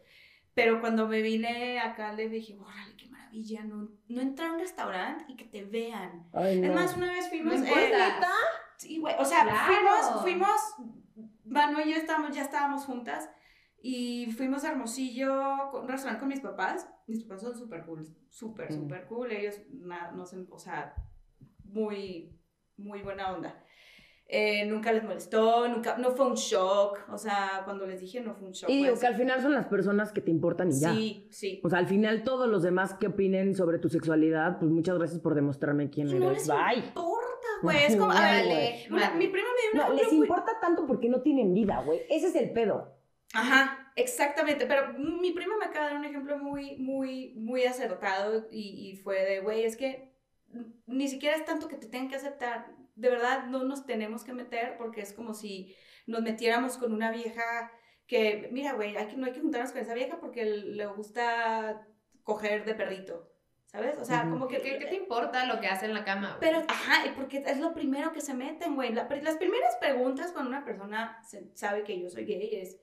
Pero 0.54 0.80
cuando 0.80 1.06
me 1.06 1.20
vine 1.20 1.78
acá 1.80 2.12
le 2.14 2.28
dije, 2.30 2.56
órale, 2.58 2.96
qué 2.96 3.06
maravilla, 3.08 3.64
no, 3.64 3.90
no 4.08 4.22
entrar 4.22 4.48
a 4.48 4.52
un 4.54 4.60
restaurante 4.60 5.24
y 5.28 5.36
que 5.36 5.44
te 5.44 5.64
vean. 5.64 6.26
Ay, 6.32 6.62
Es 6.62 6.68
no. 6.68 6.74
más, 6.74 6.96
una 6.96 7.12
vez 7.12 7.28
fuimos... 7.28 7.60
No 7.60 7.66
eh. 7.66 7.92
Sí, 8.78 8.98
güey. 8.98 9.14
O 9.18 9.24
sea, 9.24 9.42
Claro. 9.42 9.66
fuimos, 9.66 10.22
fuimos, 10.22 10.60
Manu 11.44 11.80
y 11.80 11.90
yo 11.92 11.96
estábamos, 11.96 12.34
ya 12.34 12.42
estábamos 12.42 12.84
juntas 12.84 13.28
y 13.88 14.32
fuimos 14.32 14.64
a 14.64 14.70
Hermosillo, 14.72 15.32
con 15.70 15.82
un 15.82 15.88
restaurante 15.88 16.20
con 16.20 16.28
mis 16.28 16.40
papás. 16.40 16.88
Mis 17.06 17.22
papás 17.24 17.42
son 17.42 17.56
súper 17.56 17.84
cool, 17.84 18.06
súper, 18.28 18.70
Mm. 18.72 18.74
súper 18.74 19.06
cool. 19.06 19.30
Ellos, 19.32 19.60
na- 19.72 20.10
no 20.12 20.26
sé, 20.26 20.36
o 20.50 20.58
sea, 20.58 20.94
muy, 21.64 22.36
muy 22.76 23.02
buena 23.02 23.32
onda. 23.34 23.62
Eh, 24.28 24.66
nunca 24.66 24.90
les 24.92 25.04
molestó, 25.04 25.68
nunca, 25.68 25.96
no 25.98 26.10
fue 26.10 26.26
un 26.26 26.34
shock. 26.34 26.98
O 27.12 27.16
sea, 27.16 27.62
cuando 27.64 27.86
les 27.86 28.00
dije 28.00 28.20
no 28.20 28.34
fue 28.34 28.48
un 28.48 28.52
shock. 28.54 28.68
Y 28.68 28.78
digo 28.78 28.88
pues. 28.90 29.00
que 29.00 29.06
al 29.06 29.14
final 29.14 29.40
son 29.40 29.52
las 29.54 29.66
personas 29.66 30.12
que 30.12 30.20
te 30.20 30.32
importan 30.32 30.68
y 30.72 30.80
ya. 30.80 30.92
Sí, 30.92 31.28
sí. 31.30 31.60
O 31.62 31.70
sea, 31.70 31.78
al 31.78 31.86
final 31.86 32.24
todos 32.24 32.48
los 32.48 32.64
demás 32.64 32.94
que 32.94 33.06
opinen 33.06 33.54
sobre 33.54 33.78
tu 33.78 33.88
sexualidad, 33.88 34.58
pues 34.58 34.72
muchas 34.72 34.98
gracias 34.98 35.20
por 35.20 35.36
demostrarme 35.36 35.90
quién 35.90 36.08
no 36.08 36.30
eres. 36.30 36.48
les 36.48 36.48
Bye. 36.48 36.86
importa, 36.88 37.46
güey. 37.62 37.76
Es 37.86 37.94
como, 37.96 38.10
a 38.10 38.20
ver, 38.32 38.90
mi 39.16 39.28
prima 39.28 39.48
me 39.48 39.78
dio 39.78 39.80
No, 39.86 39.92
una 39.92 40.02
les 40.02 40.12
muy- 40.12 40.22
importa 40.26 40.52
tanto 40.60 40.86
porque 40.88 41.08
no 41.08 41.20
tienen 41.22 41.54
vida, 41.54 41.80
güey. 41.86 42.00
Ese 42.10 42.26
es 42.26 42.34
el 42.34 42.52
pedo. 42.52 42.95
Ajá, 43.36 43.92
exactamente. 43.96 44.66
Pero 44.66 44.92
mi 44.94 45.32
prima 45.32 45.56
me 45.58 45.66
acaba 45.66 45.86
de 45.86 45.92
dar 45.92 46.00
un 46.00 46.06
ejemplo 46.06 46.38
muy, 46.38 46.76
muy, 46.78 47.34
muy 47.36 47.64
acertado 47.64 48.46
y, 48.50 48.90
y 48.90 48.96
fue 48.96 49.22
de, 49.24 49.40
güey, 49.40 49.64
es 49.64 49.76
que 49.76 50.14
ni 50.86 51.08
siquiera 51.08 51.36
es 51.36 51.44
tanto 51.44 51.68
que 51.68 51.76
te 51.76 51.86
tengan 51.88 52.08
que 52.08 52.16
aceptar. 52.16 52.74
De 52.94 53.10
verdad, 53.10 53.46
no 53.46 53.62
nos 53.64 53.84
tenemos 53.84 54.24
que 54.24 54.32
meter 54.32 54.76
porque 54.78 55.02
es 55.02 55.12
como 55.12 55.34
si 55.34 55.74
nos 56.06 56.22
metiéramos 56.22 56.78
con 56.78 56.92
una 56.94 57.10
vieja 57.10 57.42
que, 58.06 58.48
mira, 58.52 58.72
güey, 58.72 58.96
hay 58.96 59.06
que, 59.08 59.16
no 59.16 59.26
hay 59.26 59.32
que 59.32 59.40
juntarnos 59.40 59.72
con 59.72 59.80
esa 59.82 59.94
vieja 59.94 60.18
porque 60.20 60.44
le 60.44 60.86
gusta 60.86 61.86
coger 62.22 62.64
de 62.64 62.74
perrito, 62.74 63.30
¿sabes? 63.66 63.98
O 63.98 64.04
sea, 64.04 64.22
como 64.30 64.46
que... 64.48 64.60
¿Qué, 64.62 64.78
qué 64.78 64.86
te 64.86 64.94
importa 64.94 65.44
lo 65.44 65.60
que 65.60 65.66
hace 65.66 65.86
en 65.86 65.94
la 65.94 66.04
cama? 66.04 66.36
güey? 66.38 66.40
Pero, 66.40 66.62
ajá, 66.68 67.04
y 67.06 67.10
porque 67.10 67.42
es 67.46 67.58
lo 67.58 67.74
primero 67.74 68.12
que 68.12 68.20
se 68.20 68.32
meten, 68.34 68.76
güey. 68.76 68.92
La- 68.94 69.08
las 69.22 69.36
primeras 69.36 69.76
preguntas 69.76 70.32
cuando 70.32 70.50
una 70.50 70.64
persona 70.64 71.20
se- 71.24 71.50
sabe 71.54 71.82
que 71.84 72.00
yo 72.00 72.08
soy 72.08 72.24
gay 72.24 72.48
es, 72.54 72.80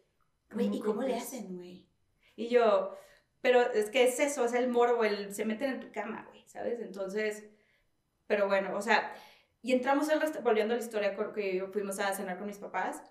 güey, 0.53 0.75
¿y 0.75 0.79
¿Cómo 0.79 1.01
le 1.01 1.15
hacen, 1.15 1.55
güey? 1.55 1.87
Y 2.35 2.47
yo, 2.49 2.97
pero 3.41 3.61
es 3.73 3.89
que 3.89 4.05
es 4.05 4.19
eso, 4.19 4.45
es 4.45 4.53
el 4.53 4.69
morbo, 4.69 5.03
el 5.03 5.33
se 5.33 5.45
meten 5.45 5.71
en 5.71 5.79
tu 5.79 5.91
cama, 5.91 6.25
güey, 6.29 6.43
¿sabes? 6.47 6.79
Entonces, 6.79 7.45
pero 8.27 8.47
bueno, 8.47 8.75
o 8.75 8.81
sea, 8.81 9.13
y 9.61 9.73
entramos 9.73 10.09
al 10.09 10.21
restaurante, 10.21 10.49
volviendo 10.49 10.73
a 10.73 10.77
la 10.77 10.83
historia 10.83 11.15
que 11.33 11.67
fuimos 11.71 11.99
a 11.99 12.13
cenar 12.13 12.37
con 12.37 12.47
mis 12.47 12.57
papás, 12.57 13.03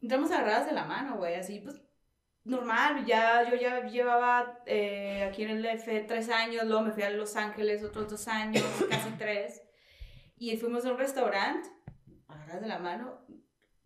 entramos 0.00 0.30
agarradas 0.30 0.66
de 0.66 0.72
la 0.72 0.84
mano, 0.84 1.16
güey, 1.16 1.34
así, 1.34 1.60
pues, 1.60 1.80
normal, 2.44 3.04
ya, 3.04 3.48
yo 3.48 3.56
ya 3.56 3.84
llevaba 3.86 4.60
eh, 4.66 5.24
aquí 5.24 5.42
en 5.42 5.50
el 5.50 5.62
DF 5.62 6.06
tres 6.06 6.28
años, 6.30 6.64
luego 6.66 6.82
me 6.82 6.92
fui 6.92 7.02
a 7.02 7.10
Los 7.10 7.36
Ángeles 7.36 7.84
otros 7.84 8.08
dos 8.10 8.28
años, 8.28 8.64
casi 8.90 9.10
tres, 9.18 9.62
y 10.36 10.56
fuimos 10.56 10.84
a 10.86 10.92
un 10.92 10.98
restaurante, 10.98 11.68
agarradas 12.26 12.62
de 12.62 12.68
la 12.68 12.78
mano, 12.78 13.20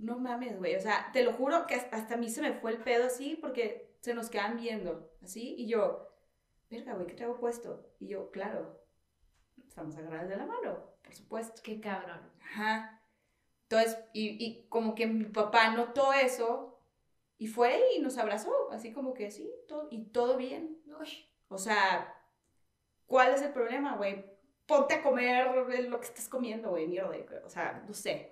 no 0.03 0.19
mames, 0.19 0.59
güey, 0.59 0.77
o 0.77 0.81
sea, 0.81 1.11
te 1.13 1.23
lo 1.23 1.33
juro 1.33 1.67
que 1.67 1.75
hasta, 1.77 2.15
a 2.15 2.17
mí 2.17 2.29
se 2.29 2.43
me 2.43 2.53
fue 2.55 2.73
el 2.73 2.83
pedo 2.83 3.07
así, 3.07 3.37
porque 3.41 3.97
se 4.01 4.15
nos 4.15 4.31
quedan 4.31 4.57
viendo, 4.57 5.11
así, 5.23 5.55
y 5.57 5.69
yo, 5.69 6.09
verga, 6.69 6.95
güey, 6.95 7.07
¿qué 7.07 7.15
traigo 7.15 7.39
puesto? 7.39 7.95
Y 8.01 8.09
yo, 8.09 8.31
claro, 8.31 8.83
estamos 9.67 9.97
agarradas 9.97 10.29
de 10.29 10.37
la 10.37 10.47
mano, 10.47 10.93
por 11.03 11.15
supuesto. 11.15 11.63
Qué 11.63 11.81
cabrón. 11.81 12.21
Ajá. 12.43 13.01
Entonces, 13.69 13.99
y, 14.13 14.45
y 14.45 14.69
como 14.69 14.95
que 14.95 15.07
mi 15.07 15.25
papá 15.25 15.71
notó 15.71 16.13
eso 16.13 16.81
y 17.39 17.47
fue 17.47 17.81
y 17.97 18.01
nos 18.01 18.19
abrazó, 18.19 18.71
así 18.71 18.93
como 18.93 19.15
que 19.15 19.31
sí, 19.31 19.51
todo, 19.69 19.89
y 19.91 20.05
todo 20.07 20.37
bien. 20.37 20.83
Uy, 21.01 21.27
O 21.49 21.59
sea, 21.59 22.15
¿cuál 23.07 23.35
es 23.35 23.43
el 23.43 23.53
problema, 23.53 23.97
güey? 23.97 24.25
Ponte 24.67 24.95
a 24.95 25.03
comer 25.03 25.47
lo 25.89 26.01
que 26.01 26.07
estás 26.07 26.29
comiendo, 26.29 26.71
güey, 26.71 26.87
mierda. 26.87 27.43
O 27.45 27.49
sea, 27.49 27.85
no 27.87 27.95
sé. 27.95 28.32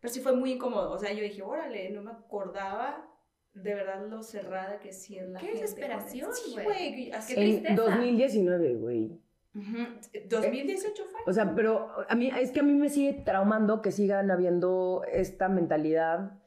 Pero 0.00 0.12
sí 0.14 0.20
fue 0.20 0.32
muy 0.34 0.52
incómodo. 0.52 0.92
O 0.92 0.98
sea, 0.98 1.12
yo 1.12 1.22
dije, 1.22 1.42
órale, 1.42 1.90
no 1.90 2.02
me 2.02 2.10
acordaba 2.12 3.06
de 3.52 3.74
verdad 3.74 4.06
lo 4.08 4.22
cerrada 4.22 4.78
que 4.78 4.92
sí 4.92 5.18
es 5.18 5.28
la 5.28 5.40
Qué 5.40 5.46
gente. 5.46 5.62
desesperación, 5.62 6.32
Sí, 6.32 6.54
güey. 6.62 7.10
Qué 7.10 7.10
En 7.12 7.34
tristeza. 7.34 7.74
2019, 7.82 8.74
güey. 8.76 9.20
Ujú. 9.54 9.76
2018 10.28 11.02
fue. 11.10 11.20
O 11.26 11.32
sea, 11.32 11.54
pero 11.54 11.88
a 12.08 12.14
mí, 12.14 12.30
es 12.38 12.52
que 12.52 12.60
a 12.60 12.62
mí 12.62 12.72
me 12.74 12.88
sigue 12.88 13.12
traumando 13.24 13.82
que 13.82 13.90
sigan 13.90 14.30
habiendo 14.30 15.02
esta 15.10 15.48
mentalidad 15.48 16.38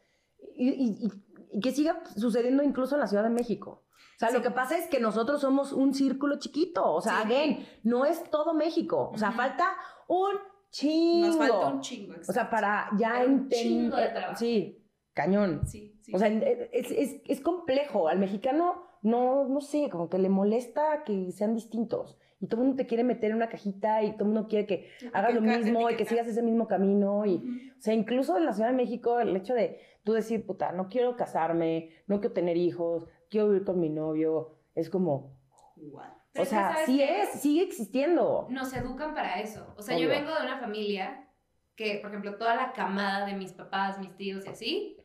y, 0.55 0.69
y- 0.69 1.05
y- 1.05 1.57
y 1.57 1.59
que 1.59 1.71
siga 1.71 2.01
sucediendo 2.15 2.63
incluso 2.63 2.95
en 2.95 3.01
la 3.01 3.07
Ciudad 3.07 3.23
de 3.23 3.29
México. 3.29 3.83
O 4.15 4.19
sea, 4.19 4.29
Sí. 4.29 4.35
lo 4.35 4.41
que 4.41 4.51
pasa 4.51 4.77
es 4.77 4.87
que 4.87 4.99
nosotros 5.01 5.41
somos 5.41 5.73
un 5.73 5.93
círculo 5.93 6.39
chiquito. 6.39 6.83
O 6.93 7.01
sea, 7.01 7.17
Sí. 7.21 7.25
again, 7.33 7.67
no 7.83 8.05
es 8.05 8.23
todo 8.31 8.53
México. 8.53 9.11
O 9.13 9.17
sea, 9.17 9.31
falta 9.33 9.75
un 10.07 10.31
chingo. 10.73 11.27
Nos 11.27 11.37
falta 11.37 11.67
un 11.69 11.79
chingo. 11.81 12.13
O 12.27 12.31
sea, 12.33 12.49
para 12.49 12.89
ya 12.97 13.23
entender. 13.23 13.59
chingo 13.59 13.95
de 13.95 14.07
trabajo. 14.09 14.35
Sí, 14.35 14.83
cañón. 15.13 15.61
Sí, 15.65 15.97
sí. 16.01 16.11
O 16.13 16.17
sea, 16.19 16.27
es, 16.27 16.91
es- 16.91 17.21
es 17.25 17.39
complejo. 17.41 18.07
Al 18.09 18.19
mexicano, 18.19 18.83
no, 19.03 19.47
no 19.47 19.61
sé, 19.61 19.89
como 19.89 20.09
que 20.09 20.17
le 20.17 20.29
molesta 20.29 21.03
que 21.05 21.31
sean 21.31 21.53
distintos. 21.55 22.17
Y 22.39 22.47
todo 22.47 22.59
el 22.61 22.67
mundo 22.67 22.81
te 22.83 22.87
quiere 22.87 23.05
meter 23.05 23.29
en 23.29 23.37
una 23.37 23.47
cajita 23.47 24.03
y 24.03 24.13
todo 24.17 24.27
el 24.27 24.33
mundo 24.33 24.47
quiere 24.49 24.65
que 24.65 24.89
hagas 25.13 25.33
lo 25.33 25.39
Etiqueta- 25.39 25.59
mismo 25.59 25.81
y 25.81 25.95
que 25.95 26.03
etiqueta. 26.03 26.09
sigas 26.09 26.27
ese 26.27 26.41
mismo 26.43 26.67
camino. 26.67 27.25
Y, 27.25 27.37
o 27.77 27.81
sea, 27.81 27.93
incluso 27.93 28.35
en 28.35 28.45
la 28.45 28.51
Ciudad 28.53 28.69
de 28.71 28.75
México, 28.75 29.19
el 29.21 29.33
hecho 29.37 29.53
de 29.53 29.79
tú 30.03 30.11
decir, 30.11 30.45
puta, 30.45 30.73
no 30.73 30.89
quiero 30.89 31.15
casarme, 31.15 31.91
no 32.07 32.19
quiero 32.19 32.33
tener 32.33 32.57
hijos, 32.57 33.07
quiero 33.29 33.47
vivir 33.47 33.63
con 33.63 33.79
mi 33.79 33.89
novio, 33.89 34.57
es 34.75 34.89
como, 34.89 35.37
What? 35.77 36.09
Pero 36.33 36.43
o 36.43 36.45
sea, 36.45 36.73
¿sabes 36.73 36.85
sí 36.85 36.97
qué? 36.97 37.21
es, 37.21 37.41
sigue 37.41 37.63
existiendo. 37.63 38.47
Nos 38.47 38.73
educan 38.73 39.13
para 39.13 39.39
eso. 39.39 39.73
O 39.77 39.81
sea, 39.81 39.95
yo 39.95 40.07
Obvio. 40.07 40.09
vengo 40.09 40.33
de 40.35 40.41
una 40.45 40.59
familia 40.59 41.27
que, 41.75 41.99
por 42.01 42.09
ejemplo, 42.11 42.37
toda 42.37 42.55
la 42.55 42.73
camada 42.73 43.25
de 43.25 43.33
mis 43.33 43.53
papás, 43.53 43.99
mis 43.99 44.15
tíos 44.15 44.45
y 44.45 44.49
así, 44.49 44.97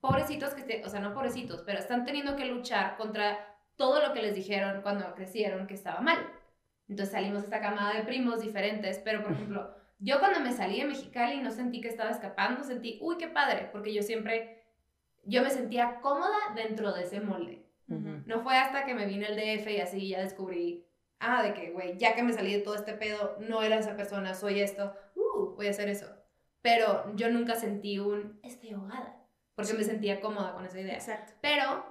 pobrecitos 0.00 0.54
que, 0.54 0.62
te- 0.62 0.84
o 0.84 0.88
sea, 0.88 1.00
no 1.00 1.14
pobrecitos, 1.14 1.62
pero 1.64 1.78
están 1.78 2.04
teniendo 2.04 2.36
que 2.36 2.46
luchar 2.46 2.96
contra 2.96 3.56
todo 3.76 4.00
lo 4.06 4.12
que 4.12 4.22
les 4.22 4.34
dijeron 4.34 4.82
cuando 4.82 5.14
crecieron 5.14 5.66
que 5.66 5.74
estaba 5.74 6.00
mal. 6.00 6.18
Entonces 6.88 7.12
salimos 7.12 7.44
esta 7.44 7.60
camada 7.60 7.94
de 7.94 8.04
primos 8.04 8.40
diferentes, 8.42 8.98
pero 8.98 9.22
por 9.22 9.32
ejemplo, 9.34 9.74
yo 9.98 10.18
cuando 10.20 10.40
me 10.40 10.52
salí 10.52 10.80
de 10.80 10.86
Mexicali 10.86 11.40
no 11.40 11.50
sentí 11.50 11.80
que 11.80 11.88
estaba 11.88 12.10
escapando, 12.10 12.62
sentí, 12.64 12.98
uy, 13.00 13.16
qué 13.18 13.28
padre, 13.28 13.68
porque 13.72 13.94
yo 13.94 14.02
siempre, 14.02 14.64
yo 15.24 15.42
me 15.42 15.50
sentía 15.50 16.00
cómoda 16.02 16.36
dentro 16.54 16.92
de 16.92 17.04
ese 17.04 17.20
molde. 17.20 17.61
No 18.26 18.42
fue 18.42 18.56
hasta 18.56 18.84
que 18.84 18.94
me 18.94 19.06
vine 19.06 19.26
al 19.26 19.36
DF 19.36 19.68
y 19.70 19.80
así 19.80 20.08
ya 20.08 20.20
descubrí, 20.20 20.86
ah, 21.20 21.42
de 21.42 21.54
que, 21.54 21.70
güey, 21.70 21.96
ya 21.98 22.14
que 22.14 22.22
me 22.22 22.32
salí 22.32 22.52
de 22.52 22.60
todo 22.60 22.74
este 22.74 22.94
pedo, 22.94 23.36
no 23.40 23.62
era 23.62 23.78
esa 23.78 23.96
persona, 23.96 24.34
soy 24.34 24.60
esto, 24.60 24.94
uh, 25.14 25.54
voy 25.54 25.66
a 25.66 25.70
hacer 25.70 25.88
eso. 25.88 26.06
Pero 26.62 27.14
yo 27.16 27.30
nunca 27.30 27.54
sentí 27.56 27.98
un, 27.98 28.38
estoy 28.42 28.70
ahogada, 28.70 29.16
porque 29.54 29.74
me 29.74 29.84
sentía 29.84 30.20
cómoda 30.20 30.52
con 30.54 30.64
esa 30.64 30.80
idea. 30.80 30.94
Exacto. 30.94 31.32
Pero 31.40 31.84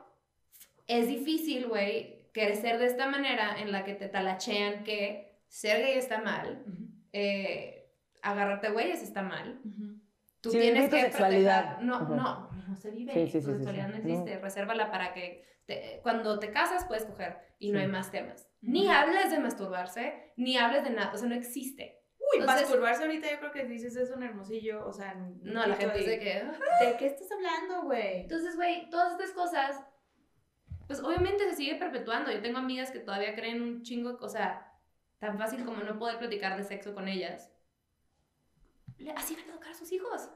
es 0.88 1.08
difícil, 1.08 1.68
güey, 1.68 2.30
crecer 2.34 2.80
de 2.80 2.86
esta 2.86 3.08
manera 3.08 3.60
en 3.60 3.72
la 3.72 3.84
que 3.84 3.93
te 3.93 4.08
talachean 4.08 4.84
que 4.84 5.39
ser 5.47 5.82
gay 5.82 5.97
está 5.97 6.22
mal, 6.22 6.64
eh, 7.14 7.89
agarrarte 8.22 8.70
güeyes 8.72 9.02
está 9.02 9.22
mal, 9.22 9.60
tú 10.39 10.52
Sí, 10.52 10.60
tienes 10.60 10.89
que 10.89 11.02
sexualidad. 11.02 11.78
proteger- 11.78 11.82
No, 11.82 11.99
no, 12.02 12.49
no 12.68 12.76
se 12.76 12.91
vive. 12.91 13.14
Sí, 13.14 13.28
sí, 13.28 13.32
tu 13.39 13.39
sí, 13.39 13.45
sí, 13.45 13.52
sexualidad 13.56 13.88
sí. 13.88 13.91
no 13.91 13.97
existe. 13.97 14.39
Resérvala 14.39 14.89
para 14.91 15.14
que 15.14 15.43
te- 15.76 15.99
cuando 16.01 16.39
te 16.39 16.51
casas 16.51 16.86
puedes 16.86 17.05
coger 17.05 17.38
y 17.59 17.72
no 17.72 17.80
Sí. 17.80 17.86
hay 17.86 17.91
más 17.91 18.11
temas. 18.11 18.47
Ni 18.61 18.88
hables 18.89 19.32
de 19.32 19.39
masturbarse, 19.39 20.34
ni 20.38 20.57
hables 20.57 20.84
de 20.84 20.91
nada. 20.91 21.11
O 21.13 21.17
sea, 21.17 21.28
no 21.28 21.36
existe. 21.36 21.99
Uy, 22.19 22.39
Entonces- 22.39 22.63
masturbarse 22.63 23.03
ahorita 23.03 23.30
yo 23.32 23.39
creo 23.39 23.51
que 23.51 23.65
dices 23.65 23.95
eso 23.95 24.13
en 24.15 24.24
Hermosillo, 24.24 24.86
o 24.86 24.93
sea... 24.93 25.13
No, 25.15 25.65
la 25.65 25.76
gente 25.76 25.97
dice 25.97 26.19
que. 26.19 26.43
¿De 26.86 26.97
qué 26.97 27.07
estás 27.07 27.32
hablando, 27.32 27.84
güey? 27.84 28.22
Entonces, 28.22 28.55
güey, 28.55 28.89
todas 28.89 29.13
estas 29.13 29.32
cosas, 29.32 29.84
pues 30.88 31.01
obviamente 31.01 31.49
se 31.49 31.55
sigue 31.55 31.76
perpetuando. 31.76 32.32
Yo 32.32 32.41
tengo 32.41 32.57
amigas 32.59 32.91
que 32.91 32.99
todavía 32.99 33.34
creen 33.36 33.61
un 33.61 33.82
chingo, 33.84 34.17
o 34.22 34.30
sea, 34.30 34.72
tan 35.19 35.38
fácil 35.38 35.65
como 35.65 35.84
no 35.84 35.97
poder 35.99 36.17
platicar 36.19 36.55
de 36.57 36.63
sexo 36.63 36.93
con 36.93 37.07
ellas. 37.07 37.51
Así 39.15 39.36
van 39.36 39.45
a 39.49 39.51
educar 39.53 39.72
a 39.72 39.76
sus 39.76 39.91
hijos. 39.91 40.30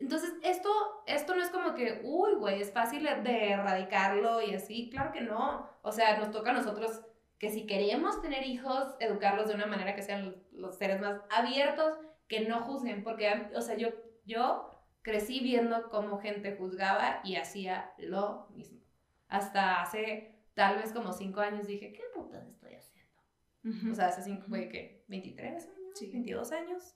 Entonces, 0.00 0.32
esto, 0.42 0.70
esto 1.06 1.34
no 1.34 1.42
es 1.42 1.50
como 1.50 1.74
que, 1.74 2.00
uy, 2.04 2.34
güey, 2.36 2.60
es 2.60 2.72
fácil 2.72 3.04
de 3.04 3.50
erradicarlo 3.50 4.42
y 4.42 4.54
así. 4.54 4.90
Claro 4.90 5.12
que 5.12 5.20
no. 5.20 5.68
O 5.82 5.92
sea, 5.92 6.18
nos 6.18 6.30
toca 6.30 6.50
a 6.50 6.54
nosotros 6.54 7.02
que 7.38 7.50
si 7.50 7.66
queremos 7.66 8.20
tener 8.20 8.44
hijos, 8.44 8.94
educarlos 9.00 9.48
de 9.48 9.54
una 9.54 9.66
manera 9.66 9.94
que 9.94 10.02
sean 10.02 10.36
los 10.52 10.76
seres 10.76 11.00
más 11.00 11.20
abiertos, 11.30 11.98
que 12.28 12.40
no 12.40 12.62
juzguen. 12.62 13.02
Porque, 13.02 13.50
o 13.54 13.60
sea, 13.60 13.76
yo, 13.76 13.88
yo 14.24 14.84
crecí 15.02 15.40
viendo 15.40 15.88
cómo 15.90 16.18
gente 16.18 16.56
juzgaba 16.56 17.20
y 17.24 17.36
hacía 17.36 17.92
lo 17.98 18.48
mismo. 18.50 18.80
Hasta 19.28 19.82
hace 19.82 20.38
tal 20.54 20.78
vez 20.78 20.92
como 20.92 21.12
cinco 21.12 21.40
años 21.40 21.66
dije, 21.66 21.92
¿qué 21.92 22.02
putas 22.14 22.46
estoy 22.46 22.74
haciendo? 22.74 23.92
O 23.92 23.94
sea, 23.94 24.08
hace 24.08 24.22
cinco, 24.22 24.46
güey, 24.48 24.68
¿qué? 24.68 25.04
¿23 25.08 25.46
años? 25.46 25.68
Sí. 25.94 26.12
¿22 26.12 26.52
años? 26.52 26.94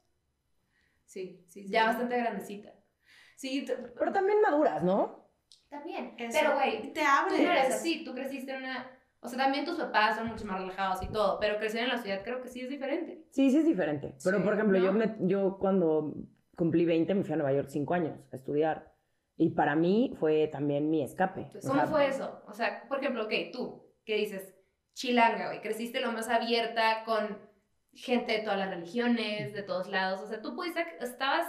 Sí, 1.05 1.45
sí, 1.49 1.65
sí. 1.65 1.69
Ya 1.69 1.87
bastante 1.87 2.17
grandecita. 2.17 2.73
Sí, 3.37 3.67
Pero 3.99 4.13
también 4.13 4.41
maduras, 4.41 4.83
¿no? 4.83 5.29
También. 5.69 6.15
Eso. 6.19 6.39
Pero, 6.41 6.55
güey, 6.55 6.93
te 6.93 7.01
tú 7.01 7.07
abres. 7.09 7.41
no 7.41 7.51
eres 7.51 7.75
así. 7.75 8.05
Tú 8.05 8.15
creciste 8.15 8.53
en 8.53 8.63
una... 8.65 8.91
O 9.21 9.29
sea, 9.29 9.39
también 9.39 9.65
tus 9.65 9.77
papás 9.79 10.17
son 10.17 10.27
mucho 10.29 10.45
más 10.47 10.61
relajados 10.61 11.03
y 11.03 11.07
todo, 11.07 11.39
pero 11.39 11.57
crecer 11.57 11.85
en 11.85 11.91
la 11.91 11.99
ciudad 11.99 12.23
creo 12.25 12.43
que 12.43 12.49
sí 12.49 12.61
es 12.61 12.69
diferente. 12.69 13.25
Sí, 13.31 13.51
sí 13.51 13.59
es 13.59 13.65
diferente. 13.67 14.17
Pero, 14.25 14.39
Sí, 14.39 14.43
por 14.43 14.55
ejemplo, 14.55 14.79
yo, 14.79 14.93
me- 14.93 15.15
yo 15.21 15.59
cuando 15.59 16.15
cumplí 16.57 16.85
20 16.85 17.15
me 17.15 17.23
fui 17.23 17.33
a 17.33 17.37
Nueva 17.37 17.53
York 17.53 17.69
5 17.71 17.95
años 17.95 18.19
a 18.33 18.37
estudiar. 18.37 18.93
Y 19.37 19.51
para 19.51 19.77
mí 19.77 20.13
fue 20.19 20.49
también 20.49 20.91
mi 20.91 21.03
escape. 21.03 21.49
¿Cómo 21.63 21.75
sea, 21.75 21.87
fue 21.87 22.09
eso? 22.09 22.43
O 22.49 22.53
sea, 22.53 22.87
por 22.89 22.99
ejemplo, 22.99 23.25
ok, 23.25 23.33
tú, 23.53 23.87
que 24.05 24.17
dices, 24.17 24.55
chilanga, 24.95 25.47
güey, 25.47 25.61
creciste 25.61 26.01
lo 26.01 26.11
más 26.13 26.29
abierta 26.29 27.05
con 27.05 27.39
gente 27.95 28.33
de 28.33 28.39
todas 28.41 28.59
las 28.59 28.71
religiones, 28.71 29.53
de 29.55 29.63
todos 29.63 29.89
lados. 29.89 30.21
O 30.21 30.27
sea, 30.27 30.43
tú 30.43 30.55
pudiste, 30.57 30.85
estabas, 31.01 31.47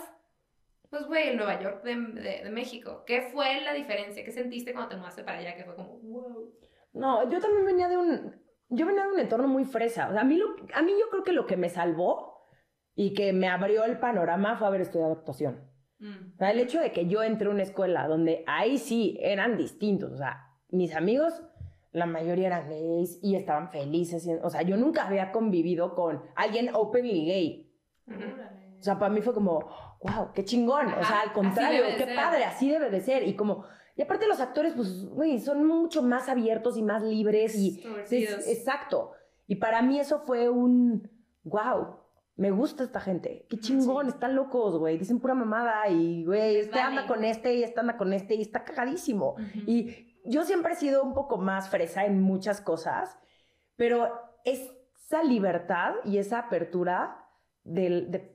pues, 0.93 1.07
güey, 1.07 1.29
en 1.29 1.37
Nueva 1.37 1.59
York 1.59 1.83
de, 1.83 1.95
de- 1.95 2.43
de 2.43 2.49
México. 2.51 3.03
¿Qué 3.07 3.23
fue 3.33 3.61
la 3.61 3.73
diferencia? 3.73 4.23
¿Qué 4.23 4.31
sentiste 4.31 4.71
cuando 4.73 4.89
te 4.91 4.97
mudaste 4.97 5.23
para 5.23 5.39
allá? 5.39 5.55
Que 5.55 5.63
fue 5.63 5.75
como, 5.75 5.97
wow. 5.99 6.53
No, 6.93 7.29
yo 7.31 7.39
también 7.39 7.65
venía 7.65 7.87
de 7.89 7.97
un. 7.97 8.35
Yo 8.69 8.85
venía 8.85 9.03
de 9.05 9.11
un 9.13 9.19
entorno 9.19 9.47
muy 9.47 9.65
fresa. 9.65 10.07
O 10.09 10.11
sea, 10.11 10.21
a 10.21 10.23
mí, 10.23 10.35
lo- 10.37 10.55
a 10.75 10.81
mí 10.83 10.91
yo 10.99 11.09
creo 11.09 11.23
que 11.23 11.31
lo 11.33 11.47
que 11.47 11.57
me 11.57 11.69
salvó 11.69 12.47
y 12.95 13.13
que 13.15 13.33
me 13.33 13.47
abrió 13.47 13.83
el 13.85 13.97
panorama 13.99 14.55
fue 14.57 14.67
haber 14.67 14.81
estudiado 14.81 15.11
actuación. 15.13 15.67
Mm. 15.99 16.33
O 16.35 16.37
sea, 16.37 16.51
el 16.51 16.59
hecho 16.59 16.79
de 16.79 16.91
que 16.91 17.07
yo 17.07 17.23
entré 17.23 17.47
a 17.47 17.51
una 17.51 17.63
escuela 17.63 18.07
donde 18.07 18.43
ahí 18.45 18.77
sí 18.77 19.17
eran 19.21 19.57
distintos. 19.57 20.11
O 20.11 20.17
sea, 20.17 20.47
mis 20.69 20.95
amigos, 20.95 21.41
la 21.91 22.05
mayoría 22.05 22.47
eran 22.47 22.69
gays 22.69 23.19
y 23.23 23.35
estaban 23.35 23.71
felices. 23.71 24.25
y- 24.27 24.33
O 24.43 24.49
sea, 24.49 24.61
yo 24.61 24.77
nunca 24.77 25.07
había 25.07 25.31
convivido 25.31 25.95
con 25.95 26.21
alguien 26.35 26.69
openly 26.73 27.25
gay. 27.25 27.73
Órale. 28.07 28.62
O 28.83 28.85
sea, 28.85 28.99
para 28.99 29.13
mí 29.13 29.21
fue 29.21 29.33
como, 29.33 29.59
wow, 30.01 30.33
qué 30.33 30.43
chingón. 30.43 30.87
o 30.87 31.03
sea, 31.05 31.21
al 31.21 31.31
contrario, 31.31 31.83
qué 31.97 32.03
ser. 32.03 32.15
padre, 32.17 32.43
así 32.43 32.69
debe 32.69 32.89
de 32.89 32.99
ser. 32.99 33.25
Y 33.25 33.33
como, 33.37 33.63
y 33.95 34.01
aparte 34.01 34.27
los 34.27 34.41
actores, 34.41 34.73
pues, 34.75 35.05
güey, 35.05 35.39
son 35.39 35.65
mucho 35.65 36.03
más 36.03 36.27
abiertos 36.27 36.75
y 36.77 36.83
más 36.83 37.01
libres 37.01 37.55
y... 37.55 37.81
Es- 38.11 38.45
exacto. 38.49 39.11
Y 39.47 39.55
para 39.55 39.81
mí 39.81 40.01
eso 40.01 40.19
fue 40.19 40.49
un, 40.49 41.09
wow, 41.45 41.95
me 42.35 42.51
gusta 42.51 42.83
esta 42.83 42.99
gente. 42.99 43.45
Qué 43.49 43.57
chingón, 43.57 44.07
Sí. 44.07 44.11
están 44.15 44.35
locos, 44.35 44.77
güey. 44.77 44.97
Dicen 44.97 45.21
pura 45.21 45.33
mamada 45.33 45.87
y, 45.87 46.25
güey, 46.25 46.57
este 46.57 46.81
anda 46.81 47.07
con 47.07 47.23
este 47.23 47.53
y 47.53 47.63
este 47.63 47.79
anda 47.79 47.95
con 47.95 48.11
este 48.11 48.35
y 48.35 48.41
está 48.41 48.65
cagadísimo. 48.65 49.35
Y 49.65 50.17
yo 50.25 50.43
siempre 50.43 50.73
he 50.73 50.75
sido 50.75 51.03
un 51.05 51.13
poco 51.13 51.37
más 51.37 51.69
fresa 51.69 52.03
en 52.05 52.19
muchas 52.21 52.59
cosas, 52.59 53.17
pero 53.77 54.09
esa 54.43 55.23
libertad 55.23 55.93
y 56.03 56.17
esa 56.17 56.39
apertura 56.39 57.19
del- 57.65 58.11
de, 58.11 58.31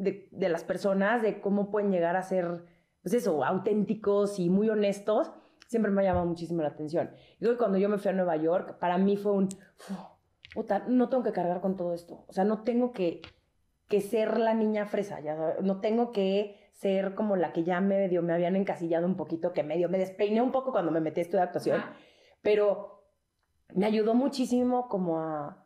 de- 0.00 0.28
de 0.32 0.48
las 0.48 0.64
personas, 0.64 1.22
de 1.22 1.40
cómo 1.40 1.70
pueden 1.70 1.90
llegar 1.92 2.16
a 2.16 2.22
ser, 2.22 2.64
pues 3.02 3.14
eso, 3.14 3.44
auténticos 3.44 4.38
y 4.38 4.50
muy 4.50 4.68
honestos, 4.68 5.30
siempre 5.68 5.92
me 5.92 6.02
ha 6.02 6.04
llamado 6.04 6.26
muchísimo 6.26 6.62
la 6.62 6.68
atención. 6.68 7.10
Y 7.36 7.38
creo 7.40 7.52
que 7.52 7.58
cuando 7.58 7.78
yo 7.78 7.88
me 7.88 7.98
fui 7.98 8.10
a 8.10 8.14
Nueva 8.14 8.36
York, 8.36 8.78
para 8.78 8.98
mí 8.98 9.16
fue 9.16 9.32
un, 9.32 9.44
"Uf, 9.44 9.98
puta, 10.54 10.80
no 10.88 11.08
tengo 11.08 11.22
que 11.22 11.32
cargar 11.32 11.60
con 11.60 11.76
todo 11.76 11.94
esto. 11.94 12.24
O 12.26 12.32
sea, 12.32 12.44
no 12.44 12.62
tengo 12.64 12.92
que, 12.92 13.20
que 13.88 14.00
ser 14.00 14.38
la 14.38 14.54
niña 14.54 14.86
fresa, 14.86 15.20
ya 15.20 15.36
sabes, 15.36 15.62
no 15.62 15.80
tengo 15.80 16.12
que 16.12 16.56
ser 16.72 17.14
como 17.14 17.36
la 17.36 17.52
que 17.52 17.62
ya 17.64 17.80
medio 17.80 18.22
me 18.22 18.32
habían 18.32 18.56
encasillado 18.56 19.06
un 19.06 19.16
poquito, 19.16 19.52
que 19.52 19.62
medio 19.62 19.88
me 19.88 19.98
despeiné 19.98 20.40
un 20.40 20.50
poco 20.52 20.72
cuando 20.72 20.90
me 20.92 21.00
metí 21.00 21.20
a 21.20 21.22
estudiar 21.22 21.46
actuación, 21.48 21.82
pero 22.42 23.04
me 23.74 23.86
ayudó 23.86 24.14
muchísimo 24.14 24.88
como 24.88 25.18
a, 25.20 25.59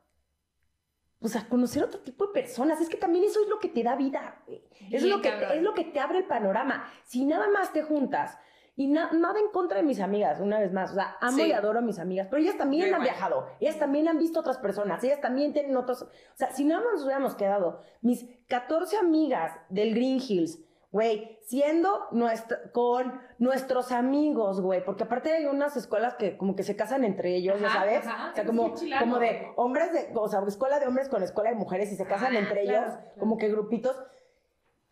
pues 1.24 1.36
a 1.36 1.48
conocer 1.48 1.82
otro 1.82 2.00
tipo 2.00 2.26
de 2.26 2.34
personas. 2.34 2.82
Es 2.82 2.90
que 2.90 2.98
también 2.98 3.24
eso 3.24 3.40
es 3.40 3.48
lo 3.48 3.58
que 3.58 3.70
te 3.70 3.82
da 3.82 3.96
vida, 3.96 4.42
güey. 4.46 4.62
Es 4.90 5.02
Bien 5.02 5.08
lo, 5.08 5.22
que, 5.22 5.30
cabrón. 5.30 5.52
es 5.52 5.62
lo 5.62 5.72
que 5.72 5.84
te 5.84 5.98
abre 5.98 6.18
el 6.18 6.24
panorama. 6.26 6.84
Si 7.04 7.24
nada 7.24 7.48
más 7.48 7.72
te 7.72 7.82
juntas 7.82 8.36
y 8.76 8.88
na- 8.88 9.10
nada 9.12 9.40
en 9.40 9.48
contra 9.50 9.78
de 9.78 9.84
mis 9.84 10.00
amigas, 10.00 10.38
una 10.40 10.58
vez 10.60 10.70
más, 10.74 10.90
o 10.90 10.94
sea, 10.96 11.16
amo 11.22 11.38
Sí. 11.38 11.44
y 11.46 11.52
adoro 11.52 11.78
a 11.78 11.80
mis 11.80 11.98
amigas, 11.98 12.26
pero 12.30 12.42
ellas 12.42 12.58
también 12.58 12.82
Yo 12.82 12.86
han 12.96 13.00
igual. 13.00 13.14
viajado, 13.16 13.46
ellas 13.58 13.78
también 13.78 14.06
han 14.06 14.18
visto 14.18 14.38
otras 14.40 14.58
personas, 14.58 15.02
ellas 15.02 15.22
también 15.22 15.54
tienen 15.54 15.74
otros, 15.78 16.02
o 16.02 16.08
sea, 16.34 16.50
si 16.52 16.66
nada 16.66 16.82
más 16.82 16.92
nos 16.92 17.04
hubiéramos 17.04 17.34
quedado 17.36 17.80
mis 18.02 18.26
14 18.46 18.98
amigas 18.98 19.58
del 19.70 19.94
Green 19.94 20.20
Hills, 20.20 20.58
güey, 20.94 21.40
siendo 21.42 22.06
nuestra, 22.12 22.70
con 22.70 23.20
nuestros 23.38 23.90
amigos, 23.90 24.60
güey, 24.60 24.84
porque 24.84 25.02
aparte 25.02 25.32
hay 25.32 25.46
unas 25.46 25.76
escuelas 25.76 26.14
que 26.14 26.36
como 26.36 26.54
que 26.54 26.62
se 26.62 26.76
casan 26.76 27.02
entre 27.02 27.34
ellos, 27.34 27.60
ya 27.60 27.68
sabes, 27.68 28.06
ajá, 28.06 28.30
o 28.30 28.34
sea, 28.36 28.46
como, 28.46 28.72
como 29.00 29.18
de 29.18 29.52
hombres 29.56 29.92
de, 29.92 30.12
o 30.14 30.28
sea, 30.28 30.40
escuela 30.46 30.78
de 30.78 30.86
hombres 30.86 31.08
con 31.08 31.20
escuela 31.24 31.50
de 31.50 31.56
mujeres 31.56 31.90
y 31.90 31.96
se 31.96 32.06
casan 32.06 32.36
Ah, 32.36 32.38
entre 32.38 32.62
claro, 32.62 32.78
ellos, 32.86 32.94
claro. 32.94 33.10
como 33.18 33.36
que 33.38 33.48
grupitos. 33.48 33.96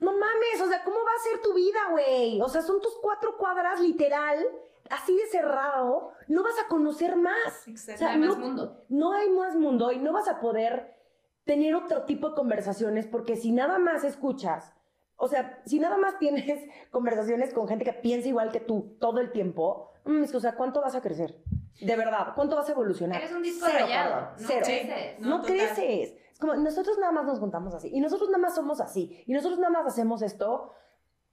No 0.00 0.10
mames, 0.10 0.60
o 0.60 0.66
sea, 0.66 0.82
¿cómo 0.82 0.96
va 0.96 1.12
a 1.16 1.22
ser 1.30 1.40
tu 1.40 1.54
vida, 1.54 1.78
güey? 1.92 2.40
O 2.40 2.48
sea, 2.48 2.62
son 2.62 2.80
tus 2.80 2.98
cuatro 3.00 3.36
cuadras 3.38 3.80
literal, 3.80 4.44
así 4.90 5.16
de 5.16 5.26
cerrado, 5.28 6.10
no 6.26 6.42
vas 6.42 6.58
a 6.64 6.66
conocer 6.66 7.14
más. 7.14 7.68
Exacto. 7.68 7.94
O 7.94 7.98
sea, 8.08 8.10
Hay 8.14 8.18
más 8.18 8.36
no- 8.36 8.44
mundo. 8.44 8.84
No 8.88 9.12
hay 9.12 9.30
más 9.30 9.54
mundo 9.54 9.92
y 9.92 10.00
no 10.00 10.12
vas 10.12 10.26
a 10.26 10.40
poder 10.40 10.96
tener 11.44 11.76
otro 11.76 12.02
tipo 12.06 12.30
de 12.30 12.34
conversaciones 12.34 13.06
porque 13.06 13.36
si 13.36 13.52
nada 13.52 13.78
más 13.78 14.02
escuchas, 14.02 14.74
o 15.22 15.28
sea, 15.28 15.62
si 15.64 15.78
nada 15.78 15.96
más 15.98 16.18
tienes 16.18 16.68
conversaciones 16.90 17.54
con 17.54 17.68
gente 17.68 17.84
que 17.84 17.92
piensa 17.92 18.26
igual 18.26 18.50
que 18.50 18.58
tú 18.58 18.96
todo 18.98 19.20
el 19.20 19.30
tiempo, 19.30 19.92
mm, 20.04 20.24
o 20.34 20.40
sea, 20.40 20.56
¿cuánto 20.56 20.80
vas 20.80 20.96
a 20.96 21.00
crecer? 21.00 21.36
De 21.80 21.94
verdad, 21.94 22.32
¿cuánto 22.34 22.56
vas 22.56 22.68
a 22.68 22.72
evolucionar? 22.72 23.18
Eres 23.18 23.30
un 23.30 23.42
disco 23.44 23.64
Cero, 23.70 23.86
rayado. 23.86 24.20
No 24.20 24.48
cero. 24.48 24.60
creces. 24.64 25.20
No, 25.20 25.38
No, 25.38 25.44
creces. 25.44 26.14
Es 26.32 26.38
como, 26.40 26.56
nosotros 26.56 26.98
nada 26.98 27.12
más 27.12 27.24
nos 27.24 27.38
juntamos 27.38 27.72
así. 27.72 27.88
Y 27.94 28.00
nosotros 28.00 28.30
nada 28.30 28.42
más 28.42 28.56
somos 28.56 28.80
así. 28.80 29.22
Y 29.24 29.32
nosotros 29.32 29.60
nada 29.60 29.72
más 29.72 29.86
hacemos 29.86 30.22
esto. 30.22 30.72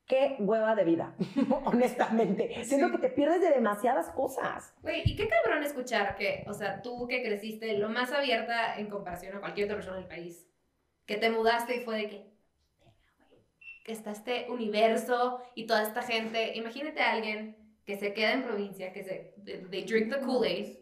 Qué 0.06 0.38
hueva 0.40 0.76
de 0.76 0.84
vida, 0.84 1.16
honestamente. 1.66 2.64
Siento 2.66 2.92
que 2.92 3.00
te 3.00 3.10
pierdes 3.10 3.42
de 3.42 3.50
demasiadas 3.50 4.12
cosas. 4.12 4.76
Güey, 4.84 5.02
y 5.04 5.16
qué 5.16 5.28
cabrón 5.28 5.64
escuchar 5.64 6.16
que, 6.16 6.46
o 6.48 6.54
sea, 6.54 6.84
tú 6.84 7.08
que 7.08 7.24
creciste 7.24 7.76
lo 7.78 7.90
más 7.90 8.12
abierta 8.12 8.76
en 8.78 8.88
comparación 8.88 9.36
a 9.36 9.40
cualquier 9.40 9.66
otra 9.66 9.78
persona 9.78 9.98
del 9.98 10.08
país, 10.08 10.48
que 11.08 11.18
te 11.18 11.32
mudaste 11.32 11.76
y 11.76 11.80
fue 11.82 11.98
de 11.98 12.10
que, 12.10 12.39
que 13.84 13.92
está 13.92 14.12
este 14.12 14.48
universo 14.50 15.40
y 15.56 15.66
toda 15.68 15.84
esta 15.84 16.02
gente. 16.02 16.56
Imagínate 16.58 17.02
a 17.02 17.12
alguien 17.14 17.56
que 17.86 17.98
se 17.98 18.14
queda 18.14 18.34
en 18.34 18.44
provincia, 18.44 18.94
que 18.94 19.04
se, 19.04 19.34
they, 19.72 19.84
drink 19.84 20.14
the 20.14 20.20
Kool-Aid, 20.22 20.78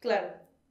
Claro. 0.00 0.28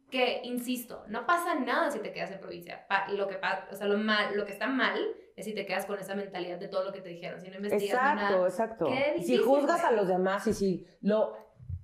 que, 0.09 0.41
insisto, 0.43 1.03
no 1.07 1.25
pasa 1.25 1.55
nada 1.55 1.89
si 1.91 1.99
te 1.99 2.11
quedas 2.11 2.31
en 2.31 2.39
provincia. 2.39 2.85
Pa- 2.87 3.07
lo, 3.09 3.27
que 3.27 3.35
o 3.71 3.75
sea, 3.75 3.87
lo, 3.87 3.97
mal, 3.97 4.35
lo 4.35 4.45
que 4.45 4.51
está 4.51 4.67
mal 4.67 4.99
es 5.35 5.45
si 5.45 5.53
te 5.53 5.65
quedas 5.65 5.85
con 5.85 5.99
esa 5.99 6.15
mentalidad 6.15 6.57
de 6.59 6.67
todo 6.67 6.83
lo 6.83 6.91
que 6.93 7.01
te 7.01 7.09
dijeron, 7.09 7.39
si 7.41 7.49
no 7.49 7.55
investigas 7.55 7.93
Exacto, 7.93 8.21
nada. 8.35 8.47
exacto. 8.47 8.89
Y 9.17 9.23
si 9.23 9.37
juzgas 9.37 9.83
a 9.83 9.91
los 9.91 10.07
demás 10.07 10.45
y 10.47 10.53
si 10.53 10.85
lo, 11.01 11.35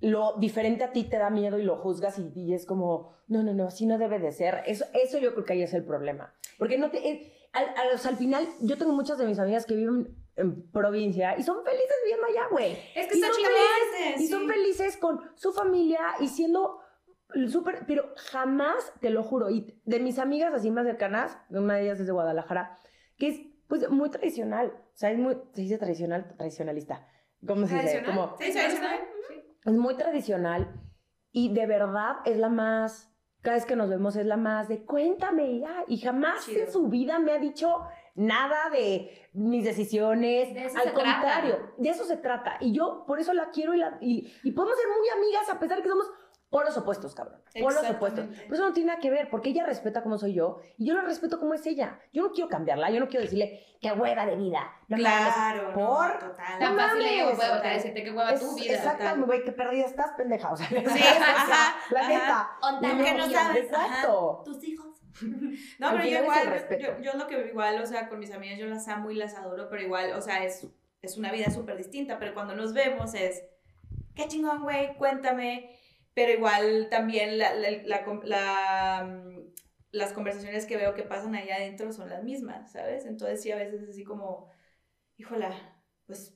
lo 0.02 0.36
diferente 0.38 0.84
a 0.84 0.92
ti 0.92 1.04
te 1.06 1.18
da 1.18 1.30
miedo 1.30 1.58
y 1.58 1.64
lo 1.64 1.78
juzgas 1.78 2.20
y, 2.20 2.32
y 2.36 2.54
es 2.54 2.66
como, 2.66 3.14
no, 3.28 3.44
no, 3.44 3.54
no, 3.54 3.68
así 3.68 3.86
no 3.86 3.98
debe 3.98 4.20
de 4.20 4.32
ser. 4.32 4.62
Eso, 4.68 4.86
eso 4.94 5.18
yo 5.20 5.34
creo 5.34 5.46
que 5.46 5.54
ahí 5.54 5.64
es 5.64 5.74
el 5.74 5.84
problema. 5.86 6.34
Porque 6.58 6.78
no 6.78 6.90
te, 6.92 7.08
eh, 7.10 7.34
al, 7.58 7.66
al- 7.78 7.96
o 7.96 7.98
sea, 7.98 8.12
al 8.12 8.18
final, 8.18 8.48
yo 8.62 8.78
tengo 8.78 8.94
muchas 8.94 9.18
de 9.18 9.26
mis 9.26 9.40
amigas 9.40 9.66
que 9.66 9.76
viven 9.76 10.16
en 10.36 10.70
provincia 10.72 11.38
y 11.38 11.44
son 11.44 11.64
felices 11.64 11.96
viviendo 12.04 12.28
allá, 12.28 12.48
güey. 12.52 12.78
Es 12.96 13.08
que 13.08 13.18
Y 13.18 13.22
son 13.22 13.32
felices, 13.34 14.22
Y 14.22 14.28
son 14.28 14.48
felices 14.48 14.98
con 14.98 15.22
su 15.36 15.52
familia 15.52 16.00
y 16.20 16.28
siendo 16.28 16.80
súper, 17.50 17.86
pero 17.88 18.14
jamás, 18.32 18.94
te 19.02 19.10
lo 19.10 19.24
juro, 19.24 19.50
y 19.50 19.82
de 19.84 20.00
mis 20.00 20.20
amigas 20.20 20.54
así 20.54 20.72
más 20.72 20.86
cercanas, 20.86 21.38
una 21.50 21.76
de 21.76 21.84
ellas 21.84 22.00
es 22.00 22.06
de 22.08 22.14
Guadalajara, 22.14 22.78
que 23.18 23.28
es 23.30 23.42
Pues 23.68 23.90
muy 23.90 24.10
tradicional. 24.10 24.68
O 24.94 24.98
sea, 24.98 25.12
es 25.12 25.18
muy, 25.18 25.36
se 25.54 25.62
dice 25.62 25.78
tradicional, 25.78 26.34
tradicionalista. 26.38 27.06
¿Cómo 27.46 27.68
se 27.68 27.76
dice? 27.82 28.02
Como, 28.06 28.36
Sí, 28.40 28.52
tradicional. 28.54 29.00
es 29.66 29.74
muy 29.74 29.96
tradicional 29.96 30.72
y 31.34 31.54
de 31.54 31.66
verdad 31.68 32.16
es 32.26 32.38
la 32.38 32.48
más, 32.50 33.12
cada 33.48 33.56
vez 33.60 33.66
que 33.66 33.78
nos 33.78 33.90
vemos 33.90 34.18
es 34.18 34.26
la 34.26 34.36
más 34.36 34.68
de 34.68 34.84
cuéntame 34.84 35.50
y. 35.54 35.64
Y 35.88 36.00
jamás 36.00 36.46
Chido. 36.46 36.66
en 36.66 36.70
su 36.70 36.90
vida 36.90 37.18
me 37.18 37.32
ha 37.32 37.38
dicho 37.38 37.80
nada 38.16 38.70
de 38.72 39.10
mis 39.32 39.64
decisiones. 39.64 40.54
De 40.54 40.64
Al 40.66 40.72
trata. 40.74 40.94
contrario, 40.94 41.74
de 41.78 41.90
eso 41.90 42.04
se 42.04 42.18
trata. 42.18 42.58
Y 42.60 42.74
yo 42.74 43.06
por 43.08 43.22
eso 43.22 43.34
la 43.34 43.50
quiero 43.52 43.74
y, 43.74 43.78
la, 43.78 43.98
y, 44.02 44.30
y 44.44 44.52
podemos 44.52 44.78
ser 44.78 44.88
muy 44.90 45.08
amigas 45.08 45.50
a 45.50 45.60
pesar 45.62 45.82
que 45.82 45.88
somos 45.88 46.12
polos 46.50 46.78
opuestos, 46.78 47.14
cabrón. 47.14 47.42
Polos 47.60 47.82
Exactamente. 47.82 47.96
opuestos. 48.22 48.28
Pero 48.44 48.54
eso 48.56 48.64
no 48.66 48.74
tiene 48.74 48.88
nada 48.88 49.00
que 49.00 49.10
ver 49.10 49.30
porque 49.30 49.50
ella 49.50 49.66
respeta 49.66 50.02
como 50.02 50.18
soy 50.18 50.34
yo 50.34 50.60
y 50.78 50.86
yo 50.88 50.94
la 50.96 51.02
respeto 51.02 51.40
como 51.40 51.54
es 51.54 51.66
ella. 51.66 52.00
Yo 52.14 52.24
no 52.24 52.32
quiero 52.32 52.50
cambiarla, 52.50 52.90
yo 52.92 53.00
no 53.00 53.08
quiero 53.08 53.24
decirle 53.24 53.64
qué 53.82 53.92
hueva 53.92 54.26
de 54.26 54.36
vida. 54.38 54.72
No 54.88 54.98
Claro, 54.98 55.70
no, 55.70 55.74
por 55.76 56.20
total. 56.20 56.60
Tan 56.60 56.76
fácil 56.78 57.04
le 57.04 57.10
digo, 57.10 57.26
mames, 57.26 57.40
huevo, 57.40 57.62
te 57.62 57.68
decirte 57.68 58.04
que 58.04 58.12
hueva 58.12 58.36
tu 58.36 58.46
Es- 58.46 58.56
vida. 58.56 58.74
Exacto, 58.76 59.26
güey, 59.26 59.44
qué 59.44 59.52
perdida 59.52 59.86
estás, 59.86 60.12
pendeja. 60.18 60.52
O 60.52 60.56
sea, 60.58 60.68
Sí, 60.68 60.76
ajá, 60.86 61.76
la 61.92 62.00
ajá. 62.00 62.10
neta. 62.10 62.50
Onda 62.62 62.90
Porque 62.96 63.14
no 63.14 63.30
sabes. 63.30 63.64
Exacto. 63.66 64.42
Tus 64.46 64.64
hijos. 64.64 64.88
No, 65.80 65.92
pero 65.92 66.04
yo 66.06 66.18
es 66.18 66.24
igual, 66.24 66.80
yo, 66.80 67.00
yo 67.02 67.14
lo 67.18 67.28
que 67.28 67.48
igual, 67.48 67.82
o 67.82 67.86
sea, 67.88 68.08
con 68.08 68.20
mis 68.20 68.32
amigas 68.32 68.60
yo 68.60 68.68
las 68.68 68.88
amo 68.88 69.10
y 69.10 69.16
las 69.16 69.36
adoro, 69.36 69.68
pero 69.70 69.82
igual, 69.82 70.12
o 70.14 70.22
sea, 70.22 70.44
es, 70.44 70.68
es 71.02 71.18
una 71.18 71.32
vida 71.32 71.50
súper 71.50 71.76
distinta, 71.76 72.20
pero 72.20 72.36
cuando 72.36 72.56
nos 72.56 72.74
vemos 72.74 73.16
es, 73.16 73.44
qué 74.14 74.28
chingón, 74.28 74.62
güey, 74.62 74.96
cuéntame, 74.98 75.76
pero 76.18 76.32
igual 76.32 76.88
también 76.90 77.38
la, 77.38 77.54
la, 77.54 77.70
la, 78.24 79.04
mm, 79.04 79.54
las 79.92 80.14
conversaciones 80.14 80.66
que 80.66 80.76
veo 80.76 80.96
que 80.96 81.04
pasan 81.04 81.36
ahí 81.36 81.52
adentro 81.52 81.94
son 81.94 82.10
las 82.10 82.24
mismas, 82.24 82.72
¿sabes? 82.72 83.06
Entonces 83.06 83.40
sí, 83.40 83.52
a 83.52 83.56
veces 83.56 83.84
es 83.84 83.90
así 83.90 84.04
como, 84.04 84.50
híjola, 85.18 85.52
pues 86.08 86.34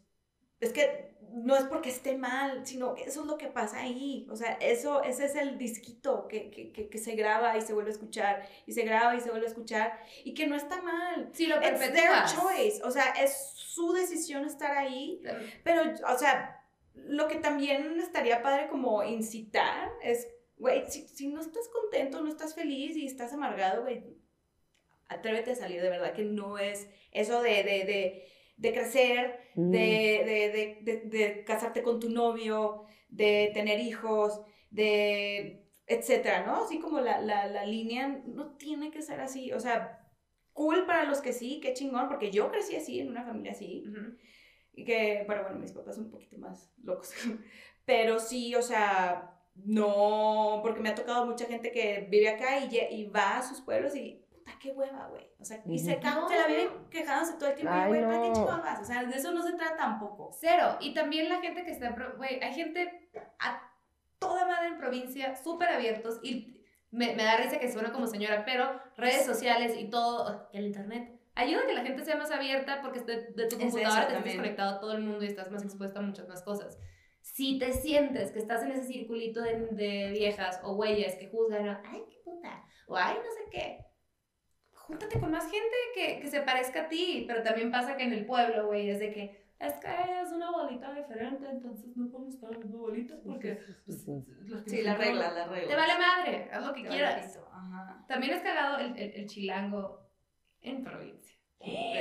es 0.59 0.71
que 0.71 1.17
no 1.31 1.55
es 1.55 1.63
porque 1.63 1.89
esté 1.89 2.15
mal, 2.15 2.63
sino 2.67 2.93
que 2.93 3.05
eso 3.05 3.21
es 3.21 3.25
lo 3.25 3.39
que 3.39 3.47
pasa 3.47 3.79
ahí. 3.79 4.27
O 4.29 4.35
sea, 4.35 4.53
eso, 4.61 5.01
ese 5.01 5.25
es 5.25 5.35
el 5.35 5.57
disquito 5.57 6.27
que, 6.27 6.51
que, 6.51 6.71
que, 6.71 6.87
que 6.87 6.97
se 6.99 7.15
graba 7.15 7.57
y 7.57 7.61
se 7.61 7.73
vuelve 7.73 7.89
a 7.89 7.93
escuchar, 7.93 8.47
y 8.67 8.73
se 8.73 8.83
graba 8.83 9.15
y 9.15 9.19
se 9.19 9.31
vuelve 9.31 9.47
a 9.47 9.49
escuchar, 9.49 9.99
y 10.23 10.35
que 10.35 10.45
no 10.45 10.55
está 10.55 10.79
mal. 10.83 11.31
Si 11.33 11.47
lo 11.47 11.55
It's 11.55 11.79
their 11.79 12.25
choice. 12.27 12.83
O 12.83 12.91
sea, 12.91 13.13
es 13.13 13.53
su 13.55 13.93
decisión 13.93 14.45
estar 14.45 14.77
ahí. 14.77 15.23
Pero, 15.63 15.81
o 16.07 16.17
sea, 16.19 16.60
lo 16.93 17.27
que 17.27 17.35
también 17.35 17.99
estaría 17.99 18.41
padre 18.41 18.67
como 18.69 19.03
incitar 19.03 19.91
es, 20.01 20.27
güey, 20.57 20.83
si, 20.89 21.07
si 21.07 21.27
no 21.27 21.41
estás 21.41 21.67
contento, 21.69 22.21
no 22.21 22.27
estás 22.29 22.55
feliz 22.55 22.95
y 22.97 23.05
estás 23.05 23.33
amargado, 23.33 23.83
güey, 23.83 24.03
atrévete 25.07 25.51
a 25.51 25.55
salir 25.55 25.81
de 25.81 25.89
verdad, 25.89 26.13
que 26.13 26.23
no 26.23 26.57
es 26.57 26.89
eso 27.11 27.41
de, 27.41 27.63
de, 27.63 27.83
de, 27.85 28.25
de 28.57 28.73
crecer, 28.73 29.39
Mm. 29.53 29.71
de, 29.71 29.79
de, 29.79 30.49
de, 30.51 30.79
de, 30.81 31.01
de 31.09 31.43
casarte 31.43 31.83
con 31.83 31.99
tu 31.99 32.09
novio, 32.09 32.85
de 33.09 33.51
tener 33.53 33.81
hijos, 33.81 34.39
de 34.69 35.67
etcétera, 35.87 36.45
¿no? 36.45 36.63
Así 36.63 36.79
como 36.79 37.01
la, 37.01 37.19
la, 37.19 37.47
la 37.47 37.65
línea 37.65 38.07
no 38.25 38.55
tiene 38.55 38.91
que 38.91 39.01
ser 39.01 39.19
así, 39.19 39.51
o 39.51 39.59
sea, 39.59 40.07
cool 40.53 40.85
para 40.85 41.03
los 41.03 41.19
que 41.19 41.33
sí, 41.33 41.59
qué 41.61 41.73
chingón, 41.73 42.07
porque 42.07 42.31
yo 42.31 42.49
crecí 42.49 42.77
así, 42.77 43.01
en 43.01 43.09
una 43.09 43.25
familia 43.25 43.51
así, 43.51 43.83
que, 44.75 45.23
pero 45.27 45.43
bueno, 45.43 45.59
mis 45.59 45.71
papás 45.71 45.95
son 45.95 46.05
un 46.05 46.11
poquito 46.11 46.37
más 46.37 46.71
locos, 46.83 47.11
pero 47.85 48.19
sí, 48.19 48.55
o 48.55 48.61
sea, 48.61 49.37
no, 49.55 50.59
porque 50.61 50.79
me 50.79 50.89
ha 50.89 50.95
tocado 50.95 51.25
mucha 51.25 51.45
gente 51.45 51.71
que 51.71 52.07
vive 52.09 52.29
acá 52.29 52.59
y, 52.59 52.77
y 52.91 53.05
va 53.09 53.37
a 53.37 53.41
sus 53.43 53.61
pueblos 53.61 53.95
y, 53.95 54.23
puta, 54.31 54.51
qué 54.61 54.71
hueva, 54.71 55.07
güey, 55.07 55.29
o 55.39 55.45
sea, 55.45 55.61
y 55.65 55.77
se, 55.79 55.93
Ujú. 55.93 56.01
ca- 56.01 56.27
se 56.27 56.35
la 56.37 56.47
viven 56.47 56.69
quejándose 56.89 57.33
todo 57.37 57.49
el 57.49 57.55
tiempo, 57.55 57.73
y, 57.75 57.79
Ay, 57.79 57.87
güey, 57.89 58.01
¿para 58.03 58.21
qué 58.21 58.31
chingón 58.33 58.61
vas? 58.61 58.79
O 58.81 58.85
sea, 58.85 59.03
de 59.03 59.15
eso 59.15 59.31
no 59.31 59.43
se 59.43 59.53
trata 59.53 59.75
tampoco. 59.77 60.31
Cero. 60.39 60.77
Y 60.79 60.93
también 60.93 61.29
la 61.29 61.41
gente 61.41 61.63
que 61.63 61.71
está, 61.71 61.89
güey, 62.17 62.41
hay 62.41 62.53
gente 62.53 63.09
a 63.39 63.61
toda 64.19 64.45
madre 64.45 64.67
en 64.67 64.77
provincia, 64.77 65.35
súper 65.35 65.69
abiertos 65.69 66.19
y 66.23 66.57
me, 66.91 67.15
me 67.15 67.23
da 67.23 67.37
risa 67.37 67.57
que 67.59 67.71
suena 67.71 67.91
como 67.91 68.05
señora, 68.07 68.43
pero 68.45 68.79
redes 68.97 69.25
sociales 69.25 69.75
y 69.77 69.89
todo, 69.89 70.49
y 70.53 70.57
el 70.57 70.65
internet, 70.67 71.19
ayuda 71.35 71.61
a 71.63 71.67
que 71.67 71.73
la 71.73 71.83
gente 71.83 72.03
sea 72.05 72.15
más 72.17 72.31
abierta 72.31 72.81
porque 72.81 72.99
de, 73.01 73.27
de 73.33 73.47
tu 73.47 73.55
Es 73.55 73.61
computadora 73.61 73.99
eso 74.01 74.07
te 74.07 74.13
también. 74.13 74.37
conectado 74.37 74.75
a 74.75 74.79
todo 74.79 74.93
el 74.93 75.01
mundo 75.03 75.23
y 75.23 75.27
estás 75.27 75.49
más 75.51 75.63
expuesta 75.63 75.99
a 75.99 76.03
muchas 76.03 76.27
más 76.27 76.43
cosas. 76.43 76.77
Si 77.21 77.59
te 77.59 77.71
sientes 77.73 78.31
que 78.31 78.39
estás 78.39 78.63
en 78.63 78.71
ese 78.71 78.85
circulito 78.85 79.41
de, 79.41 79.67
de 79.71 80.09
viejas 80.11 80.59
o 80.63 80.75
güeyes 80.75 81.15
que 81.15 81.29
juzgan, 81.29 81.67
ay, 81.85 82.03
qué 82.09 82.17
puta, 82.25 82.63
o 82.87 82.95
ay, 82.97 83.15
no 83.15 83.31
sé 83.31 83.49
qué, 83.51 83.85
júntate 84.73 85.19
con 85.19 85.31
más 85.31 85.43
gente 85.49 85.75
que, 85.93 86.19
que 86.19 86.27
se 86.27 86.41
parezca 86.41 86.81
a 86.83 86.89
ti, 86.89 87.25
pero 87.27 87.43
también 87.43 87.71
pasa 87.71 87.95
que 87.95 88.03
en 88.03 88.13
el 88.13 88.25
pueblo, 88.25 88.67
güey, 88.67 88.89
es 88.89 88.99
de 88.99 89.13
que 89.13 89.41
es 89.59 89.73
que 89.75 89.87
es 90.23 90.31
una 90.31 90.49
bolita 90.49 90.91
diferente, 90.91 91.47
entonces 91.47 91.95
no 91.95 92.09
podemos 92.09 92.33
estar 92.33 92.51
en 92.51 92.71
bolitas 92.71 93.19
porque 93.23 93.59
pues, 93.85 94.03
Sí, 94.65 94.81
la 94.81 94.95
regla, 94.95 95.31
la 95.31 95.45
regla. 95.47 95.69
Te 95.69 95.75
vale 95.75 95.93
madre, 95.99 96.49
haz 96.51 96.65
lo 96.65 96.73
que 96.73 96.81
Te 96.81 96.87
vale 96.89 96.99
quieras. 96.99 97.27
pito, 97.27 97.47
Ajá. 97.53 98.03
También 98.07 98.33
es 98.33 98.41
cagado 98.41 98.79
el, 98.79 98.97
el, 98.97 99.11
el 99.11 99.27
chilango 99.27 100.01
en 100.61 100.83
provincia. 100.83 101.35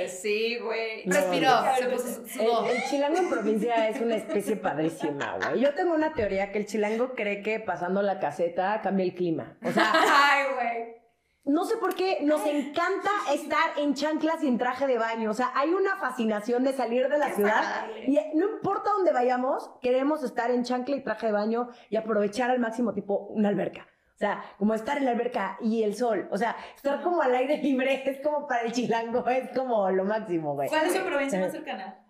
Sí, 0.07 0.57
güey. 0.57 1.05
No, 1.05 1.13
Respiró, 1.15 1.49
no. 1.49 1.75
se 1.75 1.85
puso, 1.85 2.27
sudó. 2.27 2.65
El, 2.65 2.77
el 2.77 2.83
chilango 2.89 3.17
en 3.19 3.29
provincia 3.29 3.87
es 3.89 4.01
una 4.01 4.15
especie 4.15 4.55
padrísima, 4.55 5.37
güey. 5.37 5.59
Yo 5.61 5.73
tengo 5.75 5.93
una 5.93 6.13
teoría 6.13 6.51
que 6.51 6.57
el 6.57 6.65
chilango 6.65 7.13
cree 7.13 7.43
que 7.43 7.59
pasando 7.59 8.01
la 8.01 8.19
caseta 8.19 8.81
cambia 8.81 9.05
el 9.05 9.13
clima. 9.13 9.57
O 9.63 9.71
sea, 9.71 9.91
Ay, 9.93 10.45
güey. 10.55 10.95
no 11.43 11.63
sé 11.65 11.77
por 11.77 11.93
qué 11.93 12.17
nos 12.23 12.43
encanta 12.47 13.11
estar 13.35 13.77
en 13.77 13.93
chanclas 13.93 14.41
y 14.43 14.47
en 14.47 14.57
traje 14.57 14.87
de 14.87 14.97
baño. 14.97 15.29
O 15.29 15.33
sea, 15.35 15.51
hay 15.53 15.69
una 15.69 15.95
fascinación 15.97 16.63
de 16.63 16.73
salir 16.73 17.07
de 17.07 17.19
la 17.19 17.27
Es 17.27 17.35
ciudad 17.35 17.57
agradable. 17.59 18.05
y 18.07 18.19
no 18.35 18.49
importa 18.49 18.89
dónde 18.95 19.11
vayamos, 19.11 19.69
queremos 19.79 20.23
estar 20.23 20.49
en 20.49 20.63
chancla 20.63 20.95
y 20.95 21.03
traje 21.03 21.27
de 21.27 21.33
baño 21.33 21.69
y 21.91 21.97
aprovechar 21.97 22.49
al 22.49 22.59
máximo 22.59 22.95
tipo 22.95 23.27
una 23.27 23.49
alberca. 23.49 23.87
O 24.21 24.23
sea, 24.23 24.43
como 24.59 24.75
estar 24.75 24.99
en 24.99 25.05
la 25.05 25.11
alberca 25.11 25.57
y 25.61 25.81
el 25.81 25.95
sol. 25.95 26.27
O 26.29 26.37
sea, 26.37 26.55
estar 26.75 27.01
como 27.01 27.23
al 27.23 27.33
aire 27.33 27.57
libre 27.57 28.03
es 28.07 28.21
como 28.21 28.47
para 28.47 28.61
el 28.61 28.71
chilango, 28.71 29.27
es 29.27 29.49
como 29.49 29.89
lo 29.89 30.05
máximo, 30.05 30.53
güey. 30.53 30.69
¿Cuál 30.69 30.85
es 30.85 30.93
su 30.93 31.03
provincia 31.03 31.39
más 31.39 31.51
cercana? 31.51 32.05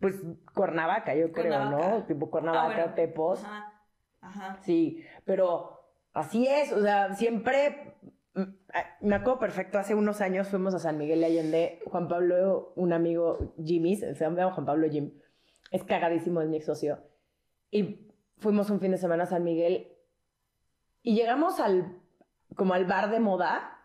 Pues 0.00 0.16
Cuernavaca, 0.52 1.14
yo 1.14 1.30
creo. 1.30 1.66
¿no? 1.66 2.02
Tipo 2.06 2.28
Cuernavaca, 2.32 2.68
Ah, 2.68 2.76
bueno. 2.78 2.94
Tepos. 2.94 3.44
Ajá. 3.44 3.72
Ajá. 4.22 4.58
Sí, 4.62 5.04
pero 5.24 5.84
así 6.14 6.48
es, 6.48 6.72
o 6.72 6.82
sea, 6.82 7.14
siempre, 7.14 7.94
mm, 8.34 8.42
ah, 8.74 8.84
me 9.00 9.14
acuerdo 9.14 9.38
perfecto, 9.38 9.78
hace 9.78 9.94
unos 9.94 10.20
años 10.20 10.48
fuimos 10.48 10.74
a 10.74 10.80
San 10.80 10.98
Miguel 10.98 11.20
de 11.20 11.26
Allende, 11.26 11.80
Juan 11.86 12.08
Pablo, 12.08 12.72
un 12.74 12.92
amigo, 12.92 13.54
Jimmy, 13.64 13.94
se 13.94 14.14
llama 14.14 14.50
Juan 14.50 14.66
Pablo 14.66 14.88
Jim, 14.90 15.12
es 15.70 15.84
cagadísimo, 15.84 16.40
es 16.40 16.48
mi 16.48 16.56
ex 16.56 16.66
socio, 16.66 16.98
y 17.70 18.08
fuimos 18.38 18.70
un 18.70 18.80
fin 18.80 18.90
de 18.90 18.98
semana 18.98 19.24
a 19.24 19.26
San 19.26 19.44
Miguel 19.44 19.91
y 21.02 21.14
llegamos 21.14 21.60
al, 21.60 21.98
como 22.56 22.74
al 22.74 22.84
bar 22.86 23.10
de 23.10 23.20
moda, 23.20 23.78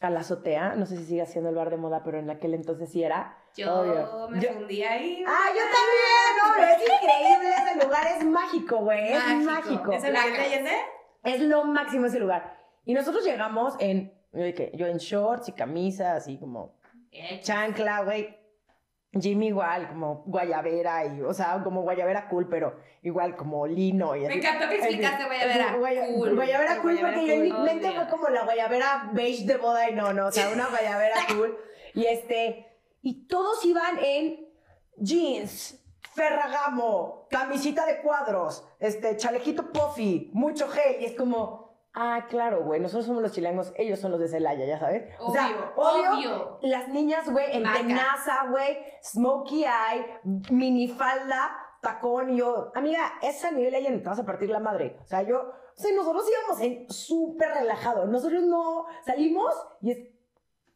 a 0.00 0.10
la 0.10 0.20
azotea, 0.20 0.74
no 0.74 0.86
sé 0.86 0.96
si 0.96 1.04
sigue 1.04 1.24
siendo 1.26 1.50
el 1.50 1.56
bar 1.56 1.70
de 1.70 1.76
moda, 1.76 2.02
pero 2.04 2.18
en 2.18 2.28
aquel 2.30 2.54
entonces 2.54 2.90
sí 2.90 3.02
era. 3.02 3.38
Yo 3.56 3.72
Obvio. 3.80 4.28
me 4.28 4.40
Yo- 4.40 4.52
fundí 4.52 4.82
ahí. 4.82 5.24
¡Ah, 5.26 5.46
yo 5.50 5.62
también! 5.62 6.58
¡No, 6.58 6.64
es 6.64 6.82
increíble 6.82 7.54
ese 7.56 7.84
lugar! 7.86 8.06
Es 8.18 8.24
mágico, 8.24 8.76
güey, 8.78 9.12
es 9.12 9.44
Mágico. 9.44 9.92
¿Es 9.92 10.04
el 10.04 10.16
Allende? 10.16 10.72
Es 11.22 11.40
lo 11.40 11.64
máximo 11.64 12.06
ese 12.06 12.18
lugar. 12.18 12.58
Y 12.84 12.92
nosotros 12.94 13.24
llegamos 13.24 13.74
en, 13.78 14.12
yo 14.32 14.86
en 14.86 14.98
shorts 14.98 15.48
y 15.48 15.52
camisa, 15.52 16.16
así 16.16 16.38
como 16.38 16.74
chancla, 17.40 18.02
güey. 18.02 18.36
Jimmy 19.20 19.48
igual, 19.48 19.88
como 19.88 20.22
guayabera 20.26 21.04
y, 21.06 21.20
o 21.22 21.32
sea, 21.32 21.60
como 21.62 21.82
guayabera 21.82 22.28
cool, 22.28 22.48
pero 22.48 22.76
igual 23.02 23.36
como 23.36 23.66
lino 23.66 24.14
y 24.16 24.20
Me 24.20 24.26
así. 24.26 24.38
encantó 24.38 24.68
que 24.68 24.76
explicaste 24.76 25.24
guayabera. 25.24 25.76
Guaya- 25.76 26.06
Cool. 26.14 26.34
Guayabera 26.34 26.80
cool 26.82 26.92
Guayabera 26.92 27.14
porque 27.18 27.26
yo 27.26 27.34
en 27.34 27.42
mi 27.42 27.52
mente 27.52 27.92
fue 27.92 28.08
como 28.08 28.28
la 28.28 28.44
guayabera 28.44 29.10
beige 29.12 29.44
de 29.46 29.56
boda 29.56 29.88
y 29.90 29.94
no, 29.94 30.12
no, 30.12 30.26
o 30.26 30.32
sea, 30.32 30.50
una 30.50 30.66
guayabera 30.68 31.14
cool. 31.36 31.56
Y 31.94 32.06
este, 32.06 32.66
y 33.02 33.26
todos 33.28 33.64
iban 33.64 33.98
en 34.02 34.48
jeans, 34.96 35.80
ferragamo, 36.14 37.26
camisita 37.30 37.86
de 37.86 38.00
cuadros, 38.00 38.66
este, 38.80 39.16
chalequito 39.16 39.70
puffy, 39.72 40.30
mucho 40.32 40.68
gel, 40.68 41.00
y 41.00 41.04
es 41.04 41.12
como, 41.16 41.63
ah, 41.94 42.26
claro, 42.28 42.64
güey, 42.64 42.80
nosotros 42.80 43.06
somos 43.06 43.22
los 43.22 43.32
chilangos, 43.32 43.72
ellos 43.76 43.98
son 43.98 44.10
los 44.10 44.20
de 44.20 44.28
Celaya, 44.28 44.66
ya 44.66 44.78
sabes. 44.78 45.12
o 45.18 45.32
sea, 45.32 45.46
Obvio, 45.46 45.72
obvio, 45.76 46.12
obvio. 46.12 46.58
las 46.62 46.88
niñas, 46.88 47.30
güey, 47.30 47.56
en 47.56 47.62
tenaza, 47.62 48.46
güey, 48.50 48.78
smokey 49.02 49.64
eye, 49.64 50.20
minifalda, 50.50 51.56
tacón, 51.80 52.30
y 52.30 52.38
yo, 52.38 52.72
amiga, 52.74 53.12
esa 53.22 53.50
nivel 53.50 53.74
ahí 53.74 53.84
te 53.84 54.08
vas 54.08 54.18
a 54.18 54.24
partir 54.26 54.48
la 54.50 54.60
madre. 54.60 54.96
O 55.02 55.06
sea, 55.06 55.22
yo, 55.22 55.38
o 55.40 55.80
sea, 55.80 55.94
nosotros 55.94 56.24
íbamos 56.30 56.60
en 56.62 56.90
súper 56.90 57.50
relajado. 57.50 58.06
Nosotros 58.06 58.42
no 58.42 58.86
salimos 59.04 59.54
y 59.82 59.90
es, 59.92 59.98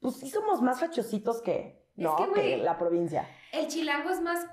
pues 0.00 0.16
sí 0.16 0.28
somos 0.30 0.60
más 0.60 0.80
fachositos 0.80 1.40
que, 1.42 1.82
no, 1.96 2.14
que, 2.34 2.58
la 2.58 2.78
provincia. 2.78 3.26
El 3.52 3.68
chilango 3.68 4.10
es 4.10 4.20
más. 4.20 4.46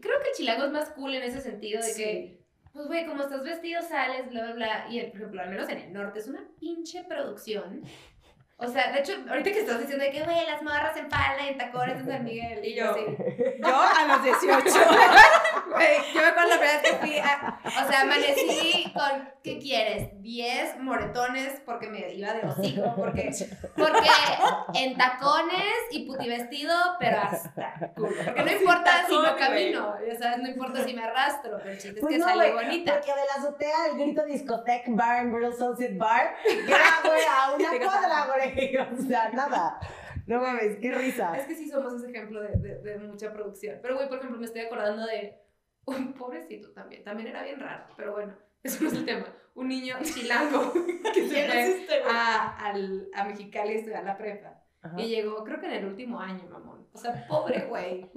Creo 0.00 0.20
que 0.22 0.30
el 0.30 0.34
chilango 0.34 0.64
es 0.64 0.72
más 0.72 0.90
cool 0.90 1.14
en 1.14 1.22
ese 1.22 1.40
sentido 1.40 1.80
de 1.82 1.88
Sí. 1.88 2.02
que. 2.02 2.37
Pues, 2.78 2.86
güey, 2.86 3.06
como 3.06 3.24
estás 3.24 3.42
vestido, 3.42 3.82
sales, 3.82 4.30
bla, 4.30 4.40
bla, 4.44 4.54
bla. 4.54 4.86
Y, 4.88 5.02
por 5.08 5.16
ejemplo, 5.16 5.42
al 5.42 5.50
menos 5.50 5.68
en 5.68 5.78
el 5.78 5.92
norte, 5.92 6.20
es 6.20 6.28
una 6.28 6.44
pinche 6.60 7.02
producción. 7.02 7.82
O 8.56 8.68
sea, 8.68 8.92
de 8.92 9.00
hecho, 9.00 9.14
ahorita 9.28 9.50
que 9.50 9.58
estás 9.58 9.80
diciendo 9.80 10.04
de 10.04 10.12
que, 10.12 10.22
güey, 10.22 10.46
las 10.46 10.62
morras 10.62 10.96
en 10.96 11.10
falda 11.10 11.44
y 11.44 11.48
en 11.48 11.58
tacones 11.58 11.98
en 11.98 12.06
San 12.06 12.24
Miguel. 12.24 12.64
Y 12.64 12.76
yo, 12.76 12.92
así. 12.92 13.00
Yo 13.60 13.66
a 13.74 14.06
los 14.06 14.22
18. 14.22 14.64
Güey, 15.70 15.98
yo 16.14 16.20
me 16.20 16.26
acuerdo 16.26 16.50
la 16.50 16.56
primera 16.56 16.80
vez 16.80 16.90
que 16.90 16.96
fui 16.96 17.18
a, 17.18 17.60
o 17.64 17.88
sea, 17.88 18.00
amanecí 18.02 18.92
con, 18.92 19.28
¿qué 19.42 19.58
quieres? 19.58 20.20
10 20.22 20.78
moretones 20.80 21.60
porque 21.64 21.88
me 21.88 22.12
iba 22.14 22.32
de 22.32 22.46
hocico, 22.46 22.94
porque, 22.96 23.30
porque 23.76 24.08
en 24.74 24.96
tacones 24.96 25.74
y 25.90 26.06
puti 26.06 26.28
vestido, 26.28 26.74
pero 26.98 27.18
hasta 27.18 27.92
culo. 27.94 28.10
Porque 28.24 28.42
no 28.42 28.52
importa 28.52 29.06
si 29.06 29.14
no 29.14 29.36
camino, 29.36 29.94
ya 30.06 30.18
sabes, 30.18 30.38
no 30.38 30.48
importa 30.48 30.84
si 30.84 30.94
me 30.94 31.02
arrastro, 31.02 31.58
pero 31.58 31.70
el 31.70 31.78
chiste 31.78 31.98
es 31.98 32.00
Pues 32.00 32.14
que 32.14 32.18
no, 32.18 32.54
bonita. 32.54 32.94
Porque 32.94 33.12
de 33.12 33.26
la 33.26 33.34
azotea 33.38 33.82
del 33.88 33.98
grito 33.98 34.24
discoteca, 34.24 34.84
bar 34.88 35.18
and 35.18 35.34
grill, 35.34 35.52
sunset 35.52 35.96
bar, 35.96 36.34
ya, 36.66 37.08
güey, 37.08 37.22
a 37.28 37.54
una 37.54 37.84
cuadra, 37.84 38.26
güey. 38.26 38.76
O 38.76 39.08
sea, 39.08 39.30
nada. 39.30 39.78
No 40.26 40.40
mames, 40.42 40.76
qué 40.78 40.92
risa. 40.92 41.34
Es 41.38 41.46
que 41.46 41.54
sí 41.54 41.68
somos 41.70 41.94
ese 41.94 42.10
ejemplo 42.10 42.42
de, 42.42 42.48
de, 42.58 42.78
de 42.82 42.98
mucha 42.98 43.32
producción. 43.32 43.78
Pero, 43.80 43.94
güey, 43.94 44.08
por 44.08 44.18
ejemplo, 44.18 44.38
me 44.38 44.44
estoy 44.44 44.60
acordando 44.60 45.06
de 45.06 45.38
un 45.88 46.12
pobrecito 46.14 46.70
también. 46.72 47.04
También 47.04 47.28
era 47.28 47.42
bien 47.42 47.58
raro, 47.60 47.84
pero 47.96 48.12
bueno, 48.12 48.34
eso 48.62 48.82
no 48.84 48.88
es 48.90 48.96
el 48.96 49.04
tema. 49.04 49.26
Un 49.54 49.68
niño 49.68 49.96
chilango 50.02 50.72
que 51.14 51.28
se 51.28 51.34
¿Quién 51.34 51.50
es 51.50 51.86
fue 51.86 52.02
a, 52.10 52.56
al, 52.66 53.08
a 53.14 53.24
Mexicali 53.24 53.70
a 53.74 53.76
estudiar 53.78 54.04
la 54.04 54.16
prepa. 54.16 54.62
Ajá. 54.82 55.00
Y 55.00 55.08
llegó, 55.08 55.42
creo 55.44 55.58
que 55.60 55.66
en 55.66 55.72
el 55.72 55.84
último 55.86 56.20
año, 56.20 56.48
mamón. 56.48 56.86
O 56.92 56.98
sea, 56.98 57.26
pobre 57.26 57.66
güey. 57.66 58.08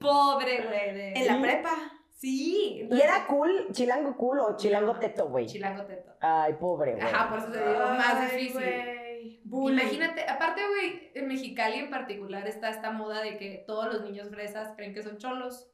Pobre 0.00 0.62
güey. 0.62 0.94
de- 0.94 1.12
En 1.14 1.26
la 1.26 1.40
prepa. 1.40 1.70
Sí. 2.16 2.88
¿Y 2.90 3.00
era 3.00 3.26
cool, 3.26 3.68
chilango 3.72 4.16
cool 4.16 4.38
o 4.40 4.56
chilango 4.56 4.96
teto, 4.98 5.28
güey? 5.28 5.46
Chilango 5.46 5.84
teto. 5.84 6.12
Ay, 6.20 6.54
pobre, 6.54 6.92
güey. 6.94 7.04
Ajá, 7.04 7.28
por 7.28 7.38
eso 7.40 7.48
te 7.50 7.58
digo, 7.58 7.80
más 7.80 8.14
Ay, 8.14 8.36
difícil. 8.38 9.40
Imagínate, 9.52 10.22
aparte, 10.28 10.62
güey, 10.66 11.10
en 11.14 11.26
Mexicali 11.28 11.78
en 11.78 11.90
particular 11.90 12.46
está 12.46 12.70
esta 12.70 12.90
moda 12.92 13.22
de 13.22 13.36
que 13.38 13.64
todos 13.66 13.92
los 13.92 14.02
niños 14.02 14.28
fresas 14.30 14.72
creen 14.76 14.94
que 14.94 15.02
son 15.02 15.18
cholos. 15.18 15.68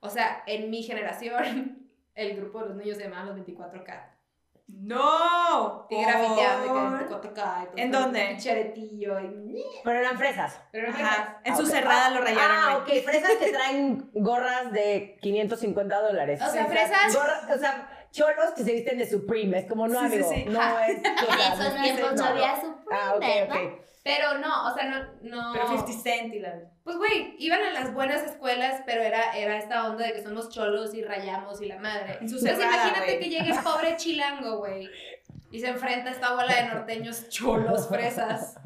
O 0.00 0.10
sea, 0.10 0.42
en 0.46 0.70
mi 0.70 0.82
generación, 0.82 1.88
el 2.14 2.36
grupo 2.36 2.60
de 2.62 2.68
los 2.68 2.76
niños 2.76 2.96
se 2.96 3.04
llamaban 3.04 3.26
los 3.28 3.36
24K. 3.46 4.12
¡No! 4.68 5.86
Y 5.90 6.02
grafiteaban 6.02 6.62
de 6.62 6.68
Por- 7.08 7.20
que 7.20 7.30
24K. 7.30 7.62
y 7.62 7.66
todo 7.66 7.72
¿En 7.76 7.92
con 7.92 8.02
dónde? 8.02 8.28
un 8.32 8.36
Charetillo 8.36 9.20
y... 9.20 9.64
Pero 9.84 9.98
eran 10.00 10.18
fresas. 10.18 10.60
Pero 10.72 10.88
Ajá. 10.90 11.40
En 11.44 11.52
Ah, 11.52 11.56
su 11.56 11.66
cerrada 11.66 12.10
lo 12.10 12.20
rayaron. 12.20 12.56
Ah, 12.58 12.76
ok, 12.78 12.88
fresas 13.04 13.30
que 13.38 13.52
traen 13.52 14.10
gorras 14.14 14.72
de 14.72 15.18
550 15.22 16.00
dólares. 16.02 16.40
O 16.42 16.50
sea, 16.50 16.64
Sí, 16.64 16.70
fresas... 16.70 17.14
Gorra- 17.14 17.54
o 17.54 17.58
sea, 17.58 17.88
cholos 18.10 18.50
que 18.56 18.64
se 18.64 18.72
visten 18.72 18.98
de 18.98 19.08
Supreme. 19.08 19.58
Es 19.60 19.66
como, 19.66 19.86
no, 19.86 20.00
Sí, 20.00 20.06
sí, 20.08 20.14
amigo, 20.16 20.30
sí. 20.32 20.44
no 20.48 20.78
es. 20.80 20.98
o 20.98 21.02
sea, 21.32 21.46
En 21.46 21.60
esos 21.60 21.74
no- 21.74 21.82
tiempos 21.82 22.12
no 22.14 22.24
había 22.24 22.60
su... 22.60 22.66
Ah, 22.90 23.12
ok, 23.14 23.20
¿verdad? 23.20 23.56
ok. 23.56 23.85
Pero 24.06 24.38
no, 24.38 24.68
o 24.70 24.74
sea, 24.74 24.84
no... 24.88 24.98
no 25.22 25.52
Pero 25.52 25.66
50 25.66 25.92
Cent 25.92 26.32
y 26.34 26.38
la... 26.38 26.54
Pues, 26.84 26.96
güey, 26.96 27.34
iban 27.40 27.60
a 27.62 27.72
las 27.72 27.92
buenas 27.92 28.22
escuelas, 28.22 28.82
pero 28.86 29.02
era, 29.02 29.36
era 29.36 29.58
esta 29.58 29.88
onda 29.90 30.06
de 30.06 30.12
que 30.12 30.22
somos 30.22 30.48
cholos 30.48 30.94
y 30.94 31.02
rayamos 31.02 31.60
y 31.60 31.66
la 31.66 31.78
madre. 31.78 32.12
Entonces, 32.20 32.56
cerrada, 32.56 32.86
imagínate 32.88 33.18
que 33.18 33.28
llegue 33.28 33.50
el 33.50 33.58
pobre 33.64 33.96
chilango, 33.96 34.58
güey, 34.58 34.88
y 35.50 35.58
se 35.60 35.68
enfrenta 35.68 36.10
a 36.10 36.12
esta 36.12 36.34
bola 36.34 36.54
de 36.54 36.68
norteños 36.68 37.28
cholos, 37.28 37.88
fresas. 37.88 38.58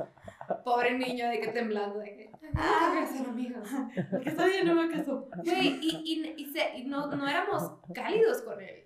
Pobre 0.65 0.99
niño 0.99 1.29
de 1.31 1.41
que 1.41 1.49
temblando, 1.49 2.01
de 2.01 2.17
que... 2.17 2.31
Ah, 2.55 3.07
ser 3.11 3.27
amigos. 3.27 3.69
Porque 4.11 4.31
bien, 4.31 4.67
no 4.67 4.75
me 4.75 4.91
caso. 4.95 5.29
Güey, 5.37 5.79
y, 5.81 6.03
y, 6.05 6.35
y, 6.37 6.53
se- 6.53 6.77
y 6.77 6.85
no, 6.85 7.07
no 7.07 7.27
éramos 7.29 7.73
cálidos 7.95 8.43
con 8.43 8.61
él. 8.61 8.85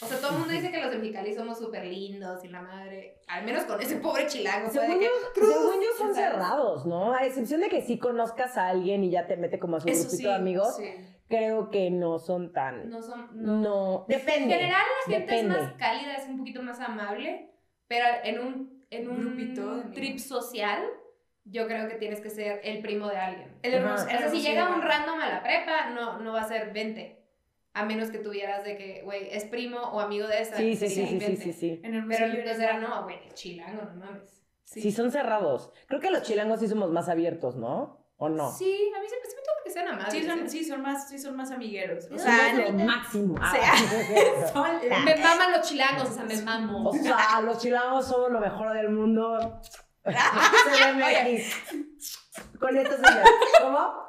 O 0.00 0.06
sea, 0.06 0.18
todo 0.18 0.32
el 0.32 0.38
mundo 0.38 0.52
dice 0.52 0.72
que 0.72 0.80
los 0.80 0.90
de 0.90 0.98
Mexicali 0.98 1.34
somos 1.34 1.58
súper 1.58 1.84
lindos 1.86 2.44
y 2.44 2.48
la 2.48 2.62
madre, 2.62 3.20
al 3.28 3.44
menos 3.44 3.62
con 3.64 3.80
ese 3.80 3.96
pobre 3.96 4.26
chilango, 4.26 4.68
Según 4.68 4.98
que... 4.98 5.04
yo, 5.04 5.10
según 5.34 5.74
yo 5.80 5.88
son 5.96 6.14
cerrados, 6.14 6.84
¿no? 6.84 7.14
A 7.14 7.24
excepción 7.24 7.60
de 7.60 7.68
que 7.68 7.80
sí 7.80 7.98
conozcas 7.98 8.56
a 8.56 8.68
alguien 8.68 9.04
y 9.04 9.10
ya 9.10 9.26
te 9.28 9.36
mete 9.36 9.60
como 9.60 9.76
a 9.76 9.80
su 9.80 9.88
Eso 9.88 10.00
grupito 10.00 10.16
sí, 10.16 10.24
de 10.24 10.34
amigos, 10.34 10.76
Sí, 10.76 10.90
creo 11.28 11.70
que 11.70 11.90
no 11.90 12.18
son 12.18 12.52
tan... 12.52 12.90
no 12.90 13.02
son... 13.02 13.30
No, 13.34 13.56
no. 13.60 14.04
depende. 14.08 14.54
En 14.54 14.60
general 14.60 14.82
la 15.06 15.12
gente 15.12 15.32
depende. 15.32 15.54
es 15.54 15.62
más 15.62 15.72
cálida, 15.74 16.16
es 16.16 16.28
un 16.28 16.38
poquito 16.38 16.62
más 16.62 16.80
amable, 16.80 17.50
pero 17.86 18.04
en 18.24 18.40
un, 18.40 18.84
en 18.90 19.08
un 19.08 19.20
Grupito 19.20 19.84
trip 19.92 20.18
social, 20.18 20.82
yo 21.44 21.68
creo 21.68 21.88
que 21.88 21.94
tienes 21.94 22.20
que 22.20 22.30
ser 22.30 22.60
el 22.64 22.80
primo 22.82 23.08
de 23.08 23.16
alguien. 23.16 23.58
El. 23.62 23.84
O 23.84 23.96
sea, 23.96 24.28
si 24.28 24.40
llega 24.40 24.74
un 24.74 24.82
random 24.82 25.20
a 25.20 25.28
la 25.28 25.42
prepa, 25.42 25.90
no, 25.90 26.18
no 26.18 26.32
va 26.32 26.40
a 26.40 26.48
ser 26.48 26.72
20. 26.72 27.23
A 27.74 27.84
menos 27.84 28.10
que 28.10 28.18
tuvieras 28.18 28.64
de 28.64 28.76
que, 28.76 29.02
güey, 29.02 29.28
es 29.30 29.44
primo 29.44 29.78
o 29.78 30.00
amigo 30.00 30.26
de 30.28 30.40
esa. 30.40 30.56
Sí, 30.56 30.76
sí, 30.76 30.88
sí, 30.88 30.94
sí, 30.94 31.06
sí, 31.06 31.18
20. 31.26 31.42
sí, 31.42 31.52
sí. 31.52 31.80
En 31.82 31.94
el 31.94 32.06
Pero 32.06 32.26
entonces 32.26 32.58
era, 32.60 32.78
no, 32.78 33.02
güey, 33.02 33.18
chilango, 33.34 33.82
no 33.82 33.94
mames. 33.96 34.42
Sí, 34.62 34.92
son 34.92 35.10
cerrados. 35.10 35.72
Creo 35.88 36.00
que 36.00 36.10
los 36.10 36.22
chilangos 36.22 36.60
sí 36.60 36.68
somos 36.68 36.90
más 36.90 37.08
abiertos, 37.08 37.56
¿no? 37.56 38.00
¿O 38.16 38.28
no? 38.28 38.50
Sí, 38.52 38.92
a 38.96 39.00
mí 39.00 39.08
siempre 39.08 39.28
se 39.28 39.36
me 39.36 39.42
toca 39.42 39.56
que 39.64 39.70
sean 39.70 39.88
amables. 39.88 40.12
Sí 40.12 40.22
son, 40.24 40.38
¿eh? 40.38 40.48
sí, 40.48 40.64
son 40.64 40.82
más, 40.82 41.08
sí, 41.08 41.18
son 41.18 41.34
más 41.36 41.50
amigueros. 41.50 42.04
O 42.06 42.16
Sí, 42.16 42.24
sea, 42.24 42.52
no, 42.52 42.62
lo 42.62 42.72
máximo. 42.84 43.34
o 43.34 43.50
sea, 43.50 43.72
Ah. 43.72 44.46
son 44.52 44.88
la- 44.88 44.98
Me 45.00 45.16
maman 45.16 45.50
los 45.52 45.68
chilangos, 45.68 46.10
o 46.10 46.14
sea, 46.14 46.24
me 46.24 46.40
mamo. 46.42 46.90
O 46.90 46.94
sea, 46.94 47.40
los 47.42 47.58
chilangos 47.58 48.06
somos 48.06 48.30
lo 48.30 48.38
mejor 48.40 48.72
del 48.72 48.90
mundo. 48.90 49.60
Con 52.60 52.76
esto 52.76 52.94
señor. 52.96 53.24
¿Cómo? 53.62 54.04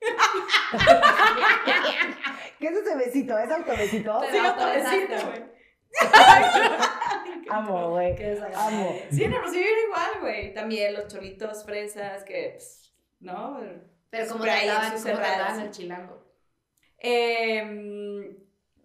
¿Qué 2.60 2.66
es 2.68 2.76
ese 2.76 2.96
besito? 2.96 3.38
¿Es 3.38 3.50
autobesito? 3.50 4.18
Pero- 4.20 4.32
Sí, 4.32 4.38
autobesito, 4.46 5.26
güey. 5.26 5.50
Amo, 7.50 7.90
güey. 7.90 8.14
Amo. 8.54 8.96
Sí, 9.10 9.24
en 9.24 9.32
Hermosillo 9.32 9.66
era 9.66 9.82
igual, 9.86 10.20
güey. 10.20 10.54
También 10.54 10.94
los 10.94 11.08
cholitos 11.08 11.64
fresas 11.64 12.22
que, 12.24 12.50
pues, 12.54 12.94
¿no? 13.20 13.58
Pero 14.10 14.28
como 14.32 14.44
trataban, 14.44 14.86
como 14.92 14.98
cerradas. 14.98 15.36
trataban 15.36 15.60
el 15.60 15.70
chilango. 15.70 16.24
Eh, 16.98 17.60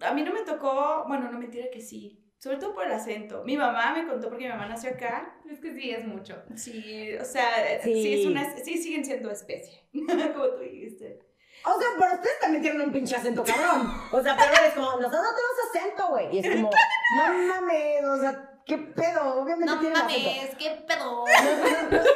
a 0.02 0.14
mí 0.14 0.24
no 0.24 0.34
me 0.34 0.42
tocó, 0.42 1.04
bueno, 1.08 1.32
no 1.32 1.38
mentira 1.40 1.66
que 1.72 1.82
sí. 1.82 2.22
Sobre 2.40 2.58
todo 2.58 2.74
por 2.76 2.86
el 2.86 2.92
acento. 2.92 3.44
Mi 3.44 3.58
mamá 3.58 3.94
me 3.94 4.08
contó 4.08 4.30
porque 4.30 4.44
mi 4.46 4.50
mamá 4.52 4.68
nació 4.68 4.92
acá. 4.92 5.36
Es 5.50 5.60
que 5.60 5.74
sí, 5.74 5.90
es 5.92 6.06
mucho. 6.06 6.44
Sí, 6.56 7.14
o 7.20 7.26
sea, 7.26 7.82
sí, 7.82 7.94
Sí. 7.94 8.22
es 8.22 8.26
una, 8.28 8.56
sí 8.58 8.78
siguen 8.78 9.04
siendo 9.06 9.32
especie. 9.32 9.84
Como 9.94 10.48
tú 10.50 10.60
dijiste. 10.60 11.20
O 11.68 11.80
sea, 11.80 11.88
pero 11.98 12.14
ustedes 12.16 12.40
también 12.40 12.62
tienen 12.62 12.82
un 12.82 12.92
pinche 12.92 13.16
acento 13.16 13.44
cabrón. 13.44 13.92
O 14.12 14.22
sea, 14.22 14.36
pero 14.38 14.66
es 14.68 14.74
como, 14.74 14.86
nosotros 15.00 15.22
no 15.24 15.36
tenemos 15.36 15.58
acento, 15.70 16.08
güey. 16.10 16.36
Y 16.36 16.40
es 16.40 16.56
como, 16.56 16.70
no 17.18 17.34
mames, 17.54 18.04
o 18.06 18.18
sea, 18.20 18.60
¿qué 18.66 18.78
pedo? 18.78 19.42
Obviamente 19.42 19.66
No 19.74 19.80
tienen 19.80 19.98
acento. 19.98 20.30
mames, 20.30 20.56
qué 20.58 20.86
pedo. 20.88 21.26
Nosotros 21.92 22.08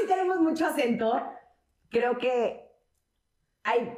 sí 0.00 0.06
tenemos 0.06 0.36
mucho 0.40 0.66
acento. 0.66 1.22
Creo 1.90 2.18
que 2.18 2.70
hay 3.62 3.96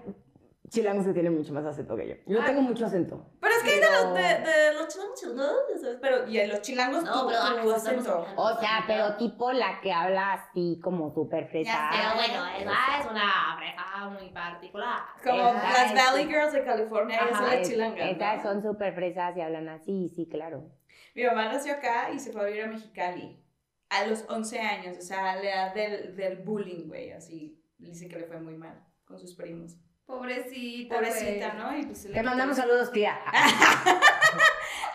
chilangos 0.69 1.07
que 1.07 1.13
tienen 1.13 1.37
mucho 1.37 1.53
más 1.53 1.65
acento 1.65 1.97
que 1.97 2.09
yo. 2.09 2.15
Yo 2.27 2.41
Ah. 2.43 2.45
tengo 2.47 2.63
mucho 2.63 2.87
acento. 2.87 3.31
Pero 3.41 3.55
es 3.55 3.63
que 3.63 3.71
hay 3.71 3.81
de 3.81 3.87
Pero- 3.87 4.13
de, 4.15 4.23
de 4.23 4.73
los 4.75 4.89
chilangos, 4.89 5.35
¿no? 5.35 5.53
Pero, 6.01 6.29
y 6.29 6.47
los 6.47 6.61
chilangos 6.63 7.05
No, 7.05 7.23
tu, 7.23 7.29
pero 7.29 7.63
tu 7.63 7.73
acento. 7.73 8.27
O 8.37 8.49
sea, 8.61 8.85
pero 8.87 9.17
tipo 9.17 9.53
la 9.53 9.81
que 9.81 9.93
habla 9.93 10.33
así 10.35 10.81
como 10.83 11.11
súper 11.15 11.49
fresa. 11.49 11.91
Pero 11.91 12.15
bueno, 12.15 12.47
esa 12.59 13.01
es 13.01 13.07
una 13.11 13.57
fresa 13.59 14.09
muy 14.11 14.31
particular. 14.31 15.01
Como 15.25 15.49
Esa 15.49 15.63
las 15.73 15.93
es- 15.93 16.05
Valley 16.05 16.27
Girls 16.27 16.53
de 16.53 16.65
California, 16.65 17.17
ellas 17.19 17.37
son 17.37 17.47
Ajá, 17.47 17.55
las 17.57 17.69
chilangas. 17.69 18.11
Esas 18.11 18.37
¿no? 18.45 18.51
son 18.51 18.63
súper 18.63 18.95
fresas 18.95 19.37
y 19.37 19.41
hablan 19.41 19.69
así, 19.69 20.09
sí, 20.09 20.29
claro. 20.29 20.71
Mi 21.15 21.25
mamá 21.25 21.53
nació 21.53 21.73
acá 21.75 22.11
y 22.13 22.19
se 22.19 22.33
fue 22.33 22.43
a 22.43 22.47
vivir 22.47 22.65
a 22.65 22.67
Mexicali 22.69 23.43
a 23.89 24.05
los 24.07 24.25
11 24.29 24.59
años, 24.61 24.99
o 24.99 25.03
sea, 25.03 25.33
a 25.33 25.37
la 25.37 25.43
edad 25.43 25.75
del, 25.75 26.17
del 26.17 26.39
bullying, 26.39 26.89
güey, 26.89 27.13
así. 27.13 27.63
Dice 27.79 28.09
que 28.09 28.17
le 28.19 28.25
fue 28.27 28.41
muy 28.41 28.57
mal 28.57 28.85
con 29.05 29.19
sus 29.19 29.35
primos. 29.35 29.77
Pobrecita, 30.07 30.95
Pobrecita, 30.95 31.49
güey. 31.51 31.59
¿no? 31.63 31.79
Y 31.79 31.87
pues 31.87 32.05
le 32.05 32.23
mandamos 32.23 32.57
saludos, 32.57 32.93
tía. 32.93 33.19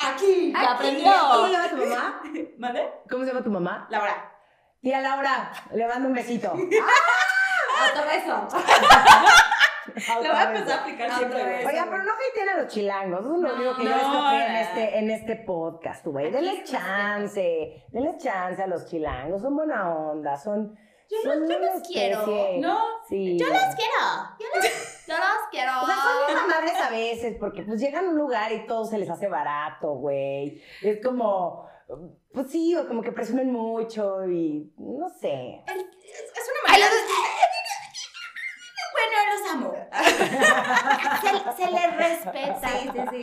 Aquí. 0.02 0.54
Aquí. 0.56 0.66
aprendió. 0.68 1.12
¿Cómo 1.32 1.46
se 1.48 1.52
llama 1.52 1.70
tu 1.70 1.76
mamá? 1.78 2.22
¿Mande? 2.58 2.90
¿Cómo 3.10 3.24
se 3.24 3.28
llama 3.32 3.44
tu 3.44 3.52
mamá? 3.52 3.88
Laura. 3.90 4.32
Tía 4.82 5.00
Laura, 5.02 5.52
le 5.74 5.88
mando 5.88 6.08
un 6.08 6.14
besito. 6.16 6.52
Otro 6.54 8.04
beso. 8.08 8.48
Le 10.22 10.30
voy 10.30 10.38
a 10.38 10.44
empezar 10.44 10.80
a 10.80 10.82
aplicar 10.82 11.12
siempre, 11.18 11.44
vez. 11.44 11.66
Oiga, 11.68 11.88
pero 11.90 12.04
no 12.04 12.12
hateen 12.14 12.50
a 12.50 12.58
los 12.62 12.68
chilangos. 12.74 13.20
Eso 13.20 13.36
es 13.36 13.42
lo 13.42 13.48
No, 13.50 13.54
único 13.56 13.76
que 13.76 13.84
yo 13.84 13.92
escapé 13.96 14.46
en 14.46 14.54
no. 14.54 14.60
este, 14.60 14.98
en 15.00 15.10
este 15.12 15.36
podcast, 15.36 16.06
güey. 16.08 16.32
Denle 16.32 16.64
chance. 16.64 17.86
Denle 17.90 18.18
chance 18.18 18.64
a 18.64 18.68
los 18.68 18.86
chilangos. 18.88 19.42
Son 19.42 19.56
buena 19.56 19.90
onda. 19.94 20.38
Son. 20.38 20.76
Yo 21.10 21.18
no- 21.26 21.34
son 21.34 21.50
yo 21.50 21.60
los 21.60 21.88
quiero. 21.88 22.26
No, 22.60 22.80
Sí. 23.10 23.38
Yo 23.38 23.48
los 23.48 23.76
quiero. 23.76 24.38
Yo 24.40 24.46
los, 24.56 24.91
yo 25.12 25.18
los 25.18 25.50
quiero. 25.52 25.72
O 25.82 25.86
sea, 25.86 25.96
son 25.96 26.28
bien 26.28 26.38
amables 26.38 26.76
a 26.76 26.90
veces 26.90 27.38
porque 27.40 27.64
pues 27.64 27.80
llegan 27.80 28.06
a 28.06 28.10
un 28.10 28.18
lugar 28.18 28.52
y 28.52 28.66
todo 28.66 28.86
se 28.86 28.98
les 28.98 29.10
hace 29.10 29.28
barato, 29.28 29.94
güey. 29.96 30.62
Es 30.82 31.04
como, 31.04 31.68
pues 32.34 32.50
sí, 32.50 32.76
o 32.76 32.88
como 32.88 33.02
que 33.02 33.12
presumen 33.12 33.52
mucho 33.52 34.26
y 34.28 34.74
no 34.78 35.10
sé. 35.10 35.64
es, 35.68 35.76
es 35.76 36.52
una 36.52 36.72
manera 36.72 36.90
de... 36.90 36.96
Bueno, 38.94 39.16
los 39.34 39.52
amo. 39.52 39.81
Se, 41.22 41.64
se 41.66 41.72
les 41.72 41.98
respeta. 41.98 42.70
Sí, 42.70 42.90
sí, 42.94 43.00
sí. 43.12 43.22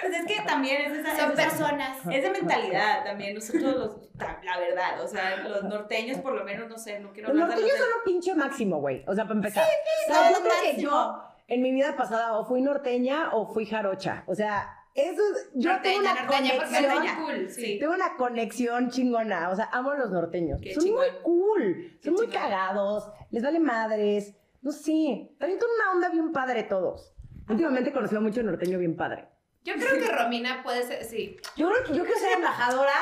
Pues 0.00 0.12
es 0.14 0.26
que 0.26 0.42
también 0.46 0.82
es 0.82 0.98
esa, 0.98 1.16
Son 1.16 1.32
es 1.32 1.38
esa- 1.38 1.48
personas. 1.48 1.98
es 2.10 2.22
de 2.22 2.30
mentalidad 2.30 3.04
también. 3.04 3.34
Nosotros 3.34 3.62
los, 3.62 3.96
la 4.44 4.58
verdad, 4.58 5.00
o 5.02 5.08
sea, 5.08 5.36
los 5.38 5.64
norteños 5.64 6.18
por 6.18 6.34
lo 6.34 6.44
menos, 6.44 6.68
no 6.68 6.76
sé, 6.78 6.98
no 7.00 7.12
quiero 7.12 7.28
Los 7.32 7.42
hablar 7.42 7.56
de 7.56 7.62
norteños 7.62 7.78
los 7.78 7.88
son 7.88 7.98
lo 7.98 8.04
pinche 8.04 8.34
máximo, 8.34 8.80
güey. 8.80 9.04
O 9.06 9.14
sea, 9.14 9.24
para 9.24 9.36
empezar. 9.36 9.64
son 10.06 10.14
¿Sabes? 10.14 10.32
lo 10.32 10.38
Yo 10.38 10.44
creo 10.44 10.74
que 10.74 10.82
yo, 10.82 11.22
en 11.48 11.62
mi 11.62 11.72
vida 11.72 11.96
pasada, 11.96 12.36
o 12.38 12.44
fui 12.44 12.60
norteña 12.60 13.30
o 13.32 13.52
fui 13.52 13.66
jarocha. 13.66 14.24
O 14.26 14.34
sea, 14.34 14.68
eso 14.94 15.22
es- 15.32 15.50
Yo 15.54 15.80
tengo 15.80 16.02
Norteña, 16.02 16.12
una 16.12 16.22
norteña, 16.24 16.56
conexión. 16.58 17.16
cool, 17.24 17.50
sí. 17.50 17.78
Tengo 17.78 17.94
una 17.94 18.16
conexión 18.16 18.90
chingona. 18.90 19.48
O 19.50 19.56
sea, 19.56 19.68
amo 19.72 19.90
a 19.92 19.96
los 19.96 20.10
norteños. 20.10 20.60
Qué 20.62 20.74
son 20.74 20.84
chingón. 20.84 21.00
muy 21.00 21.22
cool. 21.22 21.98
Qué 22.02 22.04
Son 22.04 22.14
muy 22.14 22.26
chingón. 22.26 22.42
cagados. 22.42 23.10
Les 23.30 23.42
vale 23.42 23.58
madres. 23.60 24.34
No 24.62 24.72
sé. 24.72 25.30
También 25.38 25.58
tienen 25.58 25.76
una 25.76 25.92
onda 25.92 26.08
bien 26.08 26.32
padre 26.32 26.62
todos. 26.62 27.12
Últimamente 27.48 27.90
he 27.90 27.92
conocido 27.92 28.20
mucho 28.20 28.42
norteño 28.42 28.78
bien 28.78 28.96
padre. 28.96 29.28
Yo 29.64 29.74
creo 29.74 29.94
que 30.00 30.08
Romina 30.10 30.62
puede 30.62 30.82
ser, 30.84 31.04
sí. 31.04 31.36
Yo 31.56 31.68
creo 31.70 31.84
que 31.84 31.94
yo 31.94 32.04
quiero 32.04 32.18
ser 32.18 32.32
embajadora. 32.38 32.92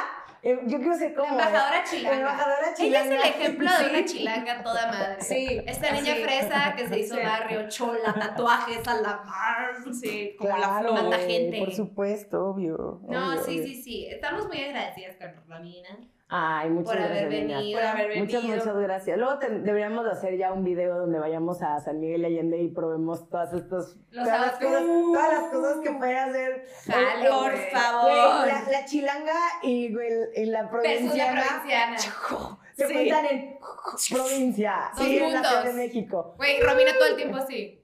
eh, 0.42 0.58
Yo 0.66 0.78
quiero 0.78 0.94
ser 0.94 1.14
como. 1.14 1.28
embajadora 1.28 1.84
chilanga. 1.84 2.16
Embajadora 2.18 2.56
Ella 2.60 2.70
es 2.70 2.78
chilanga. 2.78 3.14
el 3.16 3.22
ejemplo 3.22 3.70
de 3.78 3.90
una 3.90 4.04
chilanga 4.04 4.62
toda 4.62 4.86
madre. 4.88 5.20
Sí, 5.22 5.62
Esta 5.66 5.92
niña 5.92 6.12
así. 6.14 6.22
fresa 6.22 6.74
que 6.76 6.88
se 6.88 6.98
hizo 6.98 7.14
Sí. 7.14 7.20
barrio, 7.22 7.68
chola, 7.68 8.14
tatuajes 8.14 8.88
a 8.88 8.94
la 9.00 9.16
mar. 9.22 9.74
Sí, 9.94 10.34
como 10.38 10.50
la 10.50 10.56
Claro, 10.56 10.88
flor. 10.94 11.04
Mata 11.04 11.16
güey, 11.16 11.30
gente. 11.30 11.58
Por 11.58 11.72
supuesto, 11.74 12.46
obvio. 12.46 13.00
No, 13.08 13.28
obvio, 13.32 13.44
sí, 13.44 13.58
obvio. 13.58 13.66
sí, 13.66 13.82
sí. 13.82 14.06
Estamos 14.06 14.46
muy 14.48 14.60
agradecidas 14.62 15.16
con 15.16 15.34
Romina 15.48 15.88
Ay, 16.32 16.70
muchas 16.70 16.92
por 16.92 16.96
gracias. 17.02 17.24
haber 17.26 17.42
niñas. 17.42 17.58
venido. 17.58 17.80
Por 17.80 17.88
haber 17.88 18.18
Muchas, 18.18 18.42
venido. 18.42 18.56
muchas 18.58 18.76
gracias. 18.76 19.18
Luego 19.18 19.38
te- 19.40 19.50
deberíamos 19.50 20.04
de 20.04 20.10
hacer 20.12 20.36
ya 20.38 20.52
un 20.52 20.62
video 20.62 20.96
donde 20.96 21.18
vayamos 21.18 21.60
a 21.62 21.80
San 21.80 21.98
Miguel 21.98 22.24
Allende 22.24 22.58
y 22.62 22.68
probemos 22.68 23.28
todas 23.28 23.52
estas 23.52 23.96
todas, 24.12 24.26
las 24.40 24.52
cosas, 24.52 24.82
todas 24.84 25.32
las 25.32 25.50
cosas 25.52 25.76
que 25.82 25.90
puede 25.90 26.18
hacer. 26.18 26.64
El- 26.86 27.28
Por 27.28 27.50
güey. 27.50 27.70
favor. 27.72 28.10
güey, 28.12 28.52
la, 28.52 28.64
la 28.70 28.84
chilanga 28.84 29.34
y, 29.62 29.92
güey, 29.92 30.08
y 30.36 30.44
la 30.46 30.70
provinciana 30.70 31.42
provinciana. 31.42 31.98
se 32.76 32.86
Sí. 32.86 32.94
juntan 32.94 33.26
en 33.26 33.58
provincia. 34.10 34.90
Dos 34.96 35.04
sí, 35.04 35.18
en 35.18 35.32
la. 35.32 35.42
Ciudad 35.44 35.64
de 35.64 35.72
México. 35.72 36.34
Güey, 36.36 36.60
Romina 36.62 36.92
todo 36.94 37.08
el 37.08 37.16
tiempo 37.16 37.36
así. 37.38 37.76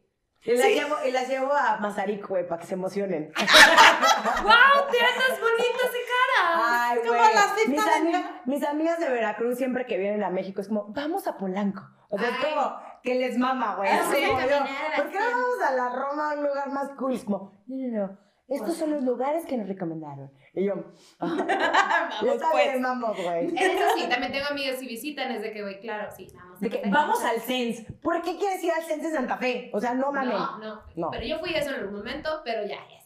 Y 0.44 0.52
las, 0.52 0.60
Sí. 0.68 0.74
llevo, 0.74 0.94
y 1.04 1.10
las 1.10 1.28
llevo 1.28 1.52
a 1.52 1.78
Mazarik, 1.78 2.24
güey, 2.28 2.46
para 2.46 2.60
que 2.60 2.68
se 2.68 2.74
emocionen. 2.74 3.32
¡Wow! 3.36 4.90
¡Te 4.92 4.98
andas 5.00 5.40
bonita 5.40 5.78
ese 5.84 5.98
cara! 6.05 6.05
Ay, 6.44 6.98
como 6.98 7.18
güey. 7.18 7.34
la 7.34 7.42
cita 7.56 7.70
mis, 7.70 7.84
de 7.84 7.90
ami- 8.18 8.40
mis 8.46 8.64
amigas 8.64 8.98
de 9.00 9.08
Veracruz 9.08 9.56
siempre 9.58 9.86
que 9.86 9.98
vienen 9.98 10.22
a 10.24 10.30
México 10.30 10.60
es 10.60 10.68
como, 10.68 10.86
vamos 10.92 11.26
a 11.26 11.36
Polanco. 11.36 11.82
O 12.08 12.18
sea, 12.18 12.28
es 12.28 12.34
Ay. 12.44 12.54
como 12.54 12.76
que 13.02 13.14
les 13.16 13.36
mama, 13.38 13.76
güey. 13.76 13.88
Así 13.90 14.16
sí, 14.16 14.30
¿Por 14.30 15.10
qué 15.10 15.18
no 15.18 15.24
vamos 15.30 15.60
a 15.68 15.72
la 15.72 15.88
Roma, 15.90 16.30
a 16.30 16.34
un 16.34 16.42
lugar 16.44 16.70
más 16.70 16.90
cool? 16.98 17.14
Es 17.14 17.24
como, 17.24 17.52
no, 17.66 17.76
no, 17.76 18.06
no. 18.06 18.26
Estos 18.48 18.76
son 18.76 18.90
los 18.92 19.02
lugares 19.02 19.44
que 19.44 19.56
nos 19.56 19.66
recomendaron. 19.66 20.30
Y 20.54 20.64
yo, 20.66 20.74
ah, 21.20 22.08
Vamos 22.22 22.42
pues. 22.52 22.80
vamos, 22.80 23.16
güey. 23.20 23.46
Eso 23.56 23.84
sí, 23.96 24.08
también 24.08 24.30
tengo 24.30 24.46
amigas 24.48 24.80
y 24.80 24.86
visitan, 24.86 25.32
es 25.32 25.42
de 25.42 25.52
que, 25.52 25.62
güey, 25.62 25.80
claro, 25.80 26.08
sí, 26.16 26.28
vamos. 26.32 26.60
De 26.60 26.70
que, 26.70 26.82
vamos 26.88 27.24
al 27.24 27.40
Sens. 27.40 27.84
¿Por 28.00 28.22
qué 28.22 28.36
quieres 28.38 28.62
ir 28.62 28.70
al 28.70 28.82
Sens 28.82 29.02
de 29.02 29.10
Santa 29.10 29.36
Fe? 29.36 29.70
O 29.74 29.80
sea, 29.80 29.94
no 29.94 30.12
mames. 30.12 30.34
No, 30.34 30.58
no, 30.58 30.82
No. 30.94 31.10
Pero 31.10 31.26
yo 31.26 31.38
fui 31.40 31.54
a 31.54 31.58
eso 31.58 31.70
en 31.70 31.76
algún 31.80 31.96
momento, 31.96 32.40
pero 32.44 32.64
ya, 32.64 32.76
acabó. 32.76 33.05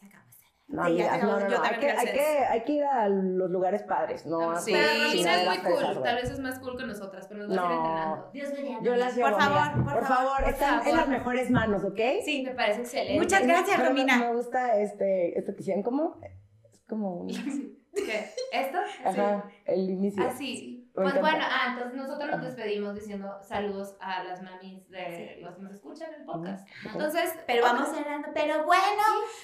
No, 0.73 0.85
Sí, 0.85 0.91
amigas, 1.03 1.23
no, 1.25 1.41
no, 1.41 1.49
no. 1.49 1.63
Hay 1.65 1.79
que, 1.81 1.91
hay, 1.91 2.07
que, 2.13 2.21
hay 2.49 2.63
que 2.63 2.73
ir 2.75 2.85
a 2.85 3.09
los 3.09 3.51
lugares 3.51 3.83
padres, 3.83 4.25
¿no? 4.25 4.55
Sí, 4.61 4.71
pero 4.73 4.89
sí, 4.89 5.05
Romina 5.25 5.43
es 5.43 5.49
muy 5.49 5.59
cool, 5.73 6.03
tal 6.05 6.15
vez 6.15 6.31
es 6.31 6.39
más 6.39 6.59
cool 6.61 6.77
que 6.77 6.87
nosotras, 6.87 7.27
pero 7.29 7.47
nos 7.49 7.59
va 7.59 7.63
a 7.63 7.65
ir 7.65 7.71
No. 7.71 7.77
entrenando. 7.77 8.31
Dios 8.33 8.53
mediante. 8.53 8.85
Yo 8.85 8.95
las 8.95 9.17
llevo, 9.17 9.31
Por 9.31 9.41
favor, 9.41 9.59
amiga. 9.59 9.85
por 9.85 9.93
por 9.95 10.09
favor, 10.09 10.37
favor, 10.37 10.49
están 10.49 10.87
en 10.87 10.97
las 10.97 11.09
mejores 11.09 11.51
manos, 11.51 11.83
¿ok? 11.85 11.99
Sí, 12.25 12.45
me 12.47 12.55
parece 12.55 12.83
excelente. 12.83 13.21
Muchas 13.21 13.43
gracias, 13.45 13.77
Pero 13.79 13.89
Romina. 13.89 14.17
Me 14.19 14.33
gusta 14.33 14.77
este, 14.81 15.37
esto 15.37 15.55
que 15.57 15.61
hicieron, 15.63 15.83
¿cómo? 15.83 16.21
Es 16.23 16.81
como 16.89 17.15
un... 17.23 17.27
¿Qué? 17.93 18.31
¿Esto? 18.53 18.79
Ajá, 19.05 19.51
el 19.65 19.91
inicio. 19.91 20.23
Así. 20.25 20.80
Pues 21.03 21.15
encanta. 21.17 21.21
bueno, 21.31 21.45
ah, 21.51 21.67
entonces 21.73 21.95
nosotros 21.97 22.31
nos 22.31 22.43
despedimos 22.43 22.95
diciendo 22.95 23.29
saludos 23.43 23.97
a 24.01 24.23
las 24.25 24.43
mamis 24.43 24.89
de 24.89 25.39
los 25.43 25.55
que 25.57 25.63
nos 25.63 25.73
escuchan 25.73 26.13
el 26.15 26.25
podcast. 26.25 26.67
Entonces, 26.85 27.35
Pero 27.47 27.63
vamos 27.63 27.89
cerrando. 27.89 28.29
Pero 28.35 28.65
bueno, 28.65 29.03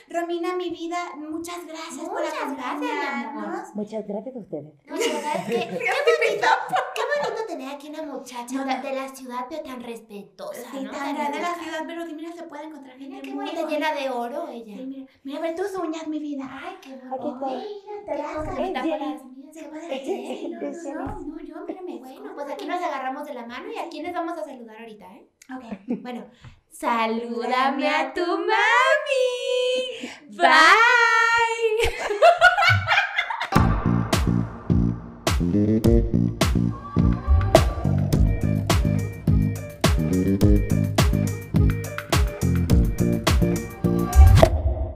Romina, 0.08 0.54
mi 0.56 0.70
vida, 0.70 0.96
muchas 1.16 1.64
gracias 1.66 2.00
por 2.08 2.12
Muchas 2.22 2.32
gracias, 2.56 2.64
amor. 2.68 2.84
acompañarnos. 2.84 3.74
Muchas 3.74 4.06
gracias 4.06 4.36
a 4.36 4.38
ustedes. 4.38 4.74
No, 4.86 4.96
la 4.96 5.06
verdad 5.14 5.36
es 5.36 5.44
que 5.46 5.52
qué 5.78 5.92
bonito, 6.28 6.48
qué 6.94 7.02
bonito 7.24 7.46
tener 7.46 7.74
aquí 7.74 7.88
una 7.90 8.02
muchacha 8.02 8.64
de, 8.64 8.88
de 8.88 8.94
la 8.94 9.08
ciudad, 9.08 9.46
pero 9.48 9.62
tan 9.62 9.80
respetuosa, 9.82 10.70
Sí, 10.70 10.82
¿no? 10.84 10.90
tan 10.90 11.14
grande 11.14 11.40
la 11.40 11.54
ciudad, 11.54 11.80
pero 11.86 12.06
mira, 12.06 12.32
se 12.32 12.42
puede 12.44 12.64
encontrar 12.64 12.96
Mira 12.98 13.16
gente 13.16 13.28
qué 13.28 13.34
muy 13.34 13.44
bonita, 13.46 13.68
llena 13.68 13.94
de 13.94 14.10
oro 14.10 14.48
ella. 14.48 14.76
Sí, 14.76 14.86
mira, 14.86 15.06
mira, 15.24 15.40
ver 15.40 15.54
tus 15.54 15.74
uñas, 15.76 16.06
mi 16.08 16.18
vida. 16.18 16.44
Ay, 16.50 16.76
qué 16.80 16.94
Aquí 16.94 17.02
bonito. 17.18 17.46
está. 18.06 18.52
Mira, 18.56 18.82
te 18.82 20.02
por 20.92 21.06
las 21.06 21.24
yo, 21.46 21.64
mírame. 21.66 21.98
Bueno, 21.98 22.32
pues 22.34 22.50
aquí 22.50 22.66
nos 22.66 22.82
agarramos 22.82 23.26
de 23.26 23.34
la 23.34 23.46
mano 23.46 23.72
y 23.72 23.78
a 23.78 23.88
quiénes 23.88 24.12
vamos 24.12 24.36
a 24.36 24.44
saludar 24.44 24.78
ahorita, 24.80 25.06
¿eh? 25.14 25.28
Ok. 25.54 25.64
Bueno, 26.02 26.30
salúdame 26.70 27.88
a 27.88 28.12
tu 28.12 28.26
mami. 28.26 28.56
Bye. 30.30 30.46